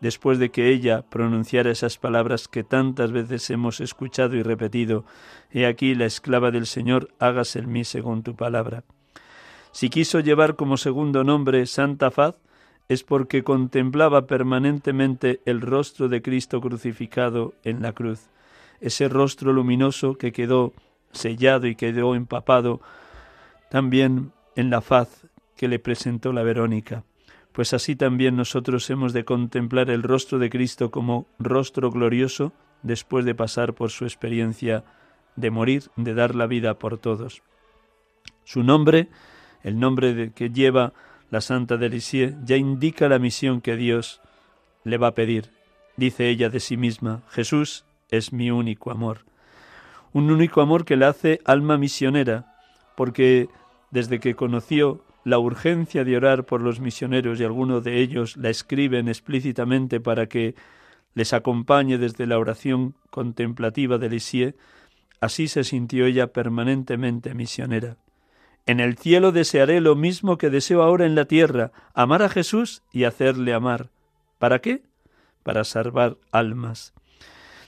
después 0.00 0.38
de 0.38 0.50
que 0.50 0.68
ella 0.68 1.02
pronunciara 1.02 1.70
esas 1.70 1.98
palabras 1.98 2.48
que 2.48 2.64
tantas 2.64 3.12
veces 3.12 3.48
hemos 3.50 3.80
escuchado 3.80 4.36
y 4.36 4.42
repetido, 4.42 5.04
He 5.50 5.66
aquí 5.66 5.94
la 5.94 6.06
esclava 6.06 6.50
del 6.50 6.66
Señor, 6.66 7.08
hágase 7.18 7.60
en 7.60 7.72
mí 7.72 7.84
según 7.84 8.22
tu 8.22 8.36
palabra. 8.36 8.84
Si 9.72 9.90
quiso 9.90 10.20
llevar 10.20 10.56
como 10.56 10.76
segundo 10.76 11.24
nombre 11.24 11.66
Santa 11.66 12.10
Faz, 12.10 12.36
es 12.88 13.02
porque 13.02 13.42
contemplaba 13.42 14.26
permanentemente 14.26 15.40
el 15.44 15.60
rostro 15.60 16.08
de 16.08 16.22
Cristo 16.22 16.60
crucificado 16.60 17.54
en 17.64 17.82
la 17.82 17.92
cruz, 17.92 18.28
ese 18.80 19.08
rostro 19.08 19.52
luminoso 19.52 20.16
que 20.16 20.32
quedó 20.32 20.72
sellado 21.12 21.66
y 21.66 21.74
quedó 21.74 22.14
empapado 22.14 22.80
también 23.70 24.32
en 24.54 24.70
la 24.70 24.80
faz 24.80 25.26
que 25.56 25.68
le 25.68 25.78
presentó 25.78 26.32
la 26.32 26.42
Verónica 26.42 27.02
pues 27.56 27.72
así 27.72 27.96
también 27.96 28.36
nosotros 28.36 28.90
hemos 28.90 29.14
de 29.14 29.24
contemplar 29.24 29.88
el 29.88 30.02
rostro 30.02 30.38
de 30.38 30.50
Cristo 30.50 30.90
como 30.90 31.26
rostro 31.38 31.90
glorioso 31.90 32.52
después 32.82 33.24
de 33.24 33.34
pasar 33.34 33.72
por 33.72 33.90
su 33.90 34.04
experiencia 34.04 34.84
de 35.36 35.50
morir, 35.50 35.84
de 35.96 36.12
dar 36.12 36.34
la 36.34 36.46
vida 36.46 36.78
por 36.78 36.98
todos. 36.98 37.42
Su 38.44 38.62
nombre, 38.62 39.08
el 39.62 39.80
nombre 39.80 40.32
que 40.34 40.50
lleva 40.50 40.92
la 41.30 41.40
Santa 41.40 41.78
de 41.78 41.88
Lisieux, 41.88 42.36
ya 42.44 42.58
indica 42.58 43.08
la 43.08 43.18
misión 43.18 43.62
que 43.62 43.76
Dios 43.76 44.20
le 44.84 44.98
va 44.98 45.06
a 45.06 45.14
pedir. 45.14 45.50
Dice 45.96 46.28
ella 46.28 46.50
de 46.50 46.60
sí 46.60 46.76
misma, 46.76 47.22
Jesús 47.30 47.86
es 48.10 48.34
mi 48.34 48.50
único 48.50 48.90
amor. 48.90 49.20
Un 50.12 50.30
único 50.30 50.60
amor 50.60 50.84
que 50.84 50.96
le 50.96 51.06
hace 51.06 51.40
alma 51.46 51.78
misionera, 51.78 52.54
porque 52.98 53.48
desde 53.90 54.20
que 54.20 54.34
conoció 54.34 55.05
la 55.26 55.40
urgencia 55.40 56.04
de 56.04 56.16
orar 56.16 56.46
por 56.46 56.62
los 56.62 56.78
misioneros 56.78 57.40
y 57.40 57.44
algunos 57.44 57.82
de 57.82 57.98
ellos 57.98 58.36
la 58.36 58.48
escriben 58.48 59.08
explícitamente 59.08 59.98
para 59.98 60.28
que 60.28 60.54
les 61.14 61.32
acompañe 61.32 61.98
desde 61.98 62.28
la 62.28 62.38
oración 62.38 62.94
contemplativa 63.10 63.98
de 63.98 64.08
Lisieux, 64.08 64.54
así 65.20 65.48
se 65.48 65.64
sintió 65.64 66.06
ella 66.06 66.28
permanentemente 66.28 67.34
misionera. 67.34 67.96
En 68.66 68.78
el 68.78 68.96
cielo 68.98 69.32
desearé 69.32 69.80
lo 69.80 69.96
mismo 69.96 70.38
que 70.38 70.48
deseo 70.48 70.84
ahora 70.84 71.06
en 71.06 71.16
la 71.16 71.24
tierra, 71.24 71.72
amar 71.92 72.22
a 72.22 72.28
Jesús 72.28 72.84
y 72.92 73.02
hacerle 73.02 73.52
amar. 73.52 73.90
¿Para 74.38 74.60
qué? 74.60 74.84
Para 75.42 75.64
salvar 75.64 76.18
almas 76.30 76.94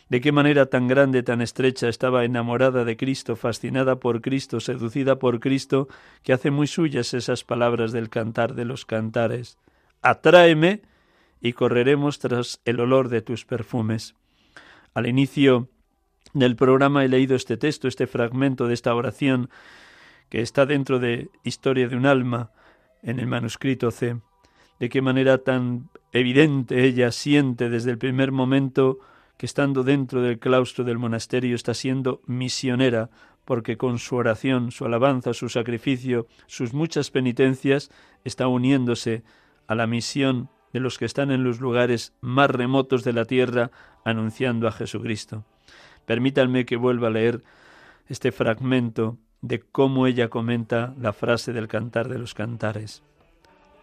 de 0.09 0.21
qué 0.21 0.33
manera 0.33 0.67
tan 0.67 0.89
grande, 0.89 1.23
tan 1.23 1.43
estrecha 1.43 1.89
estaba 1.89 2.25
enamorada 2.25 2.85
de 2.85 2.97
Cristo, 2.97 3.37
fascinada 3.37 3.97
por 3.97 4.23
Cristo, 4.23 4.61
seducida 4.61 5.19
por 5.19 5.39
Cristo, 5.39 5.89
que 6.23 6.33
hace 6.33 6.51
muy 6.51 6.67
suyas 6.67 7.13
esas 7.13 7.45
palabras 7.45 7.93
del 7.93 8.09
cantar 8.09 8.55
de 8.55 8.65
los 8.65 8.87
cantares. 8.87 9.59
Atráeme 10.01 10.83
y 11.41 11.53
correremos 11.53 12.19
tras 12.19 12.61
el 12.65 12.81
olor 12.81 13.11
de 13.11 13.21
tus 13.21 13.45
perfumes. 13.45 14.15
Al 14.95 15.07
inicio 15.07 15.69
del 16.33 16.57
programa 16.57 17.05
he 17.05 17.09
leído 17.09 17.37
este 17.37 17.57
texto, 17.57 17.87
este 17.87 18.07
fragmento 18.07 18.67
de 18.67 18.75
esta 18.75 18.95
oración 18.95 19.51
que 20.31 20.41
está 20.41 20.67
dentro 20.67 20.99
de 20.99 21.31
Historia 21.45 21.89
de 21.89 21.97
un 21.97 22.07
alma 22.07 22.51
en 23.03 23.19
el 23.19 23.27
manuscrito 23.27 23.91
C. 23.91 24.17
De 24.79 24.89
qué 24.89 25.03
manera 25.03 25.39
tan 25.39 25.91
evidente 26.13 26.85
ella 26.85 27.13
siente 27.13 27.69
desde 27.69 27.91
el 27.91 27.99
primer 27.99 28.33
momento 28.33 29.01
que 29.39 29.47
estando 29.47 29.85
dentro 29.85 30.21
del 30.21 30.39
claustro 30.39 30.85
del 30.85 30.99
monasterio 30.99 31.55
está 31.55 31.73
siendo 31.73 32.21
misionera, 32.27 33.09
porque 33.45 33.79
con 33.79 33.99
su 33.99 34.17
oración, 34.17 34.73
su 34.73 34.85
alabanza, 34.85 35.33
su 35.33 35.49
sacrificio, 35.49 36.27
sus 36.47 36.75
muchas 36.75 37.11
penitencias, 37.11 37.91
está 38.25 38.49
uniéndose 38.49 39.23
a 39.69 39.75
la 39.75 39.87
misión 39.87 40.51
de 40.73 40.81
los 40.81 40.99
que 40.99 41.07
están 41.07 41.31
en 41.31 41.45
los 41.45 41.61
lugares 41.61 42.13
más 42.21 42.51
remotos 42.51 43.05
de 43.05 43.13
la 43.13 43.25
tierra, 43.25 43.71
anunciando 44.05 44.67
a 44.69 44.73
Jesucristo. 44.73 45.45
Permítanme 46.05 46.67
que 46.67 46.77
vuelva 46.77 47.09
a 47.09 47.13
leer 47.13 47.43
este 48.09 48.33
fragmento 48.33 49.19
de 49.41 49.61
cómo 49.61 50.07
ella 50.07 50.29
comenta 50.29 50.95
la 51.01 51.13
frase 51.13 51.53
del 51.53 51.69
cantar 51.69 52.09
de 52.09 52.19
los 52.19 52.35
cantares. 52.35 53.03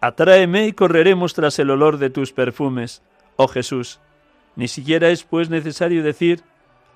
Atráeme 0.00 0.66
y 0.66 0.72
correremos 0.74 1.32
tras 1.32 1.58
el 1.58 1.70
olor 1.70 1.96
de 1.96 2.10
tus 2.10 2.32
perfumes, 2.32 3.02
oh 3.36 3.48
Jesús, 3.48 4.00
ni 4.56 4.68
siquiera 4.68 5.10
es 5.10 5.22
pues 5.22 5.50
necesario 5.50 6.02
decir, 6.02 6.42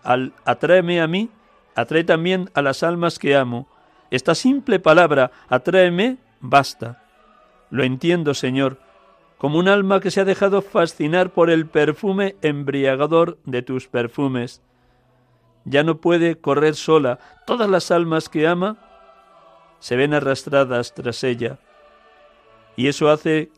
al 0.03 0.33
atráeme 0.45 1.01
a 1.01 1.07
mí, 1.07 1.31
atrae 1.75 2.05
también 2.05 2.51
a 2.55 2.63
las 2.63 2.83
almas 2.83 3.19
que 3.19 3.37
amo. 3.37 3.69
Esta 4.11 4.35
simple 4.35 4.81
palabra, 4.81 5.31
atráeme, 5.49 6.17
basta. 6.41 7.03
Lo 7.71 7.85
entiendo, 7.85 8.35
Señor, 8.35 8.79
como 9.39 9.59
un 9.59 9.69
alma 9.69 10.01
que 10.01 10.11
se 10.11 10.21
ha 10.21 10.25
dejado 10.25 10.63
fascinar 10.63 11.31
por 11.31 11.51
el 11.51 11.67
perfume 11.67 12.37
embriagador 12.43 13.39
de 13.45 13.63
tus 13.63 13.89
perfumes. 13.89 14.63
Ya 15.65 15.83
no 15.83 16.01
puede 16.01 16.37
correr 16.37 16.75
sola. 16.75 17.19
Todas 17.47 17.69
las 17.69 17.91
almas 17.91 18.29
que 18.29 18.47
ama 18.49 18.79
se 19.79 19.97
ven 19.97 20.15
arrastradas 20.15 20.95
tras 20.95 21.23
ella. 21.25 21.59
Y 22.77 22.89
eso 22.89 23.11
hace 23.11 23.51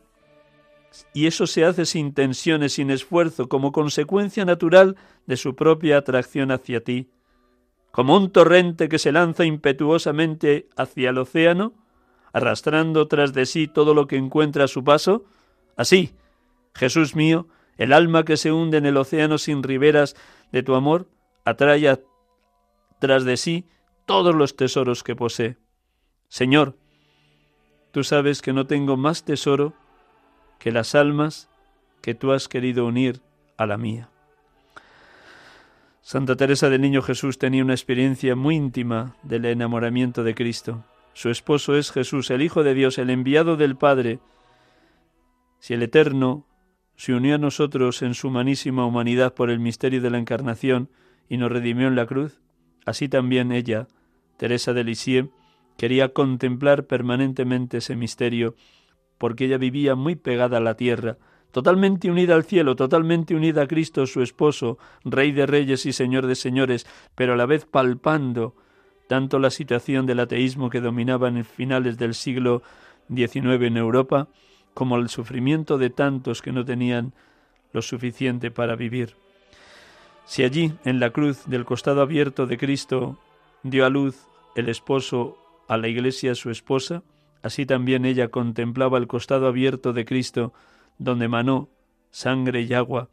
y 1.13 1.27
eso 1.27 1.47
se 1.47 1.65
hace 1.65 1.85
sin 1.85 2.13
tensiones, 2.13 2.73
sin 2.73 2.91
esfuerzo, 2.91 3.49
como 3.49 3.71
consecuencia 3.71 4.45
natural 4.45 4.95
de 5.25 5.37
su 5.37 5.55
propia 5.55 5.97
atracción 5.97 6.51
hacia 6.51 6.83
ti. 6.83 7.09
Como 7.91 8.15
un 8.15 8.31
torrente 8.31 8.89
que 8.89 8.99
se 8.99 9.11
lanza 9.11 9.45
impetuosamente 9.45 10.67
hacia 10.75 11.09
el 11.09 11.17
océano, 11.17 11.73
arrastrando 12.31 13.07
tras 13.07 13.33
de 13.33 13.45
sí 13.45 13.67
todo 13.67 13.93
lo 13.93 14.07
que 14.07 14.17
encuentra 14.17 14.65
a 14.65 14.67
su 14.67 14.83
paso, 14.83 15.25
así, 15.75 16.15
Jesús 16.73 17.15
mío, 17.15 17.47
el 17.77 17.93
alma 17.93 18.23
que 18.23 18.37
se 18.37 18.51
hunde 18.51 18.77
en 18.77 18.85
el 18.85 18.97
océano 18.97 19.37
sin 19.37 19.63
riberas 19.63 20.15
de 20.51 20.63
tu 20.63 20.75
amor, 20.75 21.07
atrae 21.45 21.99
tras 22.99 23.25
de 23.25 23.37
sí 23.37 23.67
todos 24.05 24.35
los 24.35 24.55
tesoros 24.55 25.03
que 25.03 25.15
posee. 25.15 25.57
Señor, 26.27 26.77
tú 27.91 28.03
sabes 28.03 28.41
que 28.41 28.53
no 28.53 28.65
tengo 28.65 28.97
más 28.97 29.23
tesoro 29.23 29.73
que 30.63 30.71
las 30.71 30.95
almas 30.95 31.49
que 32.01 32.15
tú 32.15 32.31
has 32.31 32.47
querido 32.47 32.85
unir 32.85 33.19
a 33.57 33.65
la 33.65 33.77
mía. 33.77 34.09
Santa 36.01 36.37
Teresa 36.37 36.69
del 36.69 36.79
Niño 36.79 37.01
Jesús 37.01 37.37
tenía 37.37 37.65
una 37.65 37.73
experiencia 37.73 38.37
muy 38.37 38.55
íntima 38.55 39.17
del 39.23 39.43
enamoramiento 39.43 40.23
de 40.23 40.33
Cristo. 40.33 40.85
Su 41.11 41.29
esposo 41.29 41.75
es 41.75 41.91
Jesús, 41.91 42.31
el 42.31 42.41
Hijo 42.41 42.63
de 42.63 42.75
Dios, 42.75 42.97
el 42.97 43.09
enviado 43.09 43.57
del 43.57 43.75
Padre. 43.75 44.21
Si 45.59 45.73
el 45.73 45.83
Eterno 45.83 46.47
se 46.95 47.13
unió 47.13 47.35
a 47.35 47.39
nosotros 47.39 48.01
en 48.01 48.13
su 48.13 48.29
humanísima 48.29 48.85
humanidad 48.85 49.33
por 49.33 49.49
el 49.49 49.59
misterio 49.59 49.99
de 49.99 50.11
la 50.11 50.17
encarnación 50.17 50.89
y 51.27 51.35
nos 51.35 51.51
redimió 51.51 51.89
en 51.89 51.97
la 51.97 52.05
cruz, 52.05 52.39
así 52.85 53.09
también 53.09 53.51
ella, 53.51 53.89
Teresa 54.37 54.71
de 54.71 54.85
Lisieux, 54.85 55.29
quería 55.75 56.13
contemplar 56.13 56.87
permanentemente 56.87 57.79
ese 57.79 57.97
misterio, 57.97 58.55
porque 59.17 59.45
ella 59.45 59.57
vivía 59.57 59.95
muy 59.95 60.15
pegada 60.15 60.57
a 60.57 60.61
la 60.61 60.75
tierra, 60.75 61.17
totalmente 61.51 62.09
unida 62.09 62.35
al 62.35 62.43
cielo, 62.43 62.75
totalmente 62.75 63.35
unida 63.35 63.63
a 63.63 63.67
Cristo, 63.67 64.05
su 64.07 64.21
esposo, 64.21 64.77
Rey 65.03 65.31
de 65.31 65.45
reyes 65.45 65.85
y 65.85 65.93
Señor 65.93 66.25
de 66.25 66.35
señores, 66.35 66.87
pero 67.15 67.33
a 67.33 67.37
la 67.37 67.45
vez 67.45 67.65
palpando 67.65 68.55
tanto 69.07 69.37
la 69.37 69.51
situación 69.51 70.05
del 70.05 70.19
ateísmo 70.19 70.69
que 70.69 70.81
dominaba 70.81 71.27
en 71.27 71.45
finales 71.45 71.97
del 71.97 72.15
siglo 72.15 72.63
XIX 73.13 73.61
en 73.61 73.77
Europa, 73.77 74.27
como 74.73 74.97
el 74.97 75.09
sufrimiento 75.09 75.77
de 75.77 75.89
tantos 75.89 76.41
que 76.41 76.51
no 76.51 76.65
tenían 76.65 77.13
lo 77.73 77.81
suficiente 77.81 78.49
para 78.49 78.75
vivir. 78.75 79.15
Si 80.25 80.43
allí, 80.43 80.73
en 80.85 80.99
la 80.99 81.11
cruz 81.11 81.45
del 81.45 81.65
costado 81.65 82.01
abierto 82.01 82.47
de 82.47 82.57
Cristo, 82.57 83.19
dio 83.61 83.85
a 83.85 83.89
luz 83.89 84.27
el 84.55 84.69
esposo 84.69 85.37
a 85.67 85.77
la 85.77 85.87
iglesia 85.87 86.33
su 86.35 86.49
esposa, 86.49 87.03
así 87.43 87.65
también 87.65 88.05
ella 88.05 88.29
contemplaba 88.29 88.97
el 88.97 89.07
costado 89.07 89.47
abierto 89.47 89.93
de 89.93 90.05
Cristo, 90.05 90.53
donde 90.97 91.27
manó 91.27 91.69
sangre 92.09 92.61
y 92.61 92.73
agua, 92.73 93.09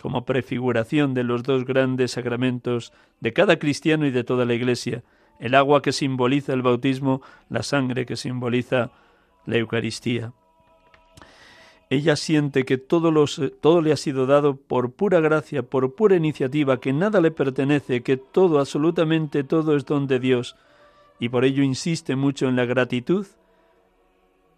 como 0.00 0.24
prefiguración 0.24 1.14
de 1.14 1.24
los 1.24 1.42
dos 1.42 1.64
grandes 1.64 2.12
sacramentos 2.12 2.92
de 3.20 3.32
cada 3.32 3.58
cristiano 3.58 4.06
y 4.06 4.10
de 4.10 4.24
toda 4.24 4.44
la 4.44 4.54
iglesia, 4.54 5.04
el 5.38 5.54
agua 5.54 5.82
que 5.82 5.92
simboliza 5.92 6.54
el 6.54 6.62
bautismo, 6.62 7.20
la 7.50 7.62
sangre 7.62 8.06
que 8.06 8.16
simboliza 8.16 8.90
la 9.44 9.56
Eucaristía. 9.56 10.32
Ella 11.90 12.16
siente 12.16 12.64
que 12.64 12.78
todo, 12.78 13.12
todo, 13.60 13.80
le 13.80 13.92
ha 13.92 13.96
sido 13.96 14.26
dado 14.26 14.56
por 14.56 14.92
pura 14.92 15.20
gracia, 15.20 15.62
por 15.62 15.94
pura 15.94 16.16
iniciativa, 16.16 16.80
que 16.80 16.92
nada 16.92 17.20
le 17.20 17.30
pertenece, 17.30 18.02
que 18.02 18.16
todo, 18.16 18.58
absolutamente 18.58 19.44
todo 19.44 19.76
es 19.76 19.84
don 19.84 20.06
de 20.06 20.18
Dios, 20.18 20.56
y 21.20 21.28
por 21.28 21.44
ello 21.44 21.62
insiste 21.62 22.16
mucho 22.16 22.48
en 22.48 22.56
la 22.56 22.64
gratitud 22.64 23.26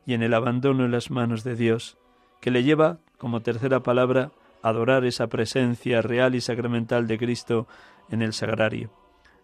y 0.09 0.15
en 0.15 0.23
el 0.23 0.33
abandono 0.33 0.87
en 0.87 0.91
las 0.91 1.11
manos 1.11 1.45
de 1.45 1.55
Dios, 1.55 1.99
que 2.41 2.51
le 2.51 2.63
lleva, 2.63 2.99
como 3.19 3.43
tercera 3.43 3.83
palabra, 3.83 4.33
a 4.63 4.71
adorar 4.71 5.05
esa 5.05 5.27
presencia 5.27 6.01
real 6.01 6.35
y 6.35 6.41
sacramental 6.41 7.07
de 7.07 7.19
Cristo 7.19 7.69
en 8.09 8.23
el 8.23 8.33
sagrario. 8.33 8.91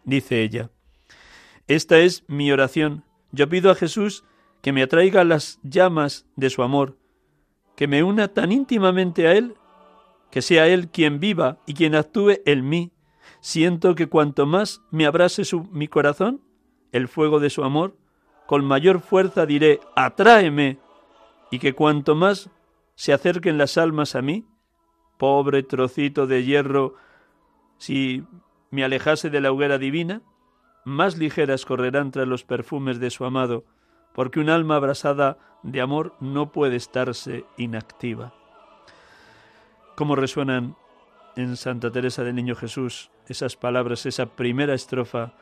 Dice 0.05 0.40
ella, 0.40 0.70
Esta 1.68 1.98
es 1.98 2.24
mi 2.29 2.50
oración. 2.50 3.05
Yo 3.31 3.46
pido 3.50 3.70
a 3.70 3.74
Jesús 3.74 4.24
que 4.62 4.72
me 4.72 4.83
atraiga 4.83 5.22
las 5.22 5.61
llamas 5.64 6.24
de 6.35 6.48
su 6.48 6.62
amor, 6.62 6.96
que 7.77 7.87
me 7.87 8.03
una 8.03 8.29
tan 8.29 8.50
íntimamente 8.50 9.29
a 9.29 9.35
Él, 9.35 9.57
que 10.31 10.40
sea 10.40 10.66
Él 10.66 10.88
quien 10.88 11.20
viva 11.20 11.59
y 11.66 11.74
quien 11.74 11.94
actúe 11.94 12.40
en 12.46 12.66
mí. 12.66 12.90
Siento 13.40 13.94
que 13.94 14.07
cuanto 14.07 14.46
más 14.46 14.81
me 14.90 15.05
abrase 15.05 15.44
su, 15.44 15.64
mi 15.64 15.88
corazón, 15.88 16.40
el 16.90 17.07
fuego 17.07 17.38
de 17.38 17.50
su 17.50 17.64
amor, 17.64 17.98
con 18.46 18.64
mayor 18.64 19.00
fuerza 19.00 19.46
diré, 19.46 19.80
atráeme, 19.96 20.78
y 21.50 21.59
que 21.59 21.74
cuanto 21.74 22.14
más 22.14 22.50
se 22.94 23.12
acerquen 23.12 23.59
las 23.59 23.78
almas 23.78 24.14
a 24.14 24.22
mí, 24.22 24.44
pobre 25.18 25.62
trocito 25.62 26.26
de 26.26 26.44
hierro, 26.44 26.94
si 27.78 28.24
me 28.70 28.85
alejase 28.85 29.30
de 29.30 29.40
la 29.40 29.52
hoguera 29.52 29.78
divina, 29.78 30.22
más 30.85 31.16
ligeras 31.16 31.64
correrán 31.64 32.11
tras 32.11 32.28
los 32.28 32.44
perfumes 32.44 33.00
de 33.00 33.11
su 33.11 33.24
amado, 33.24 33.64
porque 34.12 34.40
un 34.40 34.50
alma 34.50 34.76
abrasada 34.76 35.38
de 35.62 35.80
amor 35.80 36.14
no 36.20 36.52
puede 36.52 36.76
estarse 36.76 37.44
inactiva. 37.57 38.35
¿Cómo 39.96 40.16
resuenan 40.16 40.76
en 41.37 41.57
Santa 41.57 41.90
Teresa 41.90 42.22
del 42.22 42.35
Niño 42.35 42.54
Jesús 42.54 43.11
esas 43.28 43.57
palabras, 43.57 44.07
esa 44.07 44.26
primera 44.26 44.74
estrofa 44.74 45.35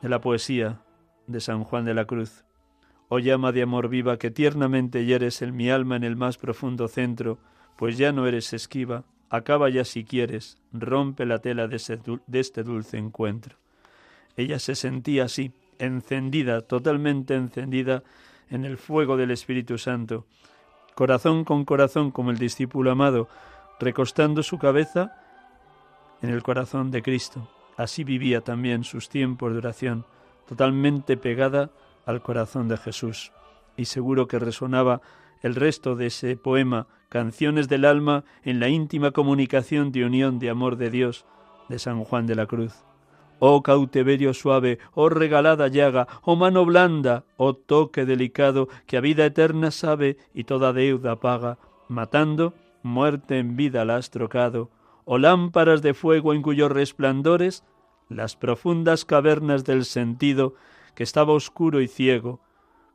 de 0.00 0.08
la 0.08 0.20
poesía 0.20 0.80
de 1.32 1.40
San 1.40 1.64
Juan 1.64 1.84
de 1.84 1.94
la 1.94 2.04
Cruz? 2.04 2.44
Oh 3.08 3.18
llama 3.18 3.52
de 3.52 3.62
amor 3.62 3.88
viva 3.88 4.18
que 4.18 4.30
tiernamente 4.30 5.04
hieres 5.04 5.42
en 5.42 5.56
mi 5.56 5.70
alma 5.70 5.96
en 5.96 6.04
el 6.04 6.16
más 6.16 6.38
profundo 6.38 6.86
centro, 6.88 7.38
pues 7.76 7.98
ya 7.98 8.12
no 8.12 8.26
eres 8.26 8.52
esquiva, 8.52 9.04
acaba 9.30 9.68
ya 9.68 9.84
si 9.84 10.04
quieres, 10.04 10.58
rompe 10.72 11.26
la 11.26 11.38
tela 11.38 11.66
de, 11.66 11.78
de 12.26 12.40
este 12.40 12.62
dulce 12.62 12.98
encuentro. 12.98 13.56
Ella 14.36 14.58
se 14.58 14.74
sentía 14.74 15.24
así, 15.24 15.52
encendida, 15.78 16.60
totalmente 16.60 17.34
encendida 17.34 18.02
en 18.50 18.64
el 18.64 18.76
fuego 18.76 19.16
del 19.16 19.30
Espíritu 19.30 19.78
Santo, 19.78 20.26
corazón 20.94 21.44
con 21.44 21.64
corazón 21.64 22.10
como 22.10 22.30
el 22.30 22.38
discípulo 22.38 22.90
amado, 22.90 23.28
recostando 23.78 24.42
su 24.42 24.58
cabeza 24.58 25.16
en 26.22 26.30
el 26.30 26.42
corazón 26.42 26.90
de 26.90 27.02
Cristo. 27.02 27.48
Así 27.76 28.04
vivía 28.04 28.42
también 28.42 28.84
sus 28.84 29.08
tiempos 29.08 29.52
de 29.52 29.58
oración, 29.58 30.04
totalmente 30.50 31.16
pegada 31.16 31.70
al 32.04 32.22
corazón 32.22 32.66
de 32.66 32.76
Jesús. 32.76 33.30
Y 33.76 33.84
seguro 33.84 34.26
que 34.26 34.40
resonaba 34.40 35.00
el 35.42 35.54
resto 35.54 35.94
de 35.94 36.06
ese 36.08 36.36
poema, 36.36 36.88
Canciones 37.08 37.68
del 37.68 37.84
alma, 37.84 38.24
en 38.44 38.60
la 38.60 38.68
íntima 38.68 39.12
comunicación 39.12 39.90
de 39.90 40.04
unión 40.04 40.38
de 40.38 40.50
amor 40.50 40.76
de 40.76 40.90
Dios 40.90 41.24
de 41.68 41.78
San 41.78 42.04
Juan 42.04 42.26
de 42.26 42.34
la 42.36 42.46
Cruz. 42.46 42.84
Oh 43.38 43.62
cautiverio 43.62 44.34
suave, 44.34 44.78
oh 44.92 45.08
regalada 45.08 45.68
llaga, 45.68 46.06
oh 46.22 46.36
mano 46.36 46.64
blanda, 46.64 47.24
oh 47.36 47.54
toque 47.54 48.04
delicado, 48.06 48.68
que 48.86 48.96
a 48.96 49.00
vida 49.00 49.24
eterna 49.24 49.70
sabe 49.70 50.18
y 50.34 50.44
toda 50.44 50.72
deuda 50.72 51.16
paga, 51.16 51.58
matando, 51.88 52.54
muerte 52.82 53.38
en 53.38 53.56
vida 53.56 53.84
la 53.84 53.96
has 53.96 54.10
trocado, 54.10 54.70
oh 55.04 55.18
lámparas 55.18 55.82
de 55.82 55.94
fuego 55.94 56.34
en 56.34 56.42
cuyos 56.42 56.70
resplandores 56.70 57.64
las 58.10 58.36
profundas 58.36 59.06
cavernas 59.06 59.64
del 59.64 59.86
sentido, 59.86 60.54
que 60.94 61.04
estaba 61.04 61.32
oscuro 61.32 61.80
y 61.80 61.88
ciego, 61.88 62.40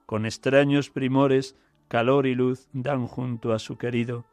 con 0.06 0.26
extraños 0.26 0.92
primores, 0.92 1.56
calor 1.88 2.28
y 2.28 2.36
luz 2.36 2.68
dan 2.74 3.08
junto 3.08 3.54
a 3.54 3.60
su 3.60 3.78
querido. 3.78 4.26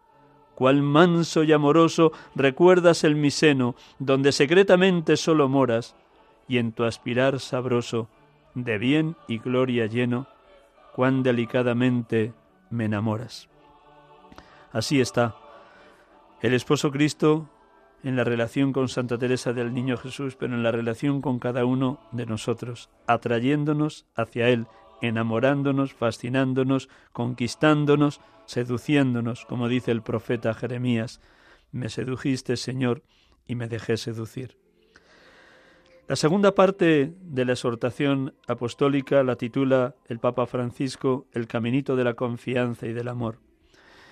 Cual 0.55 0.83
manso 0.83 1.45
y 1.45 1.53
amoroso 1.53 2.12
recuerdas 2.35 3.05
el 3.05 3.14
mi 3.14 3.31
seno, 3.31 3.75
donde 3.99 4.33
secretamente 4.33 5.16
solo 5.16 5.49
moras, 5.49 5.95
y 6.49 6.59
en 6.59 6.73
tu 6.73 6.85
aspirar 6.85 7.40
sabroso, 7.40 8.09
de 8.55 8.77
bien 8.77 9.16
y 9.29 9.38
gloria 9.38 9.87
lleno, 9.87 10.27
cuán 10.95 11.23
delicadamente 11.23 12.35
me 12.68 12.85
enamoras. 12.85 13.49
Así 14.73 15.01
está. 15.01 15.37
El 16.42 16.55
esposo 16.55 16.90
Cristo 16.90 17.49
en 18.02 18.16
la 18.16 18.24
relación 18.24 18.72
con 18.72 18.88
Santa 18.88 19.18
Teresa 19.18 19.52
del 19.52 19.72
Niño 19.72 19.96
Jesús, 19.96 20.36
pero 20.36 20.54
en 20.54 20.62
la 20.62 20.72
relación 20.72 21.20
con 21.20 21.38
cada 21.38 21.64
uno 21.64 22.00
de 22.12 22.26
nosotros, 22.26 22.90
atrayéndonos 23.06 24.06
hacia 24.14 24.48
Él, 24.48 24.66
enamorándonos, 25.00 25.94
fascinándonos, 25.94 26.88
conquistándonos, 27.12 28.20
seduciéndonos, 28.46 29.44
como 29.46 29.68
dice 29.68 29.90
el 29.90 30.02
profeta 30.02 30.54
Jeremías, 30.54 31.20
me 31.70 31.88
sedujiste, 31.88 32.56
Señor, 32.56 33.02
y 33.46 33.54
me 33.54 33.68
dejé 33.68 33.96
seducir. 33.96 34.56
La 36.08 36.16
segunda 36.16 36.54
parte 36.54 37.14
de 37.20 37.44
la 37.44 37.52
exhortación 37.52 38.34
apostólica 38.46 39.22
la 39.22 39.36
titula 39.36 39.94
el 40.06 40.18
Papa 40.18 40.46
Francisco 40.46 41.26
El 41.32 41.46
caminito 41.46 41.96
de 41.96 42.04
la 42.04 42.14
confianza 42.14 42.86
y 42.86 42.92
del 42.92 43.08
amor. 43.08 43.38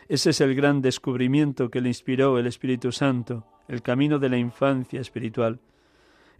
Ese 0.09 0.31
es 0.31 0.40
el 0.40 0.55
gran 0.55 0.81
descubrimiento 0.81 1.70
que 1.70 1.81
le 1.81 1.88
inspiró 1.88 2.38
el 2.38 2.46
Espíritu 2.46 2.90
Santo, 2.90 3.46
el 3.71 3.83
camino 3.83 4.19
de 4.19 4.29
la 4.29 4.37
infancia 4.37 5.01
espiritual. 5.01 5.61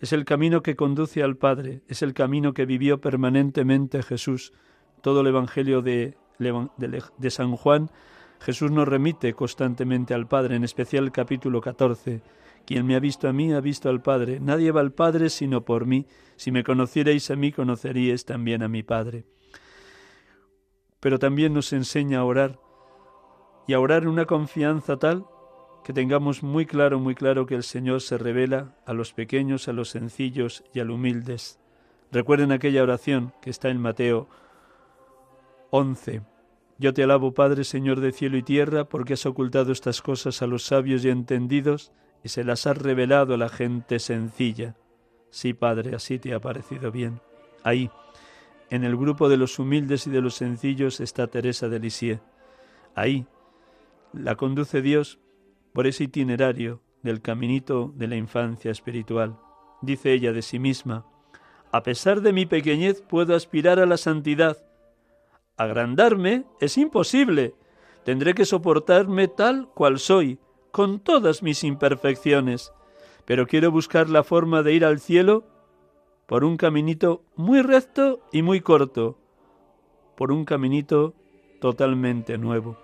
Es 0.01 0.13
el 0.13 0.25
camino 0.25 0.63
que 0.63 0.75
conduce 0.75 1.23
al 1.23 1.37
Padre, 1.37 1.83
es 1.87 2.03
el 2.03 2.13
camino 2.13 2.55
que 2.55 2.67
vivió 2.67 3.01
permanentemente 3.01 4.03
Jesús. 4.03 4.53
Todo 5.01 5.21
el 5.21 5.29
Evangelio 5.29 5.81
de, 5.81 6.17
San 7.29 7.55
Juan, 7.55 7.91
Jesús 8.41 8.73
nos 8.73 8.89
remite 8.89 9.33
constantemente 9.35 10.13
al 10.13 10.27
Padre, 10.27 10.57
en 10.57 10.65
especial 10.65 11.05
el 11.05 11.13
capítulo 11.13 11.61
14. 11.61 12.21
Quien 12.67 12.85
me 12.85 12.97
ha 12.97 13.01
visto 13.01 13.29
a 13.29 13.33
mí 13.33 13.53
ha 13.53 13.61
visto 13.61 13.89
al 13.89 14.03
Padre. 14.03 14.41
Nadie 14.41 14.73
va 14.73 14.81
al 14.81 14.93
Padre 14.93 15.31
sino 15.31 15.65
por 15.65 15.87
mí. 15.87 16.07
Si 16.35 16.51
me 16.51 16.65
conocierais 16.65 17.31
a 17.31 17.37
mí, 17.37 17.53
conoceríais 17.53 18.25
también 18.25 18.65
a 18.65 18.69
mi 18.69 18.83
Padre. 18.83 19.25
Pero 20.99 21.21
también 21.21 21.55
nos 21.55 21.73
enseña 21.73 22.19
a 22.19 22.25
orar, 22.25 22.59
y 23.69 23.75
a 23.75 23.81
orar 23.81 24.03
en 24.03 24.09
una 24.09 24.25
confianza 24.25 24.99
tal 24.99 25.27
que 25.85 25.93
tengamos 25.93 26.43
muy 26.43 26.67
claro, 26.67 26.99
muy 26.99 27.15
claro 27.15 27.47
que 27.47 27.55
el 27.55 27.63
Señor 27.63 28.01
se 28.01 28.19
revela 28.19 28.75
a 28.87 28.93
los 28.93 29.13
pequeños, 29.13 29.69
a 29.69 29.73
los 29.73 29.91
sencillos 29.91 30.65
y 30.75 30.81
a 30.81 30.85
los 30.85 30.97
humildes. 30.97 31.59
Recuerden 32.13 32.53
aquella 32.53 32.83
oración 32.83 33.33
que 33.41 33.51
está 33.51 33.69
en 33.69 33.81
Mateo 33.81 34.29
11. 35.71 36.23
Yo 36.79 36.93
te 36.93 37.03
alabo, 37.03 37.33
Padre, 37.33 37.65
Señor 37.65 38.01
de 38.01 38.13
cielo 38.13 38.37
y 38.37 38.43
tierra, 38.43 38.85
porque 38.85 39.15
has 39.15 39.27
ocultado 39.27 39.73
estas 39.73 40.03
cosas 40.03 40.43
a 40.43 40.47
los 40.47 40.65
sabios 40.65 41.05
y 41.05 41.11
entendidos 41.11 41.93
y 42.25 42.29
se 42.31 42.45
las 42.45 42.67
has 42.67 42.77
revelado 42.77 43.35
a 43.35 43.39
la 43.39 43.49
gente 43.49 43.99
sencilla. 43.99 44.77
Sí, 45.31 45.55
Padre, 45.55 45.95
así 45.95 46.19
te 46.19 46.35
ha 46.35 46.41
parecido 46.41 46.91
bien. 46.91 47.21
Ahí, 47.63 47.91
en 48.71 48.85
el 48.85 48.97
grupo 48.97 49.29
de 49.29 49.37
los 49.37 49.59
humildes 49.59 50.07
y 50.07 50.11
de 50.11 50.21
los 50.21 50.35
sencillos 50.35 51.01
está 51.01 51.27
Teresa 51.27 51.69
de 51.69 51.79
Lisieux. 51.79 52.21
Ahí 52.95 53.27
la 54.13 54.35
conduce 54.35 54.83
Dios 54.83 55.19
por 55.73 55.87
ese 55.87 56.05
itinerario 56.05 56.81
del 57.03 57.23
caminito 57.23 57.93
de 57.97 58.09
la 58.09 58.17
infancia 58.17 58.71
espiritual. 58.71 59.39
Dice 59.83 60.13
ella 60.13 60.33
de 60.33 60.43
sí 60.43 60.59
misma, 60.59 61.07
a 61.73 61.83
pesar 61.83 62.21
de 62.21 62.33
mi 62.33 62.47
pequeñez 62.47 63.01
puedo 63.03 63.35
aspirar 63.35 63.79
a 63.79 63.87
la 63.87 63.97
santidad. 63.97 64.59
Agrandarme 65.57 66.45
es 66.61 66.77
imposible. 66.79 67.55
Tendré 68.05 68.35
que 68.35 68.45
soportarme 68.45 69.29
tal 69.29 69.69
cual 69.69 69.99
soy, 69.99 70.39
con 70.73 71.01
todas 71.01 71.43
mis 71.43 71.63
imperfecciones. 71.65 72.73
Pero 73.25 73.47
quiero 73.47 73.71
buscar 73.71 74.09
la 74.09 74.25
forma 74.25 74.63
de 74.63 74.73
ir 74.73 74.85
al 74.85 75.01
cielo 75.01 75.45
por 76.27 76.45
un 76.45 76.57
caminito 76.57 77.25
muy 77.37 77.63
recto 77.63 78.21
y 78.33 78.43
muy 78.43 78.61
corto, 78.61 79.19
por 80.17 80.33
un 80.33 80.45
caminito 80.45 81.15
totalmente 81.61 82.39
nuevo. 82.39 82.77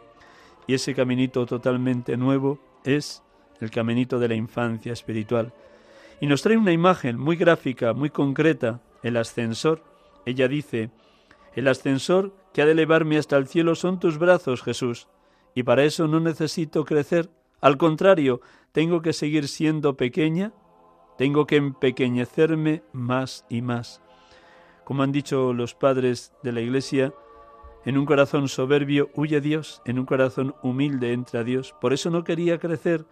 Y 0.67 0.75
ese 0.75 0.95
caminito 0.95 1.47
totalmente 1.47 2.17
nuevo 2.17 2.59
es 2.87 3.23
el 3.61 3.71
caminito 3.71 4.19
de 4.19 4.29
la 4.29 4.35
infancia 4.35 4.93
espiritual. 4.93 5.53
Y 6.21 6.27
nos 6.27 6.43
trae 6.43 6.57
una 6.57 6.73
imagen 6.73 7.19
muy 7.19 7.37
gráfica, 7.37 7.93
muy 7.93 8.11
concreta, 8.11 8.81
el 9.03 9.17
ascensor. 9.17 9.83
Ella 10.25 10.49
dice, 10.49 10.91
el 11.55 11.69
ascensor 11.69 12.35
que 12.53 12.63
ha 12.63 12.67
de 12.67 12.73
elevarme 12.73 13.19
hasta 13.19 13.37
el 13.37 13.49
cielo 13.49 13.75
son 13.75 14.01
tus 14.01 14.19
brazos, 14.19 14.63
Jesús, 14.63 15.09
y 15.55 15.63
para 15.63 15.85
eso 15.85 16.07
no 16.07 16.21
necesito 16.21 16.85
crecer. 16.85 17.31
Al 17.61 17.77
contrario, 17.77 18.41
tengo 18.73 19.03
que 19.03 19.13
seguir 19.13 19.49
siendo 19.49 19.97
pequeña, 19.97 20.53
tengo 21.19 21.47
que 21.47 21.57
empequeñecerme 21.57 22.83
más 22.93 23.47
y 23.49 23.63
más. 23.63 24.03
Como 24.85 25.03
han 25.03 25.13
dicho 25.13 25.53
los 25.53 25.75
padres 25.75 26.33
de 26.43 26.53
la 26.53 26.61
Iglesia, 26.61 27.13
en 27.87 27.97
un 27.97 28.05
corazón 28.05 28.49
soberbio 28.49 29.11
huye 29.15 29.41
Dios, 29.41 29.81
en 29.85 30.01
un 30.01 30.07
corazón 30.07 30.57
humilde 30.61 31.13
entra 31.13 31.45
Dios. 31.45 31.73
Por 31.81 31.93
eso 31.93 32.11
no 32.11 32.25
quería 32.25 32.59
crecer, 32.59 33.07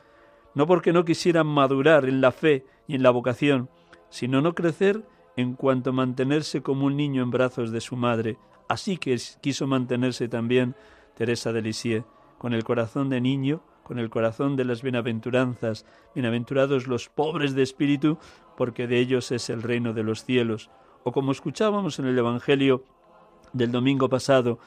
no 0.52 0.66
porque 0.66 0.92
no 0.92 1.04
quisiera 1.04 1.44
madurar 1.44 2.06
en 2.06 2.20
la 2.20 2.32
fe 2.32 2.66
y 2.88 2.96
en 2.96 3.04
la 3.04 3.10
vocación, 3.10 3.70
sino 4.10 4.40
no 4.40 4.56
crecer 4.56 5.06
en 5.36 5.54
cuanto 5.54 5.90
a 5.90 5.92
mantenerse 5.92 6.60
como 6.60 6.86
un 6.86 6.96
niño 6.96 7.22
en 7.22 7.30
brazos 7.30 7.70
de 7.70 7.80
su 7.80 7.94
madre. 7.94 8.36
Así 8.68 8.96
que 8.96 9.16
quiso 9.40 9.68
mantenerse 9.68 10.26
también 10.26 10.74
Teresa 11.14 11.52
de 11.52 11.62
Lisieux, 11.62 12.04
con 12.38 12.52
el 12.52 12.64
corazón 12.64 13.08
de 13.10 13.20
niño, 13.20 13.62
con 13.84 14.00
el 14.00 14.10
corazón 14.10 14.56
de 14.56 14.64
las 14.64 14.82
bienaventuranzas, 14.82 15.86
bienaventurados 16.16 16.88
los 16.88 17.08
pobres 17.08 17.54
de 17.54 17.62
espíritu, 17.62 18.18
porque 18.56 18.88
de 18.88 18.98
ellos 18.98 19.30
es 19.30 19.50
el 19.50 19.62
reino 19.62 19.92
de 19.92 20.02
los 20.02 20.24
cielos. 20.24 20.68
O 21.04 21.12
como 21.12 21.30
escuchábamos 21.30 22.00
en 22.00 22.06
el 22.06 22.18
Evangelio 22.18 22.82
del 23.54 23.72
domingo 23.72 24.10
pasado, 24.10 24.58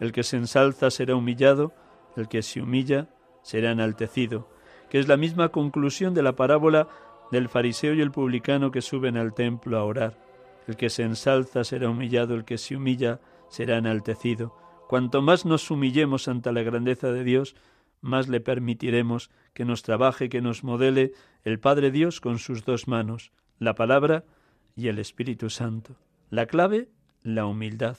el 0.00 0.10
que 0.10 0.24
se 0.24 0.36
ensalza 0.36 0.90
será 0.90 1.14
humillado, 1.14 1.72
el 2.16 2.26
que 2.28 2.42
se 2.42 2.60
humilla 2.60 3.08
será 3.42 3.70
enaltecido, 3.70 4.48
que 4.90 4.98
es 4.98 5.06
la 5.06 5.16
misma 5.16 5.50
conclusión 5.50 6.14
de 6.14 6.22
la 6.22 6.34
parábola 6.34 6.88
del 7.30 7.48
fariseo 7.48 7.94
y 7.94 8.00
el 8.00 8.10
publicano 8.10 8.72
que 8.72 8.82
suben 8.82 9.16
al 9.16 9.34
templo 9.34 9.78
a 9.78 9.84
orar. 9.84 10.18
El 10.66 10.76
que 10.76 10.90
se 10.90 11.02
ensalza 11.02 11.64
será 11.64 11.88
humillado, 11.88 12.34
el 12.34 12.44
que 12.44 12.58
se 12.58 12.76
humilla 12.76 13.20
será 13.48 13.78
enaltecido. 13.78 14.56
Cuanto 14.88 15.22
más 15.22 15.44
nos 15.44 15.70
humillemos 15.70 16.28
ante 16.28 16.52
la 16.52 16.62
grandeza 16.62 17.12
de 17.12 17.24
Dios, 17.24 17.54
más 18.00 18.28
le 18.28 18.40
permitiremos 18.40 19.30
que 19.54 19.64
nos 19.64 19.82
trabaje, 19.82 20.28
que 20.28 20.40
nos 20.40 20.64
modele 20.64 21.12
el 21.44 21.60
Padre 21.60 21.90
Dios 21.90 22.20
con 22.20 22.38
sus 22.38 22.64
dos 22.64 22.88
manos, 22.88 23.32
la 23.58 23.74
palabra 23.74 24.24
y 24.76 24.88
el 24.88 24.98
Espíritu 24.98 25.50
Santo. 25.50 25.96
La 26.30 26.46
clave, 26.46 26.88
la 27.22 27.46
humildad 27.46 27.96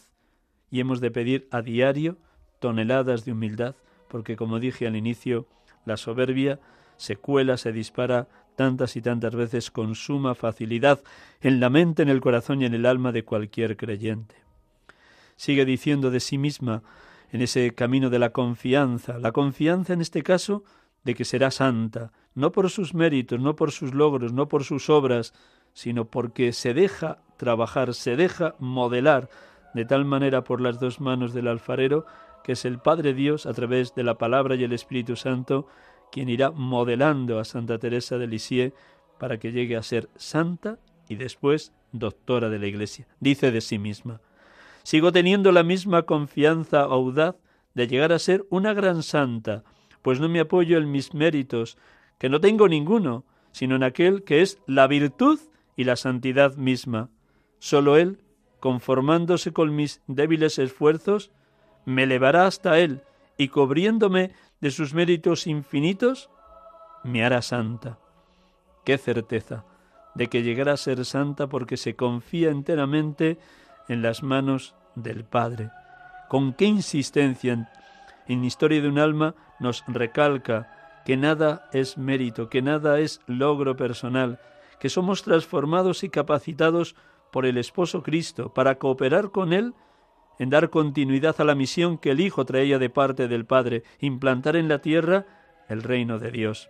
y 0.74 0.80
hemos 0.80 1.02
de 1.02 1.12
pedir 1.12 1.48
a 1.52 1.62
diario 1.62 2.18
toneladas 2.58 3.26
de 3.26 3.32
humildad, 3.32 3.76
porque 4.08 4.36
como 4.36 4.60
dije 4.60 4.88
al 4.88 4.96
inicio, 4.96 5.46
la 5.86 5.98
soberbia 5.98 6.60
se 6.98 7.16
cuela, 7.16 7.58
se 7.58 7.72
dispara 7.72 8.28
tantas 8.56 8.96
y 8.96 9.02
tantas 9.04 9.36
veces 9.36 9.70
con 9.70 9.94
suma 9.94 10.34
facilidad 10.34 11.04
en 11.42 11.60
la 11.60 11.70
mente, 11.70 12.02
en 12.02 12.10
el 12.10 12.22
corazón 12.22 12.64
y 12.64 12.66
en 12.66 12.74
el 12.74 12.88
alma 12.88 13.12
de 13.12 13.24
cualquier 13.24 13.78
creyente. 13.78 14.34
Sigue 15.36 15.64
diciendo 15.64 16.10
de 16.10 16.20
sí 16.20 16.40
misma 16.40 16.82
en 17.32 17.44
ese 17.44 17.76
camino 17.76 18.10
de 18.10 18.18
la 18.18 18.32
confianza, 18.32 19.20
la 19.20 19.32
confianza 19.32 19.94
en 19.94 20.02
este 20.02 20.24
caso 20.24 20.64
de 21.04 21.14
que 21.14 21.24
será 21.24 21.52
santa, 21.52 22.12
no 22.34 22.52
por 22.52 22.72
sus 22.72 22.96
méritos, 22.96 23.40
no 23.40 23.56
por 23.56 23.72
sus 23.72 23.94
logros, 23.94 24.34
no 24.34 24.48
por 24.48 24.64
sus 24.64 24.90
obras, 24.90 25.36
sino 25.76 26.06
porque 26.06 26.52
se 26.52 26.74
deja 26.74 27.20
trabajar, 27.38 27.94
se 27.94 28.16
deja 28.16 28.56
modelar 28.58 29.30
de 29.74 29.86
tal 29.86 30.06
manera 30.06 30.44
por 30.44 30.62
las 30.62 30.80
dos 30.80 31.00
manos 31.00 31.34
del 31.34 31.48
alfarero, 31.48 32.06
que 32.44 32.54
es 32.54 32.66
el 32.66 32.80
Padre 32.80 33.14
Dios, 33.14 33.46
a 33.46 33.54
través 33.54 33.96
de 33.96 34.04
la 34.04 34.18
palabra 34.18 34.56
y 34.56 34.64
el 34.64 34.74
Espíritu 34.74 35.16
Santo, 35.16 35.68
quien 36.12 36.30
irá 36.30 36.52
modelando 36.52 37.40
a 37.40 37.46
Santa 37.46 37.80
Teresa 37.80 38.18
de 38.18 38.28
Lisieux 38.28 38.74
para 39.18 39.40
que 39.40 39.52
llegue 39.52 39.78
a 39.78 39.84
ser 39.84 40.10
santa 40.16 40.78
y 41.08 41.16
después 41.16 41.74
doctora 41.92 42.50
de 42.50 42.60
la 42.60 42.68
Iglesia. 42.68 43.08
Dice 43.20 43.52
de 43.52 43.62
sí 43.62 43.80
misma, 43.80 44.22
sigo 44.84 45.12
teniendo 45.12 45.52
la 45.52 45.64
misma 45.64 46.04
confianza 46.04 46.82
audaz 46.82 47.36
de 47.74 47.88
llegar 47.88 48.12
a 48.12 48.20
ser 48.20 48.46
una 48.50 48.74
gran 48.74 49.02
santa, 49.02 49.64
pues 50.02 50.20
no 50.20 50.30
me 50.30 50.40
apoyo 50.40 50.78
en 50.78 50.92
mis 50.92 51.14
méritos, 51.14 51.78
que 52.20 52.30
no 52.30 52.40
tengo 52.42 52.68
ninguno, 52.68 53.26
sino 53.52 53.76
en 53.76 53.84
aquel 53.84 54.24
que 54.24 54.42
es 54.42 54.60
la 54.68 54.88
virtud 54.88 55.40
y 55.76 55.86
la 55.86 55.96
santidad 55.96 56.56
misma. 56.56 57.10
Solo 57.60 57.98
Él 57.98 58.20
conformándose 58.64 59.52
con 59.52 59.76
mis 59.76 60.02
débiles 60.08 60.58
esfuerzos, 60.58 61.32
me 61.84 62.04
elevará 62.04 62.48
hasta 62.48 62.80
Él 62.80 63.04
y 63.36 63.50
cubriéndome 63.50 64.32
de 64.62 64.72
sus 64.72 64.94
méritos 64.94 65.48
infinitos, 65.48 66.30
me 67.04 67.26
hará 67.26 67.42
santa. 67.42 68.00
Qué 68.86 68.98
certeza 68.98 69.66
de 70.16 70.30
que 70.30 70.44
llegará 70.44 70.72
a 70.72 70.78
ser 70.78 71.04
santa 71.04 71.48
porque 71.48 71.76
se 71.76 71.98
confía 71.98 72.52
enteramente 72.52 73.38
en 73.90 74.02
las 74.02 74.24
manos 74.24 74.76
del 74.96 75.26
Padre. 75.26 75.70
Con 76.30 76.54
qué 76.54 76.64
insistencia 76.64 77.70
en, 78.30 78.46
Historia 78.46 78.82
de 78.82 78.88
un 78.88 78.98
alma 78.98 79.36
nos 79.60 79.84
recalca 79.88 81.02
que 81.06 81.18
nada 81.18 81.68
es 81.74 81.98
mérito, 81.98 82.48
que 82.48 82.62
nada 82.62 83.02
es 83.02 83.20
logro 83.28 83.76
personal, 83.76 84.40
que 84.80 84.88
somos 84.88 85.22
transformados 85.22 86.06
y 86.06 86.10
capacitados 86.10 86.96
por 87.34 87.48
el 87.48 87.58
esposo 87.58 88.04
Cristo 88.04 88.54
para 88.54 88.76
cooperar 88.76 89.32
con 89.32 89.54
Él 89.54 89.74
en 90.38 90.52
dar 90.52 90.70
continuidad 90.70 91.36
a 91.40 91.44
la 91.44 91.56
misión 91.56 91.98
que 91.98 92.12
el 92.12 92.20
Hijo 92.20 92.46
traía 92.46 92.78
de 92.78 92.92
parte 92.92 93.28
del 93.28 93.48
Padre, 93.48 93.84
implantar 94.00 94.56
en 94.56 94.68
la 94.68 94.80
tierra 94.80 95.26
el 95.68 95.82
reino 95.82 96.20
de 96.20 96.30
Dios. 96.30 96.70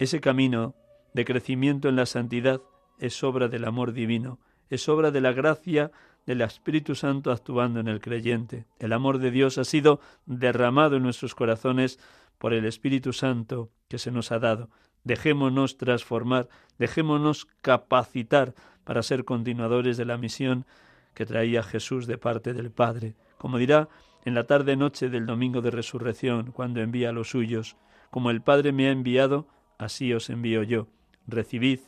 Ese 0.00 0.20
camino 0.20 0.74
de 1.14 1.24
crecimiento 1.24 1.88
en 1.88 1.94
la 1.94 2.06
santidad 2.06 2.60
es 2.98 3.22
obra 3.22 3.46
del 3.46 3.64
amor 3.64 3.92
divino, 3.92 4.40
es 4.68 4.88
obra 4.88 5.12
de 5.12 5.20
la 5.20 5.32
gracia 5.32 5.92
del 6.26 6.40
Espíritu 6.40 6.96
Santo 6.96 7.30
actuando 7.30 7.78
en 7.78 7.86
el 7.86 8.00
creyente. 8.00 8.66
El 8.80 8.92
amor 8.92 9.18
de 9.18 9.30
Dios 9.30 9.58
ha 9.58 9.64
sido 9.64 10.00
derramado 10.24 10.96
en 10.96 11.04
nuestros 11.04 11.36
corazones 11.36 12.00
por 12.38 12.52
el 12.52 12.64
Espíritu 12.64 13.12
Santo 13.12 13.70
que 13.88 13.98
se 13.98 14.10
nos 14.10 14.32
ha 14.32 14.40
dado. 14.40 14.70
Dejémonos 15.04 15.76
transformar, 15.76 16.48
dejémonos 16.78 17.46
capacitar 17.62 18.54
para 18.86 19.02
ser 19.02 19.24
continuadores 19.24 19.96
de 19.96 20.04
la 20.04 20.16
misión 20.16 20.64
que 21.12 21.26
traía 21.26 21.64
Jesús 21.64 22.06
de 22.06 22.18
parte 22.18 22.54
del 22.54 22.70
Padre, 22.70 23.16
como 23.36 23.58
dirá 23.58 23.88
en 24.24 24.34
la 24.34 24.44
tarde-noche 24.44 25.10
del 25.10 25.26
domingo 25.26 25.60
de 25.60 25.72
resurrección, 25.72 26.52
cuando 26.52 26.80
envía 26.80 27.10
a 27.10 27.12
los 27.12 27.30
suyos, 27.30 27.76
como 28.10 28.30
el 28.30 28.42
Padre 28.42 28.70
me 28.72 28.86
ha 28.86 28.92
enviado, 28.92 29.48
así 29.76 30.14
os 30.14 30.30
envío 30.30 30.62
yo, 30.62 30.86
recibid 31.26 31.80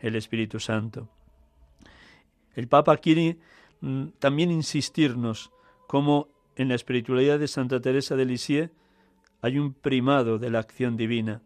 el 0.00 0.16
Espíritu 0.16 0.58
Santo. 0.58 1.10
El 2.54 2.68
Papa 2.68 2.96
quiere 2.96 3.38
mm, 3.82 4.06
también 4.18 4.50
insistirnos 4.50 5.52
como 5.86 6.28
en 6.56 6.68
la 6.68 6.74
espiritualidad 6.74 7.38
de 7.38 7.48
Santa 7.48 7.80
Teresa 7.80 8.16
de 8.16 8.24
Lisieux 8.24 8.70
hay 9.42 9.58
un 9.58 9.74
primado 9.74 10.38
de 10.38 10.48
la 10.48 10.60
acción 10.60 10.96
divina 10.96 11.42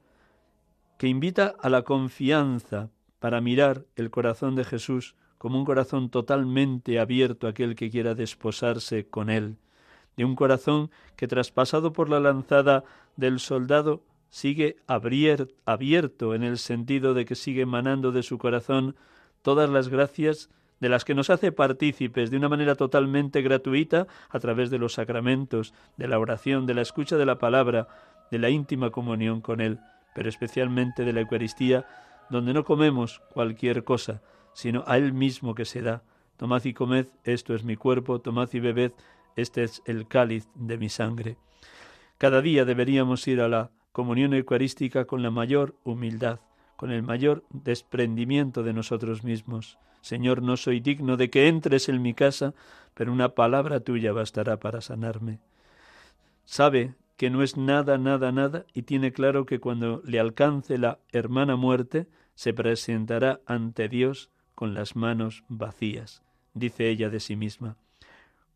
que 0.98 1.08
invita 1.08 1.56
a 1.61 1.68
la 1.68 1.82
confianza 1.82 2.90
para 3.20 3.40
mirar 3.40 3.84
el 3.94 4.10
corazón 4.10 4.56
de 4.56 4.64
Jesús 4.64 5.14
como 5.38 5.58
un 5.58 5.64
corazón 5.64 6.10
totalmente 6.10 6.98
abierto 6.98 7.46
a 7.46 7.50
aquel 7.50 7.76
que 7.76 7.90
quiera 7.90 8.14
desposarse 8.14 9.06
con 9.06 9.30
él, 9.30 9.56
de 10.16 10.24
un 10.24 10.34
corazón 10.34 10.90
que 11.16 11.28
traspasado 11.28 11.92
por 11.92 12.10
la 12.10 12.20
lanzada 12.20 12.84
del 13.16 13.38
soldado 13.38 14.02
sigue 14.28 14.76
abierto 14.86 16.34
en 16.34 16.42
el 16.42 16.58
sentido 16.58 17.14
de 17.14 17.24
que 17.24 17.34
sigue 17.34 17.62
emanando 17.62 18.12
de 18.12 18.22
su 18.22 18.38
corazón 18.38 18.96
todas 19.42 19.70
las 19.70 19.88
gracias 19.88 20.50
de 20.78 20.88
las 20.88 21.04
que 21.04 21.14
nos 21.14 21.30
hace 21.30 21.52
partícipes 21.52 22.30
de 22.30 22.36
una 22.36 22.48
manera 22.48 22.74
totalmente 22.74 23.42
gratuita 23.42 24.06
a 24.30 24.40
través 24.40 24.70
de 24.70 24.78
los 24.78 24.94
sacramentos, 24.94 25.74
de 25.96 26.08
la 26.08 26.18
oración, 26.18 26.66
de 26.66 26.74
la 26.74 26.82
escucha 26.82 27.16
de 27.16 27.26
la 27.26 27.38
palabra, 27.38 27.88
de 28.30 28.38
la 28.38 28.50
íntima 28.50 28.90
comunión 28.90 29.40
con 29.40 29.60
Él, 29.60 29.78
pero 30.14 30.28
especialmente 30.28 31.04
de 31.04 31.12
la 31.12 31.20
Eucaristía, 31.20 31.86
donde 32.30 32.54
no 32.54 32.64
comemos 32.64 33.20
cualquier 33.32 33.84
cosa, 33.84 34.22
sino 34.52 34.84
a 34.86 34.96
Él 34.96 35.12
mismo 35.12 35.54
que 35.54 35.64
se 35.64 35.82
da. 35.82 36.02
Tomad 36.36 36.64
y 36.64 36.72
comed, 36.72 37.06
esto 37.24 37.54
es 37.54 37.64
mi 37.64 37.76
cuerpo, 37.76 38.20
tomad 38.20 38.48
y 38.52 38.60
bebed, 38.60 38.92
este 39.36 39.62
es 39.62 39.82
el 39.84 40.08
cáliz 40.08 40.48
de 40.54 40.78
mi 40.78 40.88
sangre. 40.88 41.36
Cada 42.18 42.40
día 42.40 42.64
deberíamos 42.64 43.26
ir 43.28 43.40
a 43.40 43.48
la 43.48 43.70
comunión 43.92 44.34
eucarística 44.34 45.04
con 45.04 45.22
la 45.22 45.30
mayor 45.30 45.74
humildad, 45.84 46.40
con 46.76 46.90
el 46.90 47.02
mayor 47.02 47.44
desprendimiento 47.50 48.62
de 48.62 48.72
nosotros 48.72 49.24
mismos. 49.24 49.78
Señor, 50.00 50.42
no 50.42 50.56
soy 50.56 50.80
digno 50.80 51.16
de 51.16 51.28
que 51.28 51.48
entres 51.48 51.88
en 51.88 52.00
mi 52.00 52.14
casa, 52.14 52.54
pero 52.94 53.12
una 53.12 53.30
palabra 53.30 53.80
tuya 53.80 54.12
bastará 54.12 54.58
para 54.58 54.80
sanarme. 54.80 55.40
Sabe 56.44 56.94
que 57.20 57.28
no 57.28 57.42
es 57.42 57.58
nada, 57.58 57.98
nada, 57.98 58.32
nada, 58.32 58.64
y 58.72 58.84
tiene 58.84 59.12
claro 59.12 59.44
que 59.44 59.60
cuando 59.60 60.00
le 60.06 60.18
alcance 60.18 60.78
la 60.78 61.00
hermana 61.12 61.54
muerte, 61.54 62.06
se 62.34 62.54
presentará 62.54 63.42
ante 63.44 63.90
Dios 63.90 64.30
con 64.54 64.72
las 64.72 64.96
manos 64.96 65.44
vacías, 65.46 66.22
dice 66.54 66.88
ella 66.88 67.10
de 67.10 67.20
sí 67.20 67.36
misma. 67.36 67.76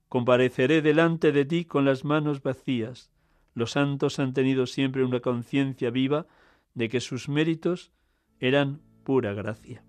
Compareceré 0.09 0.81
delante 0.81 1.31
de 1.31 1.45
ti 1.45 1.67
con 1.67 1.85
las 1.85 2.07
manos 2.07 2.43
vacías. 2.43 3.11
Los 3.53 3.73
santos 3.73 4.19
han 4.19 4.33
tenido 4.33 4.65
siempre 4.67 5.05
una 5.05 5.21
conciencia 5.21 5.91
viva 5.91 6.27
de 6.73 6.89
que 6.89 7.01
sus 7.01 7.29
méritos 7.29 7.93
eran 8.41 8.81
pura 9.03 9.35
gracia. 9.35 9.85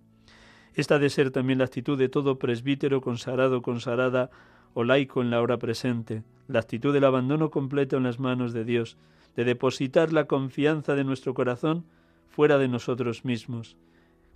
Esta 0.73 0.95
ha 0.95 0.99
de 0.99 1.09
ser 1.09 1.31
también 1.31 1.59
la 1.59 1.65
actitud 1.65 1.97
de 1.97 2.09
todo 2.09 2.39
presbítero 2.39 2.99
consagrado, 2.99 3.61
consagrada 3.61 4.31
o 4.75 4.83
laico 4.83 5.21
en 5.21 5.31
la 5.31 5.41
hora 5.41 5.57
presente, 5.57 6.21
la 6.47 6.59
actitud 6.59 6.93
del 6.93 7.05
abandono 7.05 7.49
completo 7.49 7.97
en 7.97 8.03
las 8.03 8.19
manos 8.19 8.53
de 8.53 8.65
Dios, 8.65 8.97
de 9.35 9.45
depositar 9.45 10.13
la 10.13 10.25
confianza 10.25 10.95
de 10.95 11.05
nuestro 11.05 11.33
corazón 11.33 11.85
fuera 12.27 12.57
de 12.57 12.67
nosotros 12.67 13.23
mismos, 13.25 13.77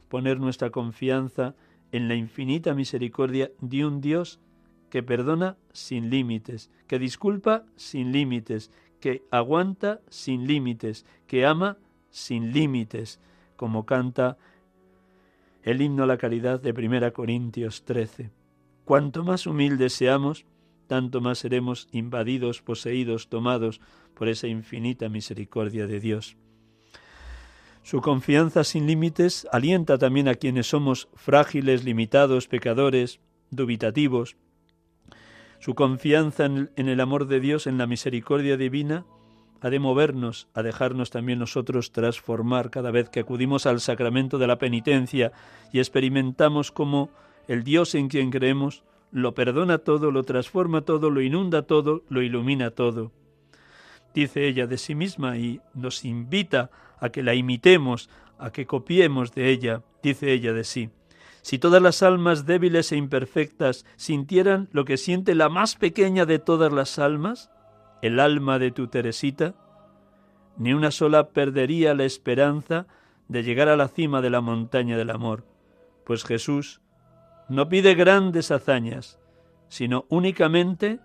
poner 0.07 0.39
nuestra 0.39 0.69
confianza 0.71 1.55
en 1.91 2.07
la 2.07 2.15
infinita 2.15 2.73
misericordia 2.73 3.51
de 3.59 3.85
un 3.85 3.99
Dios 3.99 4.39
que 4.89 5.03
perdona 5.03 5.57
sin 5.73 6.09
límites, 6.09 6.71
que 6.87 6.99
disculpa 6.99 7.65
sin 7.75 8.13
límites, 8.13 8.71
que 9.01 9.23
aguanta 9.31 9.99
sin 10.09 10.47
límites, 10.47 11.05
que 11.27 11.45
ama 11.45 11.77
sin 12.09 12.53
límites, 12.53 13.19
como 13.57 13.85
canta 13.85 14.37
el 15.63 15.81
himno 15.81 16.03
a 16.03 16.07
la 16.07 16.17
caridad 16.17 16.61
de 16.61 16.71
1 16.71 17.11
Corintios 17.11 17.83
13. 17.83 18.38
Cuanto 18.89 19.23
más 19.23 19.45
humildes 19.45 19.93
seamos, 19.93 20.47
tanto 20.87 21.21
más 21.21 21.37
seremos 21.37 21.87
invadidos, 21.91 22.63
poseídos, 22.63 23.29
tomados 23.29 23.81
por 24.15 24.27
esa 24.29 24.47
infinita 24.47 25.09
misericordia 25.09 25.85
de 25.85 25.99
Dios. 25.99 26.37
Su 27.83 28.01
confianza 28.01 28.63
sin 28.63 28.87
límites 28.87 29.47
alienta 29.51 29.99
también 29.99 30.27
a 30.27 30.33
quienes 30.33 30.65
somos 30.65 31.07
frágiles, 31.13 31.83
limitados, 31.83 32.47
pecadores, 32.47 33.19
dubitativos. 33.51 34.37
Su 35.59 35.75
confianza 35.75 36.45
en 36.45 36.69
el 36.75 36.99
amor 36.99 37.27
de 37.27 37.39
Dios, 37.41 37.67
en 37.67 37.77
la 37.77 37.85
misericordia 37.85 38.57
divina, 38.57 39.05
ha 39.61 39.69
de 39.69 39.77
movernos 39.77 40.47
a 40.55 40.63
dejarnos 40.63 41.11
también 41.11 41.37
nosotros 41.37 41.91
transformar 41.91 42.71
cada 42.71 42.89
vez 42.89 43.09
que 43.09 43.19
acudimos 43.19 43.67
al 43.67 43.81
sacramento 43.81 44.39
de 44.39 44.47
la 44.47 44.57
penitencia 44.57 45.31
y 45.71 45.77
experimentamos 45.77 46.71
cómo 46.71 47.11
el 47.49 47.63
Dios 47.63 47.95
en 47.95 48.09
quien 48.09 48.29
creemos 48.29 48.83
lo 49.11 49.33
perdona 49.33 49.79
todo, 49.79 50.11
lo 50.11 50.21
transforma 50.21 50.81
todo, 50.81 51.09
lo 51.09 51.19
inunda 51.19 51.63
todo, 51.63 52.03
lo 52.07 52.21
ilumina 52.21 52.69
todo. 52.69 53.11
Dice 54.13 54.47
ella 54.47 54.67
de 54.67 54.77
sí 54.77 54.93
misma 54.93 55.35
y 55.37 55.59
nos 55.73 56.05
invita 56.05 56.69
a 56.99 57.09
que 57.09 57.23
la 57.23 57.33
imitemos, 57.33 58.07
a 58.37 58.51
que 58.51 58.67
copiemos 58.67 59.33
de 59.33 59.49
ella, 59.49 59.81
dice 60.03 60.31
ella 60.31 60.53
de 60.53 60.63
sí. 60.63 60.91
Si 61.41 61.57
todas 61.57 61.81
las 61.81 62.03
almas 62.03 62.45
débiles 62.45 62.91
e 62.91 62.97
imperfectas 62.97 63.83
sintieran 63.95 64.69
lo 64.71 64.85
que 64.85 64.97
siente 64.97 65.33
la 65.33 65.49
más 65.49 65.75
pequeña 65.75 66.27
de 66.27 66.37
todas 66.37 66.71
las 66.71 66.99
almas, 66.99 67.49
el 68.03 68.19
alma 68.19 68.59
de 68.59 68.69
tu 68.69 68.89
Teresita, 68.89 69.55
ni 70.55 70.73
una 70.73 70.91
sola 70.91 71.29
perdería 71.29 71.95
la 71.95 72.05
esperanza 72.05 72.85
de 73.27 73.41
llegar 73.41 73.69
a 73.69 73.75
la 73.75 73.87
cima 73.87 74.21
de 74.21 74.29
la 74.29 74.41
montaña 74.41 74.97
del 74.97 75.09
amor, 75.09 75.45
pues 76.05 76.23
Jesús 76.23 76.81
no 77.49 77.69
pide 77.69 77.95
grandes 77.95 78.51
hazañas, 78.51 79.19
sino 79.67 80.05
únicamente 80.09 80.99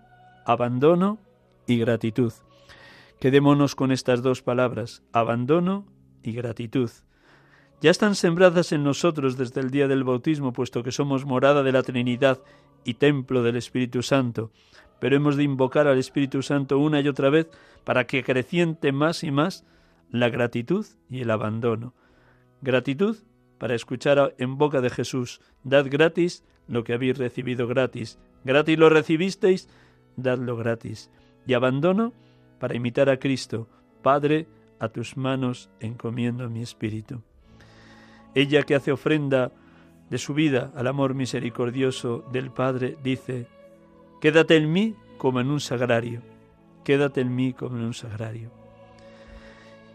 abandono 0.47 1.18
y 1.66 1.78
gratitud. 1.78 2.32
Quedémonos 3.20 3.74
con 3.74 3.90
estas 3.90 4.22
dos 4.22 4.42
palabras, 4.42 5.03
abandono 5.12 5.86
y 6.22 6.32
gratitud. 6.32 6.90
Ya 7.80 7.90
están 7.90 8.14
sembradas 8.14 8.72
en 8.72 8.84
nosotros 8.84 9.36
desde 9.36 9.61
el 9.61 9.70
día 9.70 9.88
del 9.88 10.05
bautismo, 10.05 10.53
puesto 10.53 10.82
que 10.82 10.92
somos 10.92 11.24
morada 11.24 11.62
de 11.62 11.72
la 11.72 11.82
Trinidad 11.82 12.40
y 12.84 12.95
templo 12.95 13.42
del 13.42 13.57
Espíritu 13.57 14.03
Santo 14.03 14.51
pero 15.05 15.16
hemos 15.16 15.36
de 15.36 15.42
invocar 15.42 15.86
al 15.86 15.99
Espíritu 15.99 16.42
Santo 16.42 16.78
una 16.78 16.99
y 17.01 17.09
otra 17.09 17.28
vez 17.28 17.49
para 17.84 18.07
que 18.07 18.24
creciente 18.24 18.90
más 18.90 19.22
y 19.22 19.30
más 19.30 19.66
la 20.11 20.30
gratitud 20.30 20.86
y 21.11 21.20
el 21.20 21.30
abandono. 21.30 21.92
Gratitud 22.62 23.18
para 23.59 23.75
escuchar 23.75 24.35
en 24.39 24.59
boca 24.59 24.81
de 24.81 24.91
Jesús, 24.91 25.41
dad 25.63 25.87
gratis 25.89 26.45
lo 26.67 26.85
que 26.85 26.95
habéis 26.95 27.19
recibido 27.19 27.67
gratis, 27.67 28.19
gratis 28.45 28.79
lo 28.79 28.89
recibisteis, 28.89 29.69
dadlo 30.17 30.57
gratis. 30.57 31.11
Y 31.47 31.55
abandono 31.55 32.13
para 32.59 32.75
imitar 32.75 33.11
a 33.11 33.19
Cristo, 33.19 33.69
Padre, 34.03 34.47
a 34.81 34.89
tus 34.89 35.17
manos 35.17 35.71
encomiendo 35.81 36.49
mi 36.49 36.63
espíritu. 36.63 37.23
Ella 38.35 38.63
que 38.63 38.75
hace 38.75 38.93
ofrenda 38.93 39.53
de 40.11 40.19
su 40.19 40.35
vida 40.35 40.73
al 40.75 40.87
amor 40.87 41.15
misericordioso 41.15 42.25
del 42.33 42.51
Padre, 42.51 42.97
dice, 43.03 43.47
Quédate 44.21 44.57
en 44.57 44.73
mí 44.73 44.95
como 45.19 45.41
en 45.41 45.51
un 45.51 45.61
sagrario. 45.61 46.23
Quédate 46.83 47.21
en 47.21 47.35
mí 47.35 47.53
como 47.53 47.77
en 47.77 47.85
un 47.85 47.95
sagrario. 47.95 48.64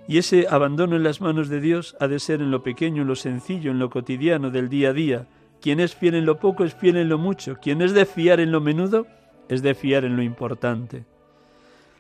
Y 0.09 0.17
ese 0.17 0.47
abandono 0.49 0.95
en 0.95 1.03
las 1.03 1.21
manos 1.21 1.49
de 1.49 1.61
Dios 1.61 1.95
ha 1.99 2.07
de 2.07 2.17
ser 2.17 2.41
en 2.41 2.49
lo 2.49 2.63
pequeño, 2.63 3.03
en 3.03 3.07
lo 3.07 3.15
sencillo, 3.15 3.69
en 3.69 3.77
lo 3.77 3.91
cotidiano 3.91 4.49
del 4.49 4.67
día 4.67 4.89
a 4.89 4.93
día. 4.93 5.27
Quien 5.61 5.79
es 5.79 5.93
fiel 5.93 6.15
en 6.15 6.25
lo 6.25 6.39
poco 6.39 6.63
es 6.63 6.73
fiel 6.73 6.97
en 6.97 7.09
lo 7.09 7.19
mucho. 7.19 7.57
Quien 7.61 7.83
es 7.83 7.93
de 7.93 8.07
fiar 8.07 8.39
en 8.39 8.51
lo 8.51 8.59
menudo 8.59 9.05
es 9.49 9.61
de 9.61 9.75
fiar 9.75 10.05
en 10.05 10.15
lo 10.15 10.23
importante. 10.23 11.05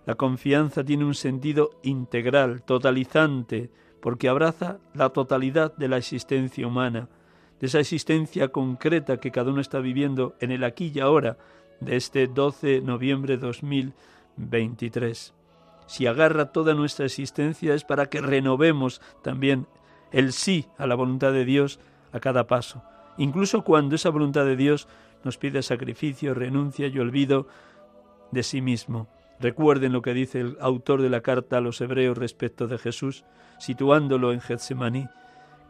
La 0.07 0.15
confianza 0.15 0.83
tiene 0.83 1.05
un 1.05 1.13
sentido 1.13 1.69
integral, 1.83 2.63
totalizante, 2.63 3.69
porque 3.99 4.27
abraza 4.27 4.79
la 4.95 5.09
totalidad 5.09 5.77
de 5.77 5.87
la 5.87 5.97
existencia 5.97 6.65
humana, 6.65 7.09
de 7.59 7.67
esa 7.67 7.79
existencia 7.79 8.47
concreta 8.47 9.17
que 9.17 9.29
cada 9.29 9.51
uno 9.51 9.61
está 9.61 9.81
viviendo 9.81 10.35
en 10.39 10.49
el 10.49 10.63
aquí 10.63 10.91
y 10.95 10.99
ahora, 10.99 11.37
de 11.79 11.95
este 11.95 12.25
12 12.25 12.67
de 12.67 12.81
noviembre 12.81 13.37
de 13.37 13.45
2023. 13.45 15.35
Si 15.89 16.05
agarra 16.05 16.51
toda 16.51 16.75
nuestra 16.75 17.07
existencia 17.07 17.73
es 17.73 17.83
para 17.83 18.11
que 18.11 18.21
renovemos 18.21 19.01
también 19.23 19.65
el 20.11 20.33
sí 20.33 20.67
a 20.77 20.85
la 20.85 20.93
voluntad 20.93 21.33
de 21.33 21.45
Dios 21.45 21.79
a 22.11 22.19
cada 22.19 22.45
paso, 22.45 22.83
incluso 23.17 23.63
cuando 23.63 23.95
esa 23.95 24.11
voluntad 24.11 24.45
de 24.45 24.55
Dios 24.55 24.87
nos 25.23 25.39
pide 25.39 25.63
sacrificio, 25.63 26.35
renuncia 26.35 26.85
y 26.85 26.99
olvido 26.99 27.47
de 28.29 28.43
sí 28.43 28.61
mismo. 28.61 29.07
Recuerden 29.39 29.91
lo 29.91 30.03
que 30.03 30.13
dice 30.13 30.41
el 30.41 30.57
autor 30.61 31.01
de 31.01 31.09
la 31.09 31.21
carta 31.21 31.57
a 31.57 31.61
los 31.61 31.81
hebreos 31.81 32.19
respecto 32.19 32.67
de 32.67 32.77
Jesús, 32.77 33.25
situándolo 33.57 34.31
en 34.31 34.41
Getsemaní. 34.41 35.07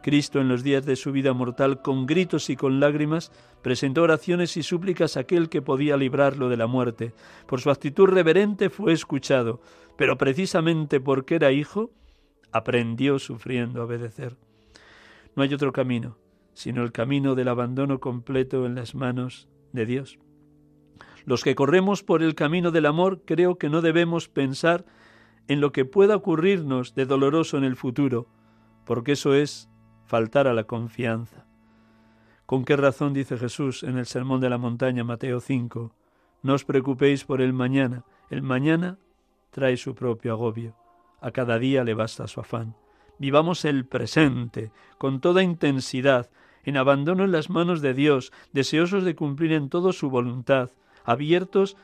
Cristo 0.02 0.40
en 0.40 0.48
los 0.48 0.62
días 0.62 0.84
de 0.86 0.96
su 0.96 1.12
vida 1.12 1.32
mortal, 1.32 1.82
con 1.82 2.06
gritos 2.06 2.50
y 2.50 2.56
con 2.56 2.80
lágrimas, 2.80 3.30
presentó 3.62 4.02
oraciones 4.02 4.56
y 4.56 4.62
súplicas 4.62 5.16
a 5.16 5.20
aquel 5.20 5.48
que 5.48 5.62
podía 5.62 5.96
librarlo 5.96 6.48
de 6.48 6.56
la 6.56 6.66
muerte. 6.66 7.12
Por 7.46 7.60
su 7.60 7.70
actitud 7.70 8.06
reverente 8.06 8.70
fue 8.70 8.92
escuchado, 8.92 9.60
pero 9.96 10.16
precisamente 10.16 11.00
porque 11.00 11.36
era 11.36 11.52
hijo, 11.52 11.90
aprendió 12.52 13.18
sufriendo 13.18 13.80
a 13.80 13.84
obedecer. 13.84 14.36
No 15.36 15.42
hay 15.42 15.54
otro 15.54 15.72
camino, 15.72 16.18
sino 16.54 16.82
el 16.82 16.92
camino 16.92 17.34
del 17.34 17.48
abandono 17.48 18.00
completo 18.00 18.66
en 18.66 18.74
las 18.74 18.94
manos 18.94 19.48
de 19.72 19.86
Dios. 19.86 20.18
Los 21.24 21.44
que 21.44 21.54
corremos 21.54 22.02
por 22.02 22.22
el 22.22 22.34
camino 22.34 22.70
del 22.70 22.86
amor 22.86 23.22
creo 23.24 23.56
que 23.56 23.68
no 23.68 23.82
debemos 23.82 24.28
pensar 24.28 24.84
en 25.48 25.60
lo 25.60 25.72
que 25.72 25.84
pueda 25.84 26.16
ocurrirnos 26.16 26.94
de 26.94 27.06
doloroso 27.06 27.56
en 27.58 27.64
el 27.64 27.76
futuro, 27.76 28.26
porque 28.84 29.12
eso 29.12 29.34
es 29.34 29.69
faltar 30.10 30.48
a 30.48 30.54
la 30.54 30.64
confianza. 30.64 31.46
¿Con 32.44 32.64
qué 32.64 32.76
razón 32.76 33.12
dice 33.12 33.38
Jesús 33.38 33.84
en 33.84 33.96
el 33.96 34.06
Sermón 34.06 34.40
de 34.40 34.50
la 34.50 34.58
Montaña, 34.58 35.04
Mateo 35.04 35.38
5? 35.38 35.94
No 36.42 36.54
os 36.54 36.64
preocupéis 36.64 37.24
por 37.24 37.40
el 37.40 37.52
mañana, 37.52 38.02
el 38.28 38.42
mañana 38.42 38.98
trae 39.52 39.76
su 39.76 39.94
propio 39.94 40.32
agobio, 40.32 40.74
a 41.20 41.30
cada 41.30 41.60
día 41.60 41.84
le 41.84 41.94
basta 41.94 42.26
su 42.26 42.40
afán. 42.40 42.74
Vivamos 43.18 43.64
el 43.64 43.86
presente 43.86 44.72
con 44.98 45.20
toda 45.20 45.44
intensidad, 45.44 46.28
en 46.64 46.76
abandono 46.76 47.22
en 47.22 47.30
las 47.30 47.48
manos 47.48 47.80
de 47.80 47.94
Dios, 47.94 48.32
deseosos 48.52 49.04
de 49.04 49.14
cumplir 49.14 49.52
en 49.52 49.68
todo 49.68 49.92
su 49.92 50.10
voluntad, 50.10 50.70
abiertos 51.04 51.76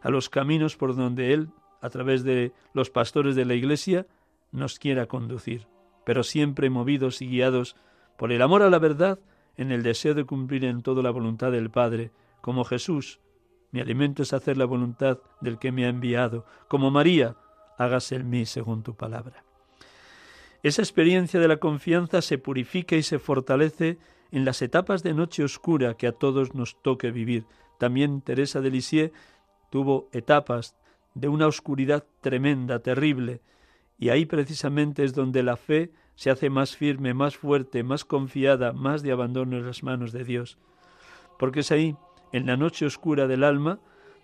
a 0.00 0.10
los 0.10 0.28
caminos 0.28 0.76
por 0.76 0.94
donde 0.94 1.34
Él, 1.34 1.48
a 1.80 1.90
través 1.90 2.22
de 2.22 2.52
los 2.72 2.90
pastores 2.90 3.34
de 3.34 3.46
la 3.46 3.54
Iglesia, 3.54 4.06
nos 4.52 4.78
quiera 4.78 5.06
conducir, 5.06 5.66
pero 6.08 6.22
siempre 6.22 6.70
movidos 6.70 7.20
y 7.20 7.28
guiados 7.28 7.76
por 8.16 8.32
el 8.32 8.40
amor 8.40 8.62
a 8.62 8.70
la 8.70 8.78
verdad, 8.78 9.18
en 9.58 9.70
el 9.70 9.82
deseo 9.82 10.14
de 10.14 10.24
cumplir 10.24 10.64
en 10.64 10.80
todo 10.80 11.02
la 11.02 11.10
voluntad 11.10 11.52
del 11.52 11.68
Padre, 11.68 12.12
como 12.40 12.64
Jesús, 12.64 13.20
mi 13.72 13.80
alimento 13.80 14.22
es 14.22 14.32
hacer 14.32 14.56
la 14.56 14.64
voluntad 14.64 15.18
del 15.42 15.58
que 15.58 15.70
me 15.70 15.84
ha 15.84 15.90
enviado, 15.90 16.46
como 16.66 16.90
María, 16.90 17.36
hágase 17.76 18.14
en 18.16 18.30
mí 18.30 18.46
según 18.46 18.82
tu 18.82 18.96
palabra. 18.96 19.44
Esa 20.62 20.80
experiencia 20.80 21.40
de 21.40 21.48
la 21.48 21.58
confianza 21.58 22.22
se 22.22 22.38
purifica 22.38 22.96
y 22.96 23.02
se 23.02 23.18
fortalece 23.18 23.98
en 24.30 24.46
las 24.46 24.62
etapas 24.62 25.02
de 25.02 25.12
noche 25.12 25.44
oscura 25.44 25.92
que 25.92 26.06
a 26.06 26.12
todos 26.12 26.54
nos 26.54 26.80
toque 26.80 27.10
vivir. 27.10 27.44
También 27.78 28.22
Teresa 28.22 28.62
de 28.62 28.70
Lisieux 28.70 29.12
tuvo 29.68 30.08
etapas 30.12 30.74
de 31.12 31.28
una 31.28 31.46
oscuridad 31.46 32.06
tremenda, 32.22 32.78
terrible, 32.78 33.42
y 33.98 34.10
ahí 34.10 34.26
precisamente 34.26 35.04
es 35.04 35.14
donde 35.14 35.42
la 35.42 35.56
fe 35.56 35.90
se 36.14 36.30
hace 36.30 36.50
más 36.50 36.76
firme, 36.76 37.14
más 37.14 37.36
fuerte, 37.36 37.82
más 37.82 38.04
confiada, 38.04 38.72
más 38.72 39.02
de 39.02 39.12
abandono 39.12 39.56
en 39.56 39.66
las 39.66 39.82
manos 39.82 40.12
de 40.12 40.24
Dios. 40.24 40.58
Porque 41.38 41.60
es 41.60 41.72
ahí, 41.72 41.96
en 42.32 42.46
la 42.46 42.56
noche 42.56 42.86
oscura 42.86 43.26
del 43.26 43.44
alma, 43.44 43.80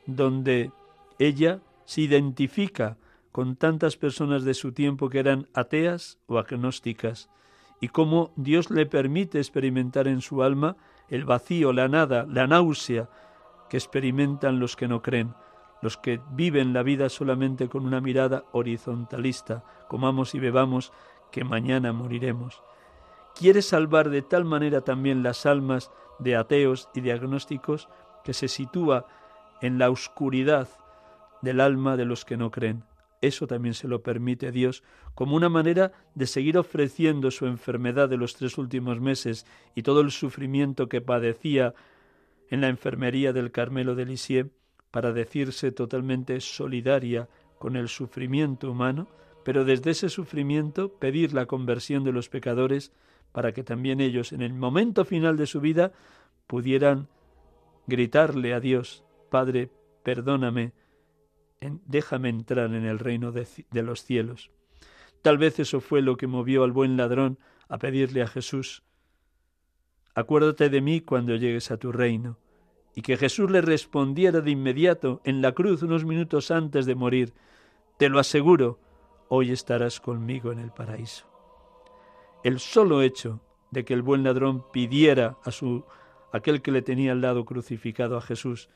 donde 0.07 0.70
ella 1.18 1.61
se 1.85 2.03
identifica 2.03 2.97
con 3.33 3.57
tantas 3.57 3.97
personas 3.97 4.45
de 4.45 4.55
su 4.55 4.72
tiempo 4.72 5.09
que 5.09 5.18
eran 5.18 5.49
ateas 5.55 6.18
o 6.27 6.39
agnósticas, 6.39 7.29
y 7.81 7.89
cómo 7.89 8.33
Dios 8.37 8.70
le 8.70 8.87
permite 8.87 9.39
experimentar 9.39 10.07
en 10.07 10.20
su 10.20 10.43
alma 10.43 10.77
el 11.09 11.25
vacío, 11.25 11.72
la 11.72 11.89
nada, 11.89 12.27
la 12.29 12.47
náusea 12.47 13.11
que 13.68 13.77
experimentan 13.77 14.61
los 14.61 14.77
que 14.77 14.89
no 14.89 15.03
creen, 15.03 15.35
los 15.85 15.99
que 15.99 16.18
viven 16.30 16.72
la 16.72 16.82
vida 16.82 17.11
solamente 17.11 17.68
con 17.68 17.85
una 17.85 18.01
mirada 18.01 18.45
horizontalista, 18.53 19.64
comamos 19.87 20.35
y 20.35 20.39
bebamos, 20.39 20.93
que 21.30 21.45
mañana 21.45 21.93
moriremos. 21.93 22.62
Quiere 23.35 23.61
salvar 23.61 24.09
de 24.09 24.22
tal 24.22 24.47
manera 24.47 24.80
también 24.80 25.22
las 25.22 25.45
almas 25.45 25.91
de 26.18 26.37
ateos 26.37 26.89
y 26.95 27.03
de 27.03 27.12
agnósticos 27.12 27.91
que 28.24 28.32
se 28.32 28.49
sitúa 28.49 29.07
en 29.61 29.78
la 29.78 29.91
oscuridad 29.91 30.68
del 31.43 31.61
alma 31.61 31.99
de 31.99 32.07
los 32.07 32.24
que 32.24 32.39
no 32.39 32.51
creen. 32.51 32.85
Eso 33.20 33.47
también 33.47 33.74
se 33.74 33.87
lo 33.87 34.03
permite 34.03 34.53
Dios 34.53 34.82
como 35.14 35.37
una 35.37 35.51
manera 35.51 35.93
de 36.14 36.26
seguir 36.26 36.57
ofreciendo 36.57 37.30
su 37.30 37.45
enfermedad 37.45 38.09
de 38.09 38.16
los 38.16 38.37
tres 38.37 38.57
últimos 38.57 39.01
meses 39.01 39.45
y 39.74 39.82
todo 39.82 40.01
el 40.01 40.11
sufrimiento 40.11 40.89
que 40.89 41.03
padecía 41.03 41.74
en 42.49 42.62
la 42.62 42.68
enfermería 42.68 43.35
del 43.35 43.51
Carmelo 43.51 43.95
de 43.95 44.07
Lisieux 44.07 44.51
para 44.95 45.12
decirse 45.12 45.72
totalmente 45.72 46.40
solidaria 46.40 47.28
con 47.59 47.74
el 47.74 47.88
sufrimiento 47.88 48.70
humano, 48.70 49.09
pero 49.42 49.64
desde 49.64 49.90
ese 49.90 50.09
sufrimiento 50.09 50.88
pedir 50.88 51.34
la 51.34 51.47
conversión 51.47 52.05
de 52.05 52.12
los 52.12 52.28
pecadores 52.28 52.92
para 53.32 53.51
que 53.51 53.64
también 53.64 54.01
ellos 54.01 54.32
en 54.32 54.40
el 54.40 54.53
momento 54.53 55.05
final 55.05 55.36
de 55.36 55.47
su 55.47 55.61
vida 55.61 55.90
pudieran 56.47 57.09
gritarle 57.88 58.55
a 58.55 58.61
Dios, 58.61 59.03
Padre, 59.30 59.68
perdóname, 60.05 60.74
déjame 61.86 62.28
entrar 62.28 62.72
en 62.72 62.84
el 62.84 63.01
reino 63.01 63.32
de, 63.32 63.49
los 63.82 64.05
cielos. 64.05 64.53
Tal 65.22 65.38
vez 65.38 65.59
eso 65.59 65.80
fue 65.80 66.03
lo 66.03 66.16
que 66.16 66.28
movió 66.28 66.62
al 66.62 66.70
buen 66.70 66.97
ladrón 66.97 67.40
a 67.68 67.78
pedirle 67.78 68.22
a 68.22 68.28
Jesús, 68.28 68.84
acuérdate 70.14 70.70
de 70.70 70.80
mí 70.80 71.01
cuando 71.01 71.34
llegues 71.34 71.72
a 71.72 71.78
tu 71.78 71.90
reino, 71.90 72.38
y 72.95 73.03
que 73.03 73.16
Jesús 73.16 73.51
le 73.51 73.61
respondiera 73.61 74.40
de 74.40 74.51
inmediato 74.51 75.20
en 75.24 75.42
la 75.42 75.53
cruz 75.53 75.82
unos 75.82 76.05
minutos 76.05 76.51
antes 76.51 76.86
de 76.86 76.95
morir, 76.95 77.32
te 77.99 78.09
lo 78.09 78.18
aseguro, 78.18 78.78
hoy 79.28 79.51
estarás 79.51 80.01
conmigo 80.01 80.53
en 80.53 80.59
el 80.59 80.70
paraíso. 80.70 81.26
El 82.42 82.61
solo 82.61 83.03
hecho 83.03 83.40
de 83.70 83.84
que 83.84 83.95
el 83.95 84.03
buen 84.03 84.22
ladrón 84.22 84.64
pidiera 84.72 85.36
a 85.45 85.51
su 85.51 85.84
aquel 86.32 86.62
que 86.62 86.72
le 86.72 86.82
tenía 86.82 87.12
al 87.12 87.20
lado 87.20 87.45
crucificado 87.45 88.16
a 88.16 88.20
Jesús 88.20 88.68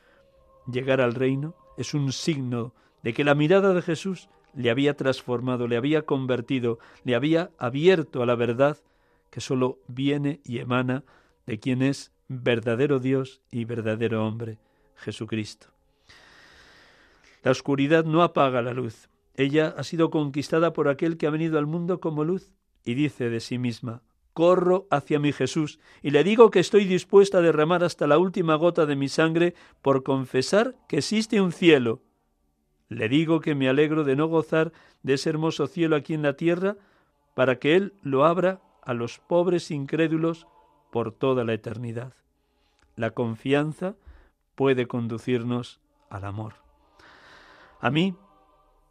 llegar 0.70 1.00
al 1.00 1.14
reino 1.14 1.54
es 1.76 1.94
un 1.94 2.12
signo 2.12 2.72
de 3.02 3.14
que 3.14 3.24
la 3.24 3.34
mirada 3.34 3.74
de 3.74 3.82
Jesús 3.82 4.28
le 4.54 4.70
había 4.70 4.96
transformado, 4.96 5.68
le 5.68 5.76
había 5.76 6.02
convertido, 6.02 6.78
le 7.04 7.14
había 7.14 7.50
abierto 7.58 8.22
a 8.22 8.26
la 8.26 8.34
verdad 8.34 8.78
que 9.30 9.40
sólo 9.40 9.78
viene 9.86 10.40
y 10.44 10.58
emana 10.58 11.04
de 11.46 11.58
quien 11.60 11.82
es 11.82 12.12
verdadero 12.28 12.98
Dios 12.98 13.40
y 13.50 13.64
verdadero 13.64 14.26
hombre, 14.26 14.58
Jesucristo. 14.96 15.68
La 17.42 17.50
oscuridad 17.50 18.04
no 18.04 18.22
apaga 18.22 18.62
la 18.62 18.74
luz. 18.74 19.08
Ella 19.34 19.74
ha 19.76 19.84
sido 19.84 20.10
conquistada 20.10 20.72
por 20.72 20.88
aquel 20.88 21.16
que 21.16 21.26
ha 21.26 21.30
venido 21.30 21.58
al 21.58 21.66
mundo 21.66 22.00
como 22.00 22.24
luz 22.24 22.52
y 22.84 22.94
dice 22.94 23.30
de 23.30 23.40
sí 23.40 23.58
misma, 23.58 24.02
corro 24.34 24.86
hacia 24.90 25.18
mi 25.18 25.32
Jesús 25.32 25.78
y 26.02 26.10
le 26.10 26.24
digo 26.24 26.50
que 26.50 26.60
estoy 26.60 26.84
dispuesta 26.84 27.38
a 27.38 27.42
derramar 27.42 27.84
hasta 27.84 28.06
la 28.06 28.18
última 28.18 28.56
gota 28.56 28.84
de 28.86 28.96
mi 28.96 29.08
sangre 29.08 29.54
por 29.82 30.02
confesar 30.02 30.74
que 30.88 30.98
existe 30.98 31.40
un 31.40 31.52
cielo. 31.52 32.02
Le 32.88 33.08
digo 33.08 33.40
que 33.40 33.54
me 33.54 33.68
alegro 33.68 34.04
de 34.04 34.16
no 34.16 34.26
gozar 34.26 34.72
de 35.02 35.14
ese 35.14 35.30
hermoso 35.30 35.66
cielo 35.66 35.96
aquí 35.96 36.14
en 36.14 36.22
la 36.22 36.34
tierra 36.34 36.76
para 37.34 37.58
que 37.58 37.76
Él 37.76 37.94
lo 38.02 38.24
abra 38.24 38.60
a 38.82 38.94
los 38.94 39.18
pobres 39.18 39.70
incrédulos 39.70 40.46
por 40.90 41.12
toda 41.12 41.44
la 41.44 41.52
eternidad. 41.52 42.14
La 42.96 43.10
confianza 43.10 43.94
puede 44.54 44.86
conducirnos 44.86 45.80
al 46.10 46.24
amor. 46.24 46.54
A 47.80 47.90
mí 47.90 48.16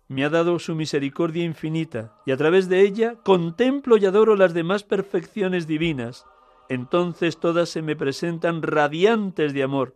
me 0.08 0.24
ha 0.24 0.30
dado 0.30 0.58
su 0.60 0.76
misericordia 0.76 1.44
infinita, 1.44 2.14
y 2.26 2.32
a 2.32 2.38
través 2.38 2.70
de 2.70 2.82
ella 2.82 3.16
contemplo 3.24 3.98
y 3.98 4.06
adoro 4.06 4.36
las 4.36 4.54
demás 4.54 4.84
perfecciones 4.84 5.68
divinas. 5.68 6.26
Entonces 6.70 7.38
todas 7.38 7.70
se 7.70 7.82
me 7.82 7.96
presentan 7.96 8.62
radiantes 8.62 9.54
de 9.54 9.64
amor, 9.64 9.96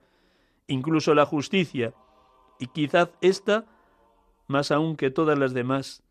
incluso 0.68 1.14
la 1.14 1.26
justicia, 1.26 1.94
y 2.60 2.68
quizás 2.68 3.10
esta, 3.22 3.66
más 4.48 4.72
aún 4.72 4.98
que 4.98 5.12
todas 5.12 5.40
las 5.40 5.54
demás, 5.54 6.04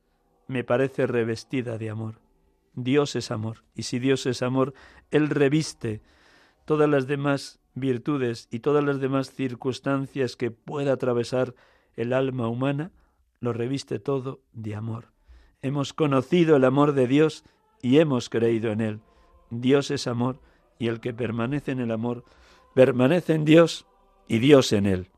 me 0.48 0.64
parece 0.64 1.06
revestida 1.06 1.78
de 1.78 1.90
amor. 1.90 2.16
Dios 2.74 3.16
es 3.16 3.30
amor, 3.30 3.64
y 3.74 3.84
si 3.84 3.98
Dios 3.98 4.26
es 4.26 4.42
amor, 4.42 4.74
Él 5.10 5.28
reviste 5.28 6.02
todas 6.64 6.88
las 6.88 7.06
demás 7.06 7.60
virtudes 7.74 8.48
y 8.50 8.60
todas 8.60 8.84
las 8.84 9.00
demás 9.00 9.32
circunstancias 9.32 10.36
que 10.36 10.50
pueda 10.50 10.92
atravesar 10.92 11.54
el 11.96 12.12
alma 12.12 12.48
humana, 12.48 12.92
lo 13.40 13.52
reviste 13.52 13.98
todo 13.98 14.40
de 14.52 14.74
amor. 14.74 15.12
Hemos 15.62 15.92
conocido 15.92 16.56
el 16.56 16.64
amor 16.64 16.92
de 16.92 17.06
Dios 17.06 17.44
y 17.82 17.98
hemos 17.98 18.28
creído 18.28 18.70
en 18.70 18.80
Él. 18.80 19.00
Dios 19.50 19.90
es 19.90 20.06
amor 20.06 20.40
y 20.78 20.88
el 20.88 21.00
que 21.00 21.12
permanece 21.12 21.72
en 21.72 21.80
el 21.80 21.90
amor 21.90 22.24
permanece 22.74 23.34
en 23.34 23.44
Dios 23.44 23.86
y 24.28 24.38
Dios 24.38 24.72
en 24.72 24.86
Él. 24.86 25.10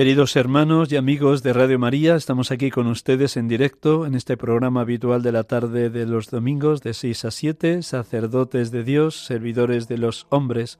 Queridos 0.00 0.34
hermanos 0.36 0.90
y 0.90 0.96
amigos 0.96 1.42
de 1.42 1.52
Radio 1.52 1.78
María, 1.78 2.14
estamos 2.14 2.50
aquí 2.50 2.70
con 2.70 2.86
ustedes 2.86 3.36
en 3.36 3.48
directo 3.48 4.06
en 4.06 4.14
este 4.14 4.38
programa 4.38 4.80
habitual 4.80 5.22
de 5.22 5.30
la 5.30 5.44
tarde 5.44 5.90
de 5.90 6.06
los 6.06 6.30
domingos 6.30 6.80
de 6.80 6.94
6 6.94 7.26
a 7.26 7.30
7, 7.30 7.82
sacerdotes 7.82 8.70
de 8.70 8.82
Dios, 8.82 9.26
servidores 9.26 9.88
de 9.88 9.98
los 9.98 10.26
hombres. 10.30 10.78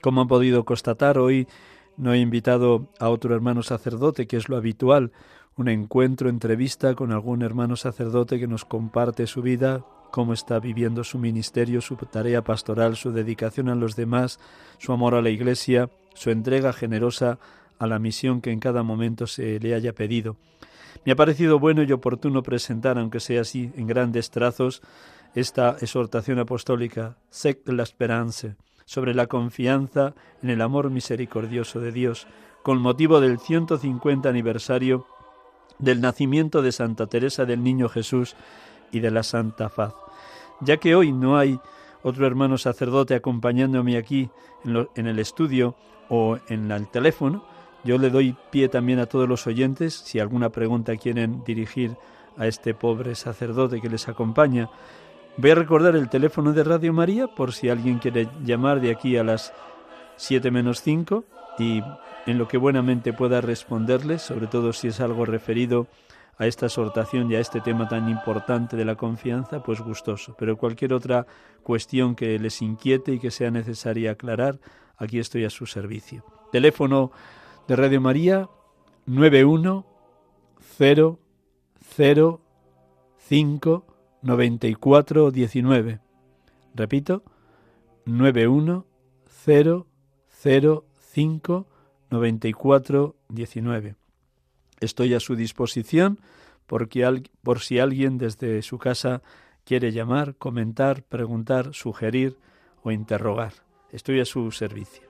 Como 0.00 0.22
han 0.22 0.28
podido 0.28 0.64
constatar, 0.64 1.18
hoy 1.18 1.46
no 1.98 2.14
he 2.14 2.18
invitado 2.18 2.88
a 2.98 3.10
otro 3.10 3.34
hermano 3.34 3.62
sacerdote, 3.62 4.26
que 4.26 4.38
es 4.38 4.48
lo 4.48 4.56
habitual, 4.56 5.12
un 5.58 5.68
encuentro, 5.68 6.30
entrevista 6.30 6.94
con 6.94 7.12
algún 7.12 7.42
hermano 7.42 7.76
sacerdote 7.76 8.40
que 8.40 8.48
nos 8.48 8.64
comparte 8.64 9.26
su 9.26 9.42
vida, 9.42 9.84
cómo 10.10 10.32
está 10.32 10.60
viviendo 10.60 11.04
su 11.04 11.18
ministerio, 11.18 11.82
su 11.82 11.96
tarea 11.96 12.42
pastoral, 12.42 12.96
su 12.96 13.12
dedicación 13.12 13.68
a 13.68 13.74
los 13.74 13.96
demás, 13.96 14.40
su 14.78 14.94
amor 14.94 15.14
a 15.14 15.20
la 15.20 15.28
Iglesia, 15.28 15.90
su 16.14 16.30
entrega 16.30 16.72
generosa 16.72 17.38
a 17.78 17.86
la 17.86 17.98
misión 17.98 18.40
que 18.40 18.50
en 18.50 18.60
cada 18.60 18.82
momento 18.82 19.26
se 19.26 19.58
le 19.60 19.74
haya 19.74 19.92
pedido. 19.92 20.36
Me 21.04 21.12
ha 21.12 21.16
parecido 21.16 21.58
bueno 21.58 21.82
y 21.82 21.92
oportuno 21.92 22.42
presentar, 22.42 22.98
aunque 22.98 23.20
sea 23.20 23.42
así 23.42 23.70
en 23.76 23.86
grandes 23.86 24.30
trazos, 24.30 24.82
esta 25.34 25.76
exhortación 25.80 26.38
apostólica, 26.38 27.16
Sec 27.30 27.68
la 27.68 27.82
esperanza, 27.82 28.56
sobre 28.86 29.14
la 29.14 29.26
confianza 29.26 30.14
en 30.42 30.50
el 30.50 30.62
amor 30.62 30.90
misericordioso 30.90 31.80
de 31.80 31.92
Dios, 31.92 32.26
con 32.62 32.78
motivo 32.78 33.20
del 33.20 33.38
150 33.38 34.28
aniversario 34.28 35.06
del 35.78 36.00
nacimiento 36.00 36.62
de 36.62 36.72
Santa 36.72 37.06
Teresa 37.06 37.44
del 37.44 37.62
Niño 37.62 37.88
Jesús 37.88 38.34
y 38.90 39.00
de 39.00 39.10
la 39.10 39.22
Santa 39.22 39.68
Faz. 39.68 39.94
Ya 40.60 40.78
que 40.78 40.94
hoy 40.94 41.12
no 41.12 41.36
hay 41.36 41.60
otro 42.02 42.26
hermano 42.26 42.56
sacerdote 42.56 43.14
acompañándome 43.14 43.96
aquí 43.96 44.30
en, 44.64 45.06
el 45.06 45.18
estudio 45.18 45.74
o 46.08 46.38
en 46.48 46.70
el 46.70 46.88
teléfono, 46.88 47.44
yo 47.86 47.98
le 47.98 48.10
doy 48.10 48.36
pie 48.50 48.68
también 48.68 48.98
a 48.98 49.06
todos 49.06 49.28
los 49.28 49.46
oyentes, 49.46 49.94
si 49.94 50.18
alguna 50.18 50.50
pregunta 50.50 50.96
quieren 50.96 51.44
dirigir 51.44 51.96
a 52.36 52.46
este 52.46 52.74
pobre 52.74 53.14
sacerdote 53.14 53.80
que 53.80 53.88
les 53.88 54.08
acompaña. 54.08 54.68
Voy 55.36 55.52
a 55.52 55.54
recordar 55.54 55.94
el 55.94 56.08
teléfono 56.08 56.52
de 56.52 56.64
Radio 56.64 56.92
María 56.92 57.28
por 57.28 57.52
si 57.52 57.68
alguien 57.68 57.98
quiere 57.98 58.28
llamar 58.44 58.80
de 58.80 58.90
aquí 58.90 59.16
a 59.16 59.24
las 59.24 59.52
7 60.16 60.50
menos 60.50 60.82
5 60.82 61.24
y 61.58 61.82
en 62.26 62.38
lo 62.38 62.48
que 62.48 62.58
buenamente 62.58 63.12
pueda 63.12 63.40
responderles, 63.40 64.22
sobre 64.22 64.48
todo 64.48 64.72
si 64.72 64.88
es 64.88 65.00
algo 65.00 65.24
referido 65.24 65.86
a 66.38 66.46
esta 66.46 66.66
exhortación 66.66 67.30
y 67.30 67.36
a 67.36 67.40
este 67.40 67.60
tema 67.60 67.88
tan 67.88 68.08
importante 68.08 68.76
de 68.76 68.84
la 68.84 68.96
confianza, 68.96 69.62
pues 69.62 69.80
gustoso. 69.80 70.34
Pero 70.36 70.56
cualquier 70.56 70.92
otra 70.92 71.26
cuestión 71.62 72.16
que 72.16 72.38
les 72.38 72.60
inquiete 72.62 73.12
y 73.12 73.20
que 73.20 73.30
sea 73.30 73.50
necesaria 73.50 74.10
aclarar, 74.10 74.58
aquí 74.98 75.18
estoy 75.18 75.44
a 75.44 75.50
su 75.50 75.66
servicio. 75.66 76.24
Teléfono 76.50 77.12
de 77.68 77.74
Radio 77.74 78.00
María 78.00 78.48
91 79.06 79.86
0 80.78 81.18
0 81.96 82.40
5 83.18 83.86
94 84.22 85.30
19. 85.30 86.00
Repito, 86.74 87.22
91 88.04 88.86
0 89.44 89.86
0 90.28 90.84
5 90.98 91.66
94 92.10 93.16
19. 93.28 93.96
Estoy 94.80 95.14
a 95.14 95.20
su 95.20 95.34
disposición 95.34 96.20
porque, 96.66 97.22
por 97.42 97.60
si 97.60 97.78
alguien 97.78 98.18
desde 98.18 98.62
su 98.62 98.78
casa 98.78 99.22
quiere 99.64 99.90
llamar, 99.90 100.36
comentar, 100.36 101.02
preguntar, 101.02 101.74
sugerir 101.74 102.36
o 102.82 102.92
interrogar. 102.92 103.54
Estoy 103.90 104.20
a 104.20 104.24
su 104.24 104.52
servicio. 104.52 105.05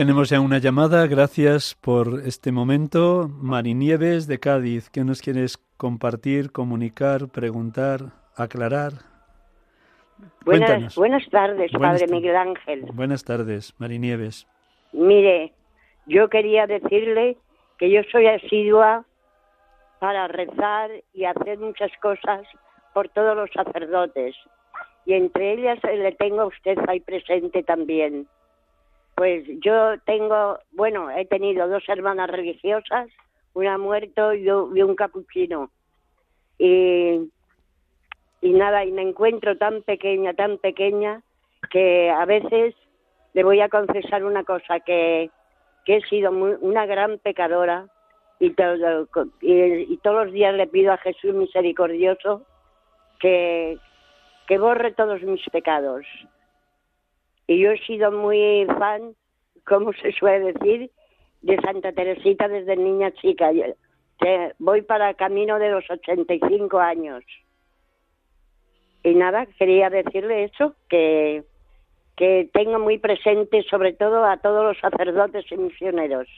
Tenemos 0.00 0.30
ya 0.30 0.40
una 0.40 0.56
llamada, 0.56 1.06
gracias 1.06 1.74
por 1.74 2.22
este 2.24 2.52
momento. 2.52 3.28
Marinieves 3.28 4.26
de 4.26 4.40
Cádiz, 4.40 4.88
¿qué 4.88 5.04
nos 5.04 5.20
quieres 5.20 5.58
compartir, 5.76 6.52
comunicar, 6.52 7.28
preguntar, 7.28 8.00
aclarar? 8.34 8.92
Buenas, 10.46 10.96
buenas 10.96 11.28
tardes, 11.28 11.70
Padre 11.72 12.06
Miguel 12.06 12.34
Ángel. 12.34 12.86
Buenas 12.94 13.24
tardes, 13.24 13.74
Marinieves. 13.76 14.46
Mire, 14.94 15.52
yo 16.06 16.30
quería 16.30 16.66
decirle 16.66 17.36
que 17.76 17.90
yo 17.90 18.00
soy 18.10 18.26
asidua 18.26 19.04
para 19.98 20.28
rezar 20.28 20.92
y 21.12 21.26
hacer 21.26 21.58
muchas 21.58 21.90
cosas 22.00 22.46
por 22.94 23.10
todos 23.10 23.36
los 23.36 23.50
sacerdotes. 23.50 24.34
Y 25.04 25.12
entre 25.12 25.52
ellas 25.52 25.78
le 25.84 26.12
tengo 26.12 26.40
a 26.40 26.46
usted 26.46 26.78
ahí 26.88 27.00
presente 27.00 27.62
también. 27.62 28.26
Pues 29.20 29.44
yo 29.60 30.00
tengo, 30.06 30.58
bueno, 30.72 31.10
he 31.10 31.26
tenido 31.26 31.68
dos 31.68 31.86
hermanas 31.90 32.30
religiosas, 32.30 33.06
una 33.52 33.76
muerto 33.76 34.32
y, 34.32 34.48
un 34.48 34.94
capuchino. 34.96 35.70
Y, 36.56 37.30
y 38.40 38.52
nada, 38.54 38.82
y 38.86 38.92
me 38.92 39.02
encuentro 39.02 39.58
tan 39.58 39.82
pequeña, 39.82 40.32
tan 40.32 40.56
pequeña, 40.56 41.20
que 41.70 42.08
a 42.08 42.24
veces 42.24 42.74
le 43.34 43.44
voy 43.44 43.60
a 43.60 43.68
confesar 43.68 44.24
una 44.24 44.42
cosa, 44.42 44.80
que, 44.80 45.30
que 45.84 45.96
he 45.98 46.00
sido 46.08 46.30
una 46.30 46.86
gran 46.86 47.18
pecadora 47.18 47.88
y, 48.38 48.54
todo, 48.54 49.06
y, 49.42 49.98
todos 49.98 50.24
los 50.24 50.32
días 50.32 50.54
le 50.54 50.66
pido 50.66 50.94
a 50.94 50.96
Jesús 50.96 51.34
misericordioso 51.34 52.46
que, 53.18 53.76
que 54.46 54.56
borre 54.56 54.92
todos 54.92 55.20
mis 55.20 55.46
pecados. 55.50 56.06
Y 57.50 57.58
yo 57.58 57.72
he 57.72 57.78
sido 57.84 58.12
muy 58.12 58.64
fan, 58.78 59.16
como 59.66 59.92
se 59.94 60.12
suele 60.12 60.52
decir, 60.52 60.88
de 61.42 61.56
Santa 61.56 61.90
Teresita 61.90 62.46
desde 62.46 62.76
niña 62.76 63.10
chica. 63.10 63.50
voy 64.60 64.82
para 64.82 65.14
camino 65.14 65.58
de 65.58 65.70
los 65.70 65.82
85 65.90 66.78
años. 66.78 67.24
Y 69.02 69.14
nada, 69.16 69.46
quería 69.58 69.90
decirle 69.90 70.44
eso, 70.44 70.76
que, 70.88 71.42
que 72.16 72.48
tengo 72.52 72.78
muy 72.78 72.98
presente 72.98 73.64
sobre 73.68 73.94
todo 73.94 74.24
a 74.24 74.36
todos 74.36 74.62
los 74.66 74.78
sacerdotes 74.78 75.44
y 75.50 75.56
misioneros. 75.56 76.28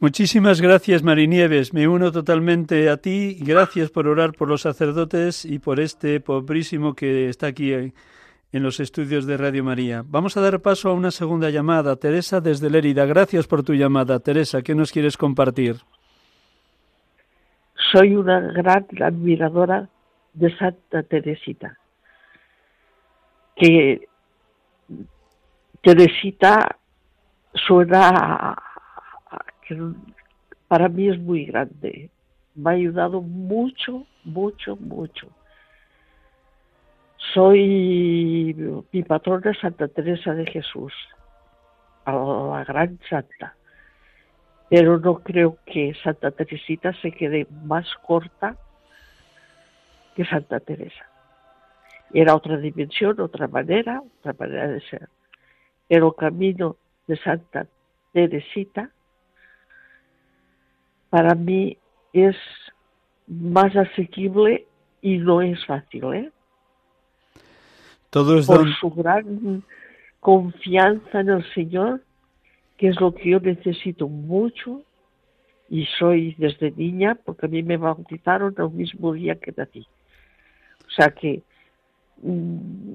Muchísimas 0.00 0.60
gracias, 0.60 1.04
Marinieves. 1.04 1.72
Me 1.72 1.86
uno 1.86 2.10
totalmente 2.10 2.88
a 2.88 2.96
ti. 2.96 3.36
Gracias 3.38 3.92
por 3.92 4.08
orar 4.08 4.32
por 4.32 4.48
los 4.48 4.62
sacerdotes 4.62 5.44
y 5.44 5.60
por 5.60 5.78
este 5.78 6.18
pobrísimo 6.18 6.94
que 6.94 7.28
está 7.28 7.46
aquí 7.46 7.72
en 8.54 8.62
los 8.62 8.78
estudios 8.78 9.26
de 9.26 9.36
Radio 9.36 9.64
María. 9.64 10.04
Vamos 10.06 10.36
a 10.36 10.40
dar 10.40 10.60
paso 10.60 10.88
a 10.88 10.92
una 10.92 11.10
segunda 11.10 11.50
llamada. 11.50 11.96
Teresa 11.96 12.40
desde 12.40 12.70
Lérida, 12.70 13.04
gracias 13.04 13.48
por 13.48 13.64
tu 13.64 13.74
llamada. 13.74 14.20
Teresa, 14.20 14.62
¿qué 14.62 14.76
nos 14.76 14.92
quieres 14.92 15.16
compartir? 15.16 15.78
Soy 17.90 18.14
una 18.14 18.38
gran 18.52 18.86
admiradora 19.02 19.88
de 20.34 20.56
Santa 20.56 21.02
Teresita. 21.02 21.76
Que 23.56 24.06
Teresita 25.82 26.76
suena 27.54 28.56
para 30.68 30.88
mí 30.88 31.08
es 31.08 31.18
muy 31.18 31.46
grande. 31.46 32.08
Me 32.54 32.70
ha 32.70 32.74
ayudado 32.74 33.20
mucho, 33.20 34.06
mucho, 34.24 34.76
mucho 34.76 35.26
soy 37.32 38.54
mi 38.92 39.02
patrona 39.02 39.54
Santa 39.54 39.88
Teresa 39.88 40.34
de 40.34 40.46
Jesús, 40.46 40.92
la 42.06 42.64
gran 42.66 42.98
santa. 43.08 43.56
Pero 44.68 44.98
no 44.98 45.20
creo 45.22 45.58
que 45.66 45.94
Santa 46.02 46.30
Teresita 46.30 46.92
se 47.00 47.12
quede 47.12 47.46
más 47.64 47.86
corta 48.06 48.56
que 50.14 50.24
Santa 50.24 50.60
Teresa. 50.60 51.06
Era 52.12 52.34
otra 52.34 52.56
dimensión, 52.56 53.20
otra 53.20 53.48
manera, 53.48 54.02
otra 54.20 54.34
manera 54.38 54.68
de 54.68 54.80
ser. 54.82 55.08
Pero 55.88 56.08
el 56.08 56.14
camino 56.14 56.76
de 57.06 57.16
Santa 57.16 57.66
Teresita 58.12 58.90
para 61.10 61.34
mí 61.34 61.78
es 62.12 62.36
más 63.26 63.74
asequible 63.76 64.66
y 65.00 65.18
no 65.18 65.42
es 65.42 65.64
fácil, 65.66 66.12
¿eh? 66.14 66.32
Por 68.22 68.74
su 68.76 68.90
gran 68.90 69.62
confianza 70.20 71.20
en 71.20 71.30
el 71.30 71.54
Señor, 71.54 72.02
que 72.76 72.88
es 72.88 73.00
lo 73.00 73.14
que 73.14 73.30
yo 73.30 73.40
necesito 73.40 74.08
mucho 74.08 74.82
y 75.68 75.86
soy 75.98 76.34
desde 76.38 76.70
niña, 76.70 77.16
porque 77.24 77.46
a 77.46 77.48
mí 77.48 77.62
me 77.62 77.76
bautizaron 77.76 78.54
el 78.56 78.70
mismo 78.70 79.12
día 79.12 79.34
que 79.36 79.52
nací. 79.56 79.86
O 80.86 80.90
sea 80.90 81.10
que 81.10 81.42
mm, 82.22 82.92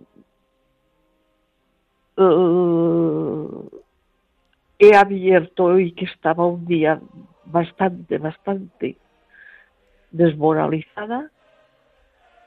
eh, 2.18 3.48
he 4.80 4.96
abierto 4.96 5.66
hoy 5.66 5.92
que 5.92 6.06
estaba 6.06 6.46
un 6.46 6.66
día 6.66 7.02
bastante, 7.46 8.18
bastante 8.18 8.98
desmoralizada 10.12 11.30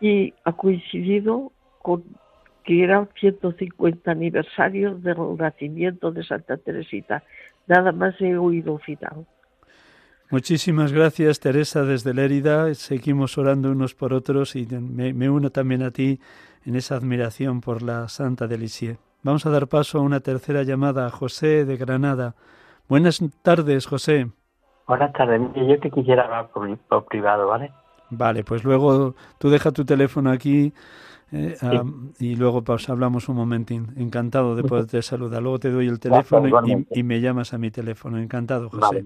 y 0.01 0.33
ha 0.45 0.53
coincidido 0.53 1.53
con 1.81 2.03
que 2.65 2.85
era 2.85 3.07
150 3.21 4.11
aniversario 4.11 4.95
del 4.95 5.17
nacimiento 5.39 6.11
de 6.13 6.25
Santa 6.25 6.57
Teresita. 6.57 7.23
Nada 7.67 7.93
más 7.93 8.21
he 8.21 8.37
oído 8.37 8.79
final. 8.79 9.27
Muchísimas 10.31 10.93
gracias, 10.93 11.41
Teresa, 11.41 11.83
desde 11.85 12.15
Lérida. 12.15 12.73
Seguimos 12.75 13.37
orando 13.37 13.71
unos 13.71 13.95
por 13.95 14.15
otros 14.15 14.57
y 14.57 14.67
me, 14.67 15.29
uno 15.29 15.51
también 15.51 15.83
a 15.83 15.91
ti 15.91 16.21
en 16.65 16.75
esa 16.75 16.97
admiración 16.97 17.61
por 17.61 17.83
la 17.83 18.09
Santa 18.09 18.47
de 18.47 18.97
Vamos 19.23 19.45
a 19.45 19.51
dar 19.51 19.69
paso 19.69 19.99
a 19.99 20.01
una 20.01 20.21
tercera 20.21 20.63
llamada 20.63 21.07
a 21.07 21.11
José 21.11 21.67
de 21.67 21.77
Granada. 21.77 22.35
Buenas 22.89 23.23
tardes, 23.43 23.87
José. 23.87 24.29
Buenas 24.89 25.13
tardes. 25.13 25.41
Yo 25.55 25.79
te 25.79 25.91
quisiera 25.91 26.25
hablar 26.25 26.49
por, 26.89 27.05
privado, 27.05 27.49
¿vale? 27.49 27.71
Vale, 28.11 28.43
pues 28.43 28.65
luego 28.65 29.15
tú 29.39 29.51
deja 29.51 29.71
tu 29.71 29.85
teléfono 29.85 30.31
aquí 30.31 30.73
eh, 31.33 31.57
y 32.19 32.37
luego 32.37 32.63
pues, 32.63 32.89
hablamos 32.91 33.29
un 33.29 33.37
momentín. 33.37 33.89
Encantado 33.97 34.55
de 34.55 34.63
poderte 34.63 35.01
saludar. 35.03 35.43
Luego 35.43 35.59
te 35.59 35.71
doy 35.71 35.89
el 35.89 35.99
teléfono 35.99 36.49
y, 36.91 37.03
me 37.03 37.21
llamas 37.21 37.55
a 37.55 37.59
mi 37.59 37.71
teléfono. 37.71 38.19
Encantado, 38.19 38.69
José. 38.69 39.03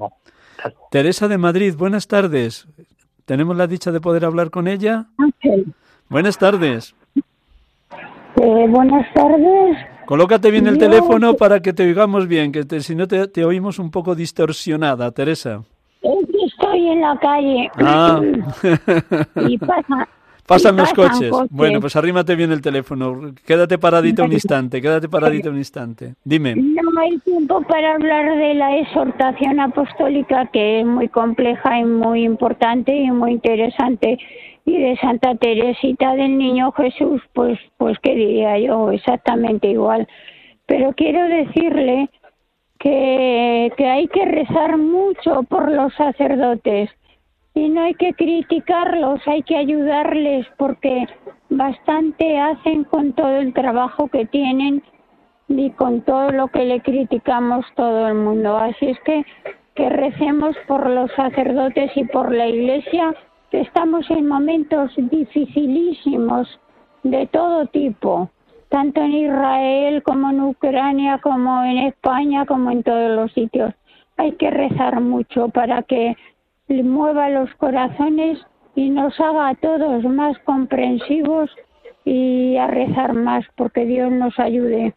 Teresa 0.91 1.29
de 1.29 1.39
Madrid, 1.39 1.75
buenas 1.77 2.09
tardes. 2.09 2.67
¿Tenemos 3.25 3.57
la 3.57 3.67
dicha 3.67 3.93
de 3.93 4.01
poder 4.01 4.25
hablar 4.25 4.51
con 4.51 4.67
ella? 4.69 5.07
Buenas 6.09 6.39
tardes. 6.39 6.95
Eh, 8.37 8.67
buenas 8.69 9.13
tardes. 9.15 9.77
Colócate 10.07 10.51
bien 10.51 10.67
el 10.67 10.79
teléfono 10.79 11.35
para 11.35 11.61
que 11.61 11.73
te 11.73 11.85
oigamos 11.85 12.29
bien, 12.29 12.53
que 12.53 12.81
si 12.81 12.95
no 12.95 13.09
te, 13.09 13.45
oímos 13.45 13.79
un 13.79 13.91
poco 13.91 14.15
distorsionada, 14.15 15.11
Teresa. 15.11 15.63
Estoy 16.03 16.89
en 16.89 17.01
la 17.01 17.19
calle. 17.19 17.71
Ah. 17.77 18.21
y 19.49 19.59
pasa, 19.59 20.09
Pasan 20.47 20.77
los 20.77 20.93
coches. 20.93 21.31
Bueno, 21.51 21.81
pues 21.81 21.97
arrímate 21.97 22.37
bien 22.37 22.53
el 22.53 22.63
teléfono. 22.63 23.33
Quédate 23.45 23.79
paradito 23.79 24.25
un 24.25 24.33
instante, 24.33 24.81
quédate 24.81 25.09
paradito 25.09 25.51
un 25.51 25.57
instante. 25.57 26.15
Dime. 26.25 26.55
No 26.55 27.01
hay 27.01 27.19
tiempo 27.19 27.61
para 27.63 27.95
hablar 27.95 28.37
de 28.37 28.55
la 28.55 28.77
exhortación 28.79 29.61
apostólica, 29.61 30.47
que 30.53 30.81
es 30.81 30.87
muy 30.87 31.09
compleja 31.09 31.79
y 31.81 31.85
muy 31.85 32.25
importante 32.25 32.95
y 32.95 33.11
muy 33.11 33.33
interesante. 33.33 34.19
Y 34.65 34.79
de 34.79 34.97
Santa 34.97 35.35
Teresita 35.37 36.15
del 36.15 36.39
Niño 36.39 36.73
Jesús, 36.73 37.23
pues, 37.33 37.59
pues, 37.77 37.99
¿qué 38.03 38.15
diría 38.15 38.59
yo? 38.59 38.91
Exactamente 38.91 39.69
igual. 39.69 40.09
Pero 40.67 40.93
quiero 40.97 41.29
decirle 41.29 42.09
que, 42.79 43.73
que 43.77 43.87
hay 43.87 44.09
que 44.09 44.25
rezar 44.25 44.77
mucho 44.77 45.45
por 45.45 45.71
los 45.71 45.95
sacerdotes 45.95 46.91
y 47.57 47.71
no 47.71 47.81
hay 47.81 47.95
que 47.95 48.13
criticarlos, 48.13 49.21
hay 49.27 49.43
que 49.43 49.57
ayudarles 49.57 50.47
porque 50.59 51.09
bastante 51.49 52.39
hacen 52.39 52.85
con 52.85 53.15
todo 53.15 53.37
el 53.37 53.55
trabajo 53.55 54.09
que 54.09 54.27
tienen 54.27 54.83
y 55.49 55.71
con 55.71 56.03
todo 56.03 56.33
lo 56.33 56.49
que 56.49 56.67
le 56.67 56.83
criticamos 56.83 57.65
todo 57.75 58.09
el 58.09 58.15
mundo. 58.15 58.59
Así 58.59 58.87
es 58.87 59.01
que 59.01 59.25
que 59.75 59.89
recemos 59.91 60.57
por 60.67 60.89
los 60.89 61.11
sacerdotes 61.13 61.93
y 61.97 62.05
por 62.05 62.35
la 62.35 62.47
iglesia, 62.47 63.15
estamos 63.53 64.11
en 64.11 64.27
momentos 64.27 64.91
dificilísimos 64.97 66.49
de 67.03 67.27
todo 67.27 67.67
tipo, 67.67 68.31
tanto 68.71 69.03
en 69.03 69.13
Israel 69.13 70.03
como 70.03 70.31
en 70.31 70.41
Ucrania, 70.41 71.21
como 71.23 71.63
en 71.63 71.79
España, 71.79 72.47
como 72.47 72.71
en 72.71 72.83
todos 72.83 73.17
los 73.17 73.33
sitios. 73.33 73.73
Hay 74.17 74.33
que 74.33 74.51
rezar 74.51 75.01
mucho 75.01 75.51
para 75.51 75.83
que 75.83 76.17
le 76.69 76.83
mueva 76.83 77.31
los 77.31 77.53
corazones 77.55 78.39
y 78.75 78.91
nos 78.91 79.19
haga 79.21 79.49
a 79.49 79.55
todos 79.55 80.05
más 80.05 80.39
comprensivos 80.41 81.51
y 82.05 82.57
a 82.57 82.67
rezar 82.67 83.15
más, 83.15 83.45
porque 83.57 83.85
Dios 83.85 84.13
nos 84.13 84.39
ayude. 84.39 84.95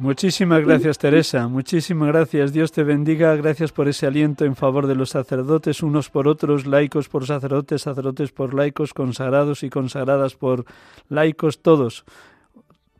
Muchísimas 0.00 0.64
gracias, 0.64 0.96
Teresa. 0.96 1.46
Muchísimas 1.46 2.08
gracias. 2.08 2.54
Dios 2.54 2.72
te 2.72 2.84
bendiga. 2.84 3.36
Gracias 3.36 3.70
por 3.70 3.86
ese 3.86 4.06
aliento 4.06 4.46
en 4.46 4.56
favor 4.56 4.86
de 4.86 4.94
los 4.94 5.10
sacerdotes, 5.10 5.82
unos 5.82 6.08
por 6.08 6.26
otros, 6.26 6.66
laicos 6.66 7.10
por 7.10 7.26
sacerdotes, 7.26 7.82
sacerdotes 7.82 8.32
por 8.32 8.54
laicos, 8.54 8.94
consagrados 8.94 9.62
y 9.62 9.68
consagradas 9.68 10.36
por 10.36 10.64
laicos, 11.10 11.60
todos. 11.60 12.06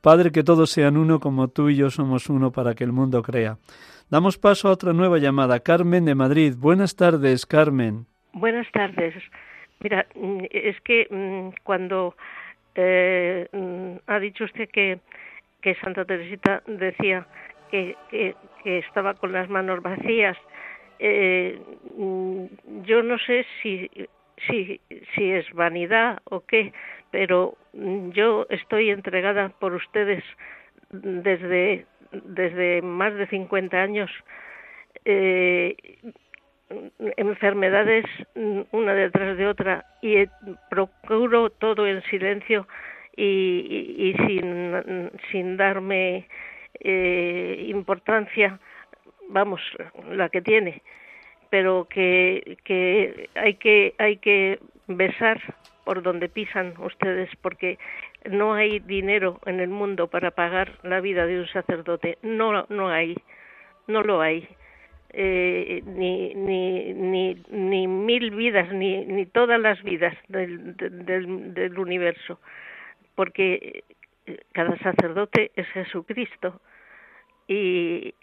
Padre, 0.03 0.31
que 0.31 0.45
todos 0.45 0.71
sean 0.71 0.99
uno 0.99 1.21
como 1.21 1.49
tú 1.49 1.71
y 1.71 1.77
yo 1.77 1.89
somos 1.89 2.29
uno 2.29 2.53
para 2.53 2.75
que 2.75 2.85
el 2.85 2.93
mundo 2.93 3.23
crea. 3.23 3.57
Damos 4.11 4.39
paso 4.39 4.67
a 4.67 4.73
otra 4.73 4.93
nueva 4.93 5.19
llamada. 5.19 5.61
Carmen 5.61 6.05
de 6.05 6.17
Madrid. 6.17 6.55
Buenas 6.59 6.97
tardes, 6.97 7.47
Carmen. 7.47 8.07
Buenas 8.33 8.67
tardes. 8.73 9.15
Mira, 9.79 10.05
mm, 10.17 10.47
es 10.51 10.81
que 10.81 11.07
mm, 11.09 11.63
cuando 11.63 12.17
eh, 12.75 13.47
mm, 13.53 13.99
ha 14.09 14.19
dicho 14.19 14.43
usted 14.43 14.69
que, 14.69 14.99
Santa 15.81 16.05
Teresita 16.05 16.65
decía 16.67 17.25
que, 17.71 17.95
que, 18.11 18.35
estaba 18.65 19.15
con 19.15 19.31
las 19.31 19.49
manos 19.49 19.81
vacías, 19.81 20.37
eh, 20.99 21.61
yo 22.85 23.03
no 23.05 23.17
sé 23.19 23.47
si, 23.63 23.89
si, 24.49 24.81
si 25.15 25.31
es 25.31 25.49
vanidad 25.53 26.19
o 26.25 26.41
qué, 26.41 26.73
pero 27.13 27.57
yo 27.73 28.47
estoy 28.51 28.91
entregada 28.91 29.51
por 29.51 29.75
ustedes 29.75 30.25
desde 30.91 31.87
desde 32.13 32.83
más 32.83 33.15
de 33.15 33.27
50 33.27 33.77
años 33.77 34.11
eh, 35.05 35.77
enfermedades 37.17 38.05
una 38.71 38.95
detrás 38.95 39.37
de 39.37 39.47
otra 39.47 39.85
y 40.03 40.27
procuro 40.69 41.51
todo 41.51 41.87
en 41.87 42.03
silencio 42.03 42.67
y, 43.17 44.15
sin, 44.27 45.11
sin 45.31 45.57
darme 45.57 46.27
eh, 46.81 47.67
importancia, 47.69 48.59
vamos, 49.29 49.61
la 50.11 50.29
que 50.29 50.41
tiene, 50.41 50.83
pero 51.51 51.87
que, 51.91 52.57
que 52.65 53.29
hay 53.35 53.55
que 53.55 53.95
hay 53.99 54.17
que 54.17 54.61
besar 54.87 55.41
por 55.85 56.03
donde 56.03 56.29
pisan 56.29 56.75
ustedes 56.79 57.29
porque 57.43 57.79
no 58.29 58.55
hay 58.55 58.81
dinero 58.81 59.41
en 59.47 59.61
el 59.61 59.69
mundo 59.69 60.09
para 60.09 60.31
pagar 60.31 60.79
la 60.83 61.01
vida 61.01 61.27
de 61.27 61.41
un 61.41 61.47
sacerdote, 61.49 62.19
no, 62.23 62.67
no 62.69 62.89
hay, 62.89 63.17
no 63.87 64.03
lo 64.03 64.21
hay. 64.21 64.49
Eh, 65.13 65.83
ni, 65.87 66.35
ni, 66.35 66.95
ni, 66.95 67.43
ni 67.51 67.89
mil 67.89 68.31
vidas, 68.31 68.73
ni, 68.73 69.05
ni 69.07 69.27
todas 69.27 69.61
las 69.61 69.83
vidas 69.83 70.17
del, 70.29 70.77
del, 70.77 71.53
del 71.53 71.79
universo, 71.81 72.39
porque 73.17 73.83
cada 74.53 74.79
sacerdote 74.79 75.51
es 75.57 75.67
Jesucristo 75.71 76.61
y, 77.49 78.15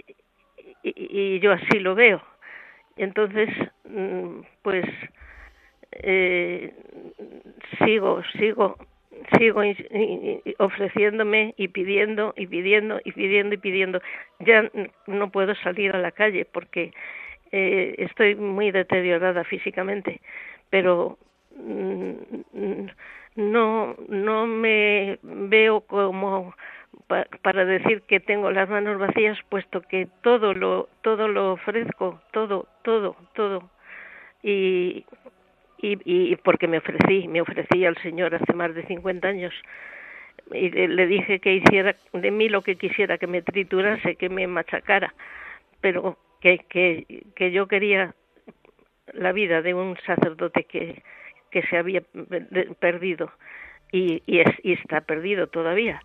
y, 0.81 0.93
y 0.93 1.39
yo 1.41 1.51
así 1.51 1.79
lo 1.79 1.93
veo. 1.93 2.21
Entonces, 2.95 3.49
mm, 3.83 4.39
pues 4.61 4.85
eh, 5.91 6.73
sigo, 7.79 8.23
sigo 8.37 8.77
sigo 9.37 9.61
ofreciéndome 10.59 11.53
y 11.57 11.67
pidiendo 11.69 12.33
y 12.37 12.47
pidiendo 12.47 12.99
y 13.03 13.11
pidiendo 13.11 13.55
y 13.55 13.57
pidiendo. 13.57 14.01
Ya 14.39 14.69
no 15.07 15.31
puedo 15.31 15.55
salir 15.55 15.95
a 15.95 15.99
la 15.99 16.11
calle 16.11 16.45
porque 16.45 16.93
eh, 17.51 17.95
estoy 17.97 18.35
muy 18.35 18.71
deteriorada 18.71 19.43
físicamente, 19.43 20.21
pero 20.69 21.17
mm, 21.55 22.87
no 23.35 23.95
no 24.09 24.47
me 24.47 25.19
veo 25.23 25.81
como 25.81 26.53
para 27.41 27.65
decir 27.65 28.01
que 28.01 28.19
tengo 28.19 28.51
las 28.51 28.69
manos 28.69 28.97
vacías 28.97 29.37
puesto 29.49 29.81
que 29.81 30.07
todo 30.21 30.53
lo 30.53 30.89
todo 31.01 31.27
lo 31.27 31.53
ofrezco 31.53 32.21
todo 32.31 32.67
todo 32.83 33.15
todo 33.33 33.69
y 34.43 35.05
y, 35.79 35.97
y 36.05 36.35
porque 36.37 36.67
me 36.67 36.79
ofrecí, 36.79 37.27
me 37.27 37.41
ofrecí 37.41 37.85
al 37.85 37.97
Señor 37.97 38.35
hace 38.35 38.53
más 38.53 38.73
de 38.73 38.85
50 38.85 39.27
años. 39.27 39.53
Y 40.51 40.69
le 40.69 41.07
dije 41.07 41.39
que 41.39 41.55
hiciera 41.55 41.95
de 42.13 42.31
mí 42.31 42.49
lo 42.49 42.61
que 42.61 42.75
quisiera, 42.75 43.17
que 43.17 43.27
me 43.27 43.41
triturase, 43.41 44.15
que 44.15 44.29
me 44.29 44.47
machacara, 44.47 45.13
pero 45.81 46.17
que, 46.41 46.59
que, 46.69 47.25
que 47.35 47.51
yo 47.51 47.67
quería 47.67 48.13
la 49.13 49.31
vida 49.31 49.61
de 49.61 49.73
un 49.73 49.97
sacerdote 50.05 50.63
que, 50.63 51.03
que 51.51 51.63
se 51.63 51.77
había 51.77 52.01
perdido. 52.79 53.31
Y, 53.91 54.21
y, 54.25 54.39
es, 54.39 54.49
y 54.63 54.73
está 54.73 55.01
perdido 55.01 55.47
todavía. 55.47 56.01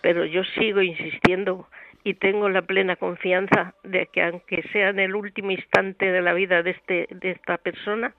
Pero 0.00 0.24
yo 0.24 0.44
sigo 0.44 0.80
insistiendo 0.80 1.68
y 2.04 2.14
tengo 2.14 2.48
la 2.48 2.62
plena 2.62 2.96
confianza 2.96 3.74
de 3.84 4.06
que 4.06 4.22
aunque 4.22 4.62
sea 4.72 4.90
en 4.90 4.98
el 4.98 5.14
último 5.14 5.50
instante 5.50 6.10
de 6.10 6.22
la 6.22 6.32
vida 6.32 6.62
de, 6.62 6.70
este, 6.70 7.08
de 7.10 7.32
esta 7.32 7.58
persona, 7.58 8.14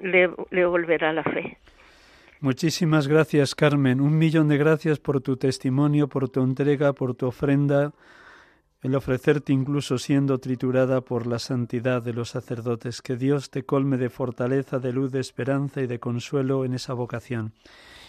le, 0.00 0.28
volverá 0.66 1.12
la 1.12 1.22
fe. 1.22 1.58
Muchísimas 2.40 3.08
gracias, 3.08 3.54
Carmen. 3.54 4.00
Un 4.00 4.18
millón 4.18 4.48
de 4.48 4.58
gracias 4.58 4.98
por 4.98 5.20
tu 5.20 5.36
testimonio, 5.36 6.08
por 6.08 6.28
tu 6.28 6.42
entrega, 6.42 6.92
por 6.92 7.14
tu 7.14 7.26
ofrenda, 7.26 7.92
el 8.82 8.94
ofrecerte 8.94 9.52
incluso 9.52 9.98
siendo 9.98 10.38
triturada 10.38 11.00
por 11.00 11.26
la 11.26 11.38
santidad 11.38 12.02
de 12.02 12.12
los 12.12 12.30
sacerdotes. 12.30 13.00
Que 13.00 13.16
Dios 13.16 13.50
te 13.50 13.64
colme 13.64 13.96
de 13.96 14.10
fortaleza, 14.10 14.78
de 14.78 14.92
luz, 14.92 15.10
de 15.12 15.20
esperanza 15.20 15.80
y 15.80 15.86
de 15.86 15.98
consuelo 15.98 16.64
en 16.64 16.74
esa 16.74 16.92
vocación. 16.92 17.52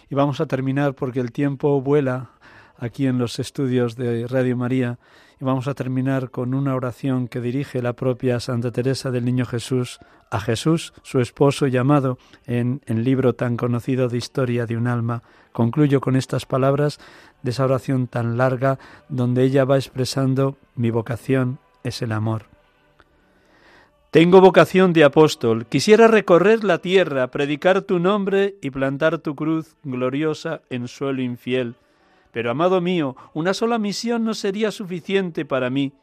Y 0.10 0.16
vamos 0.16 0.42
a 0.42 0.46
terminar 0.46 0.94
porque 0.94 1.20
el 1.20 1.32
tiempo 1.32 1.82
vuela 1.82 2.32
aquí 2.78 3.08
en 3.08 3.18
los 3.18 3.40
estudios 3.40 3.96
de 3.96 4.28
Radio 4.28 4.56
María 4.56 5.00
y 5.40 5.46
vamos 5.46 5.68
a 5.68 5.74
terminar 5.74 6.32
con 6.32 6.54
una 6.54 6.76
oración 6.76 7.28
que 7.28 7.42
dirige 7.42 7.82
la 7.82 7.94
propia 7.94 8.40
Santa 8.40 8.72
Teresa 8.72 9.12
del 9.12 9.26
Niño 9.26 9.46
Jesús 9.46 10.00
a 10.32 10.40
Jesús, 10.40 10.94
su 11.04 11.20
esposo, 11.20 11.68
llamado 11.68 12.18
en 12.46 12.82
el 12.86 13.04
libro 13.04 13.34
tan 13.34 13.56
conocido 13.56 14.10
de 14.10 14.18
Historia 14.18 14.66
de 14.66 14.76
un 14.76 14.88
alma. 14.88 15.24
Concluyo 15.54 16.02
con 16.02 16.16
estas 16.16 16.46
palabras 16.46 17.00
de 17.44 17.52
esa 17.52 17.66
oración 17.66 18.08
tan 18.08 18.38
larga 18.38 18.80
donde 19.10 19.44
ella 19.44 19.64
va 19.64 19.78
expresando 19.78 20.58
mi 20.76 20.90
vocación 20.90 21.60
es 21.84 22.02
el 22.02 22.12
amor. 22.12 22.44
Tengo 24.10 24.42
vocación 24.42 24.94
de 24.94 25.04
apóstol, 25.04 25.66
quisiera 25.68 26.08
recorrer 26.08 26.64
la 26.64 26.80
tierra, 26.80 27.28
predicar 27.28 27.82
tu 27.82 28.00
nombre 28.00 28.56
y 28.62 28.72
plantar 28.72 29.20
tu 29.20 29.36
cruz 29.36 29.76
gloriosa 29.84 30.62
en 30.70 30.88
suelo 30.88 31.22
infiel 31.22 31.76
pero, 32.38 32.52
amado 32.52 32.82
mío, 32.82 33.16
una 33.34 33.56
sola 33.56 33.80
misión 33.80 34.24
no 34.24 34.36
sería 34.36 34.70
suficiente 34.70 35.44
para 35.44 35.72
mí. 35.72 35.94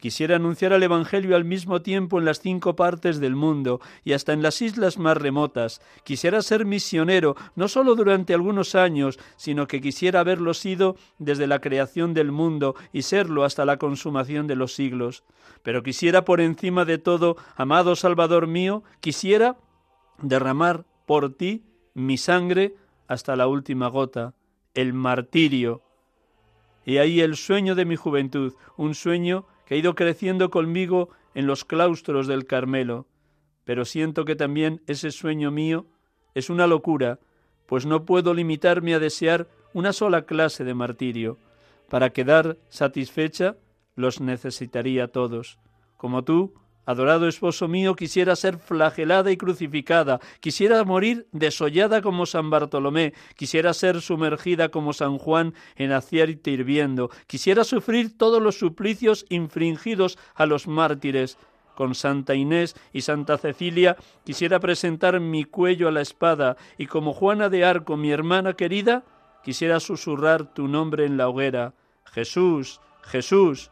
Quisiera 0.00 0.36
anunciar 0.36 0.72
el 0.72 0.82
Evangelio 0.82 1.36
al 1.36 1.44
mismo 1.44 1.82
tiempo 1.82 2.18
en 2.18 2.24
las 2.24 2.40
cinco 2.40 2.76
partes 2.76 3.20
del 3.20 3.36
mundo 3.36 3.82
y 4.02 4.14
hasta 4.14 4.32
en 4.32 4.40
las 4.40 4.62
islas 4.62 4.96
más 4.96 5.18
remotas. 5.18 5.82
Quisiera 6.02 6.40
ser 6.40 6.64
misionero, 6.64 7.36
no 7.56 7.68
solo 7.68 7.94
durante 7.94 8.32
algunos 8.32 8.74
años, 8.74 9.18
sino 9.36 9.66
que 9.66 9.82
quisiera 9.82 10.20
haberlo 10.20 10.54
sido 10.54 10.96
desde 11.18 11.46
la 11.46 11.60
creación 11.60 12.14
del 12.14 12.32
mundo 12.32 12.74
y 12.90 13.02
serlo 13.02 13.44
hasta 13.44 13.66
la 13.66 13.76
consumación 13.76 14.46
de 14.46 14.56
los 14.56 14.72
siglos. 14.72 15.24
Pero 15.62 15.82
quisiera 15.82 16.24
por 16.24 16.40
encima 16.40 16.86
de 16.86 16.96
todo, 16.96 17.36
amado 17.54 17.96
Salvador 17.96 18.46
mío, 18.46 18.82
quisiera 19.00 19.58
derramar 20.22 20.86
por 21.04 21.34
ti 21.34 21.66
mi 21.92 22.16
sangre 22.16 22.76
hasta 23.08 23.36
la 23.36 23.46
última 23.46 23.88
gota 23.88 24.32
el 24.76 24.92
martirio. 24.92 25.82
Y 26.84 26.98
ahí 26.98 27.20
el 27.20 27.34
sueño 27.34 27.74
de 27.74 27.84
mi 27.84 27.96
juventud, 27.96 28.54
un 28.76 28.94
sueño 28.94 29.46
que 29.64 29.74
ha 29.74 29.78
ido 29.78 29.96
creciendo 29.96 30.50
conmigo 30.50 31.08
en 31.34 31.48
los 31.48 31.64
claustros 31.64 32.28
del 32.28 32.46
Carmelo. 32.46 33.06
Pero 33.64 33.84
siento 33.84 34.24
que 34.24 34.36
también 34.36 34.82
ese 34.86 35.10
sueño 35.10 35.50
mío 35.50 35.86
es 36.34 36.50
una 36.50 36.68
locura, 36.68 37.18
pues 37.66 37.86
no 37.86 38.04
puedo 38.04 38.32
limitarme 38.32 38.94
a 38.94 39.00
desear 39.00 39.48
una 39.72 39.92
sola 39.92 40.22
clase 40.22 40.62
de 40.62 40.74
martirio. 40.74 41.38
Para 41.88 42.10
quedar 42.10 42.58
satisfecha 42.68 43.56
los 43.96 44.20
necesitaría 44.20 45.08
todos. 45.08 45.58
Como 45.96 46.22
tú, 46.22 46.54
Adorado 46.86 47.26
esposo 47.26 47.66
mío, 47.66 47.96
quisiera 47.96 48.36
ser 48.36 48.58
flagelada 48.58 49.32
y 49.32 49.36
crucificada, 49.36 50.20
quisiera 50.38 50.84
morir 50.84 51.26
desollada 51.32 52.00
como 52.00 52.26
San 52.26 52.48
Bartolomé, 52.48 53.12
quisiera 53.34 53.74
ser 53.74 54.00
sumergida 54.00 54.68
como 54.68 54.92
San 54.92 55.18
Juan 55.18 55.52
en 55.74 55.90
aceite 55.90 56.52
hirviendo, 56.52 57.10
quisiera 57.26 57.64
sufrir 57.64 58.16
todos 58.16 58.40
los 58.40 58.58
suplicios 58.58 59.26
infringidos 59.28 60.16
a 60.36 60.46
los 60.46 60.68
mártires. 60.68 61.38
Con 61.74 61.94
Santa 61.94 62.34
Inés 62.34 62.74
y 62.92 63.02
Santa 63.02 63.36
Cecilia 63.36 63.96
quisiera 64.24 64.60
presentar 64.60 65.20
mi 65.20 65.44
cuello 65.44 65.88
a 65.88 65.92
la 65.92 66.00
espada. 66.00 66.56
Y 66.78 66.86
como 66.86 67.12
Juana 67.12 67.50
de 67.50 67.66
Arco, 67.66 67.98
mi 67.98 68.10
hermana 68.10 68.54
querida, 68.54 69.04
quisiera 69.44 69.78
susurrar 69.78 70.54
tu 70.54 70.68
nombre 70.68 71.04
en 71.04 71.18
la 71.18 71.28
hoguera. 71.28 71.74
Jesús, 72.06 72.80
Jesús, 73.02 73.70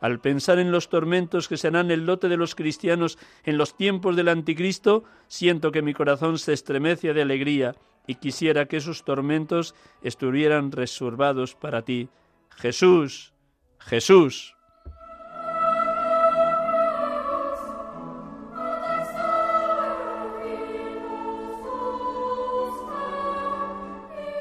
al 0.00 0.20
pensar 0.20 0.58
en 0.58 0.72
los 0.72 0.88
tormentos 0.88 1.48
que 1.48 1.56
serán 1.56 1.90
el 1.90 2.06
lote 2.06 2.28
de 2.28 2.36
los 2.36 2.54
cristianos 2.54 3.18
en 3.44 3.58
los 3.58 3.76
tiempos 3.76 4.16
del 4.16 4.28
anticristo, 4.28 5.04
siento 5.28 5.72
que 5.72 5.82
mi 5.82 5.94
corazón 5.94 6.38
se 6.38 6.52
estremece 6.52 7.12
de 7.12 7.22
alegría 7.22 7.74
y 8.06 8.16
quisiera 8.16 8.66
que 8.66 8.78
esos 8.78 9.04
tormentos 9.04 9.74
estuvieran 10.02 10.72
reservados 10.72 11.54
para 11.54 11.82
ti. 11.82 12.08
Jesús, 12.56 13.32
Jesús. 13.78 14.56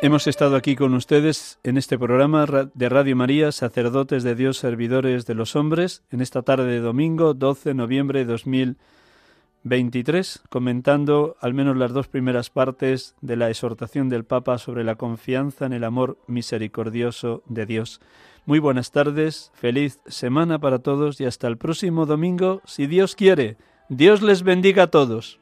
Hemos 0.01 0.27
estado 0.27 0.55
aquí 0.55 0.77
con 0.77 0.93
ustedes 0.93 1.59
en 1.61 1.77
este 1.77 1.99
programa 1.99 2.45
de 2.73 2.87
Radio 2.87 3.17
María, 3.17 3.51
sacerdotes 3.51 4.23
de 4.23 4.33
Dios, 4.33 4.57
servidores 4.57 5.25
de 5.25 5.35
los 5.35 5.57
hombres, 5.57 6.03
en 6.09 6.21
esta 6.21 6.41
tarde 6.41 6.67
de 6.67 6.79
domingo 6.79 7.33
12 7.33 7.71
de 7.71 7.75
noviembre 7.75 8.19
de 8.19 8.25
2023, 8.31 10.43
comentando 10.47 11.35
al 11.41 11.53
menos 11.53 11.75
las 11.75 11.91
dos 11.91 12.07
primeras 12.07 12.49
partes 12.49 13.13
de 13.19 13.35
la 13.35 13.49
exhortación 13.49 14.07
del 14.07 14.23
Papa 14.23 14.57
sobre 14.57 14.85
la 14.85 14.95
confianza 14.95 15.65
en 15.65 15.73
el 15.73 15.83
amor 15.83 16.17
misericordioso 16.27 17.43
de 17.47 17.65
Dios. 17.65 17.99
Muy 18.45 18.59
buenas 18.59 18.91
tardes, 18.91 19.51
feliz 19.53 19.99
semana 20.05 20.59
para 20.59 20.79
todos 20.79 21.19
y 21.19 21.25
hasta 21.25 21.47
el 21.47 21.57
próximo 21.57 22.05
domingo, 22.05 22.61
si 22.63 22.87
Dios 22.87 23.17
quiere. 23.17 23.57
Dios 23.89 24.21
les 24.21 24.43
bendiga 24.43 24.83
a 24.83 24.91
todos. 24.91 25.41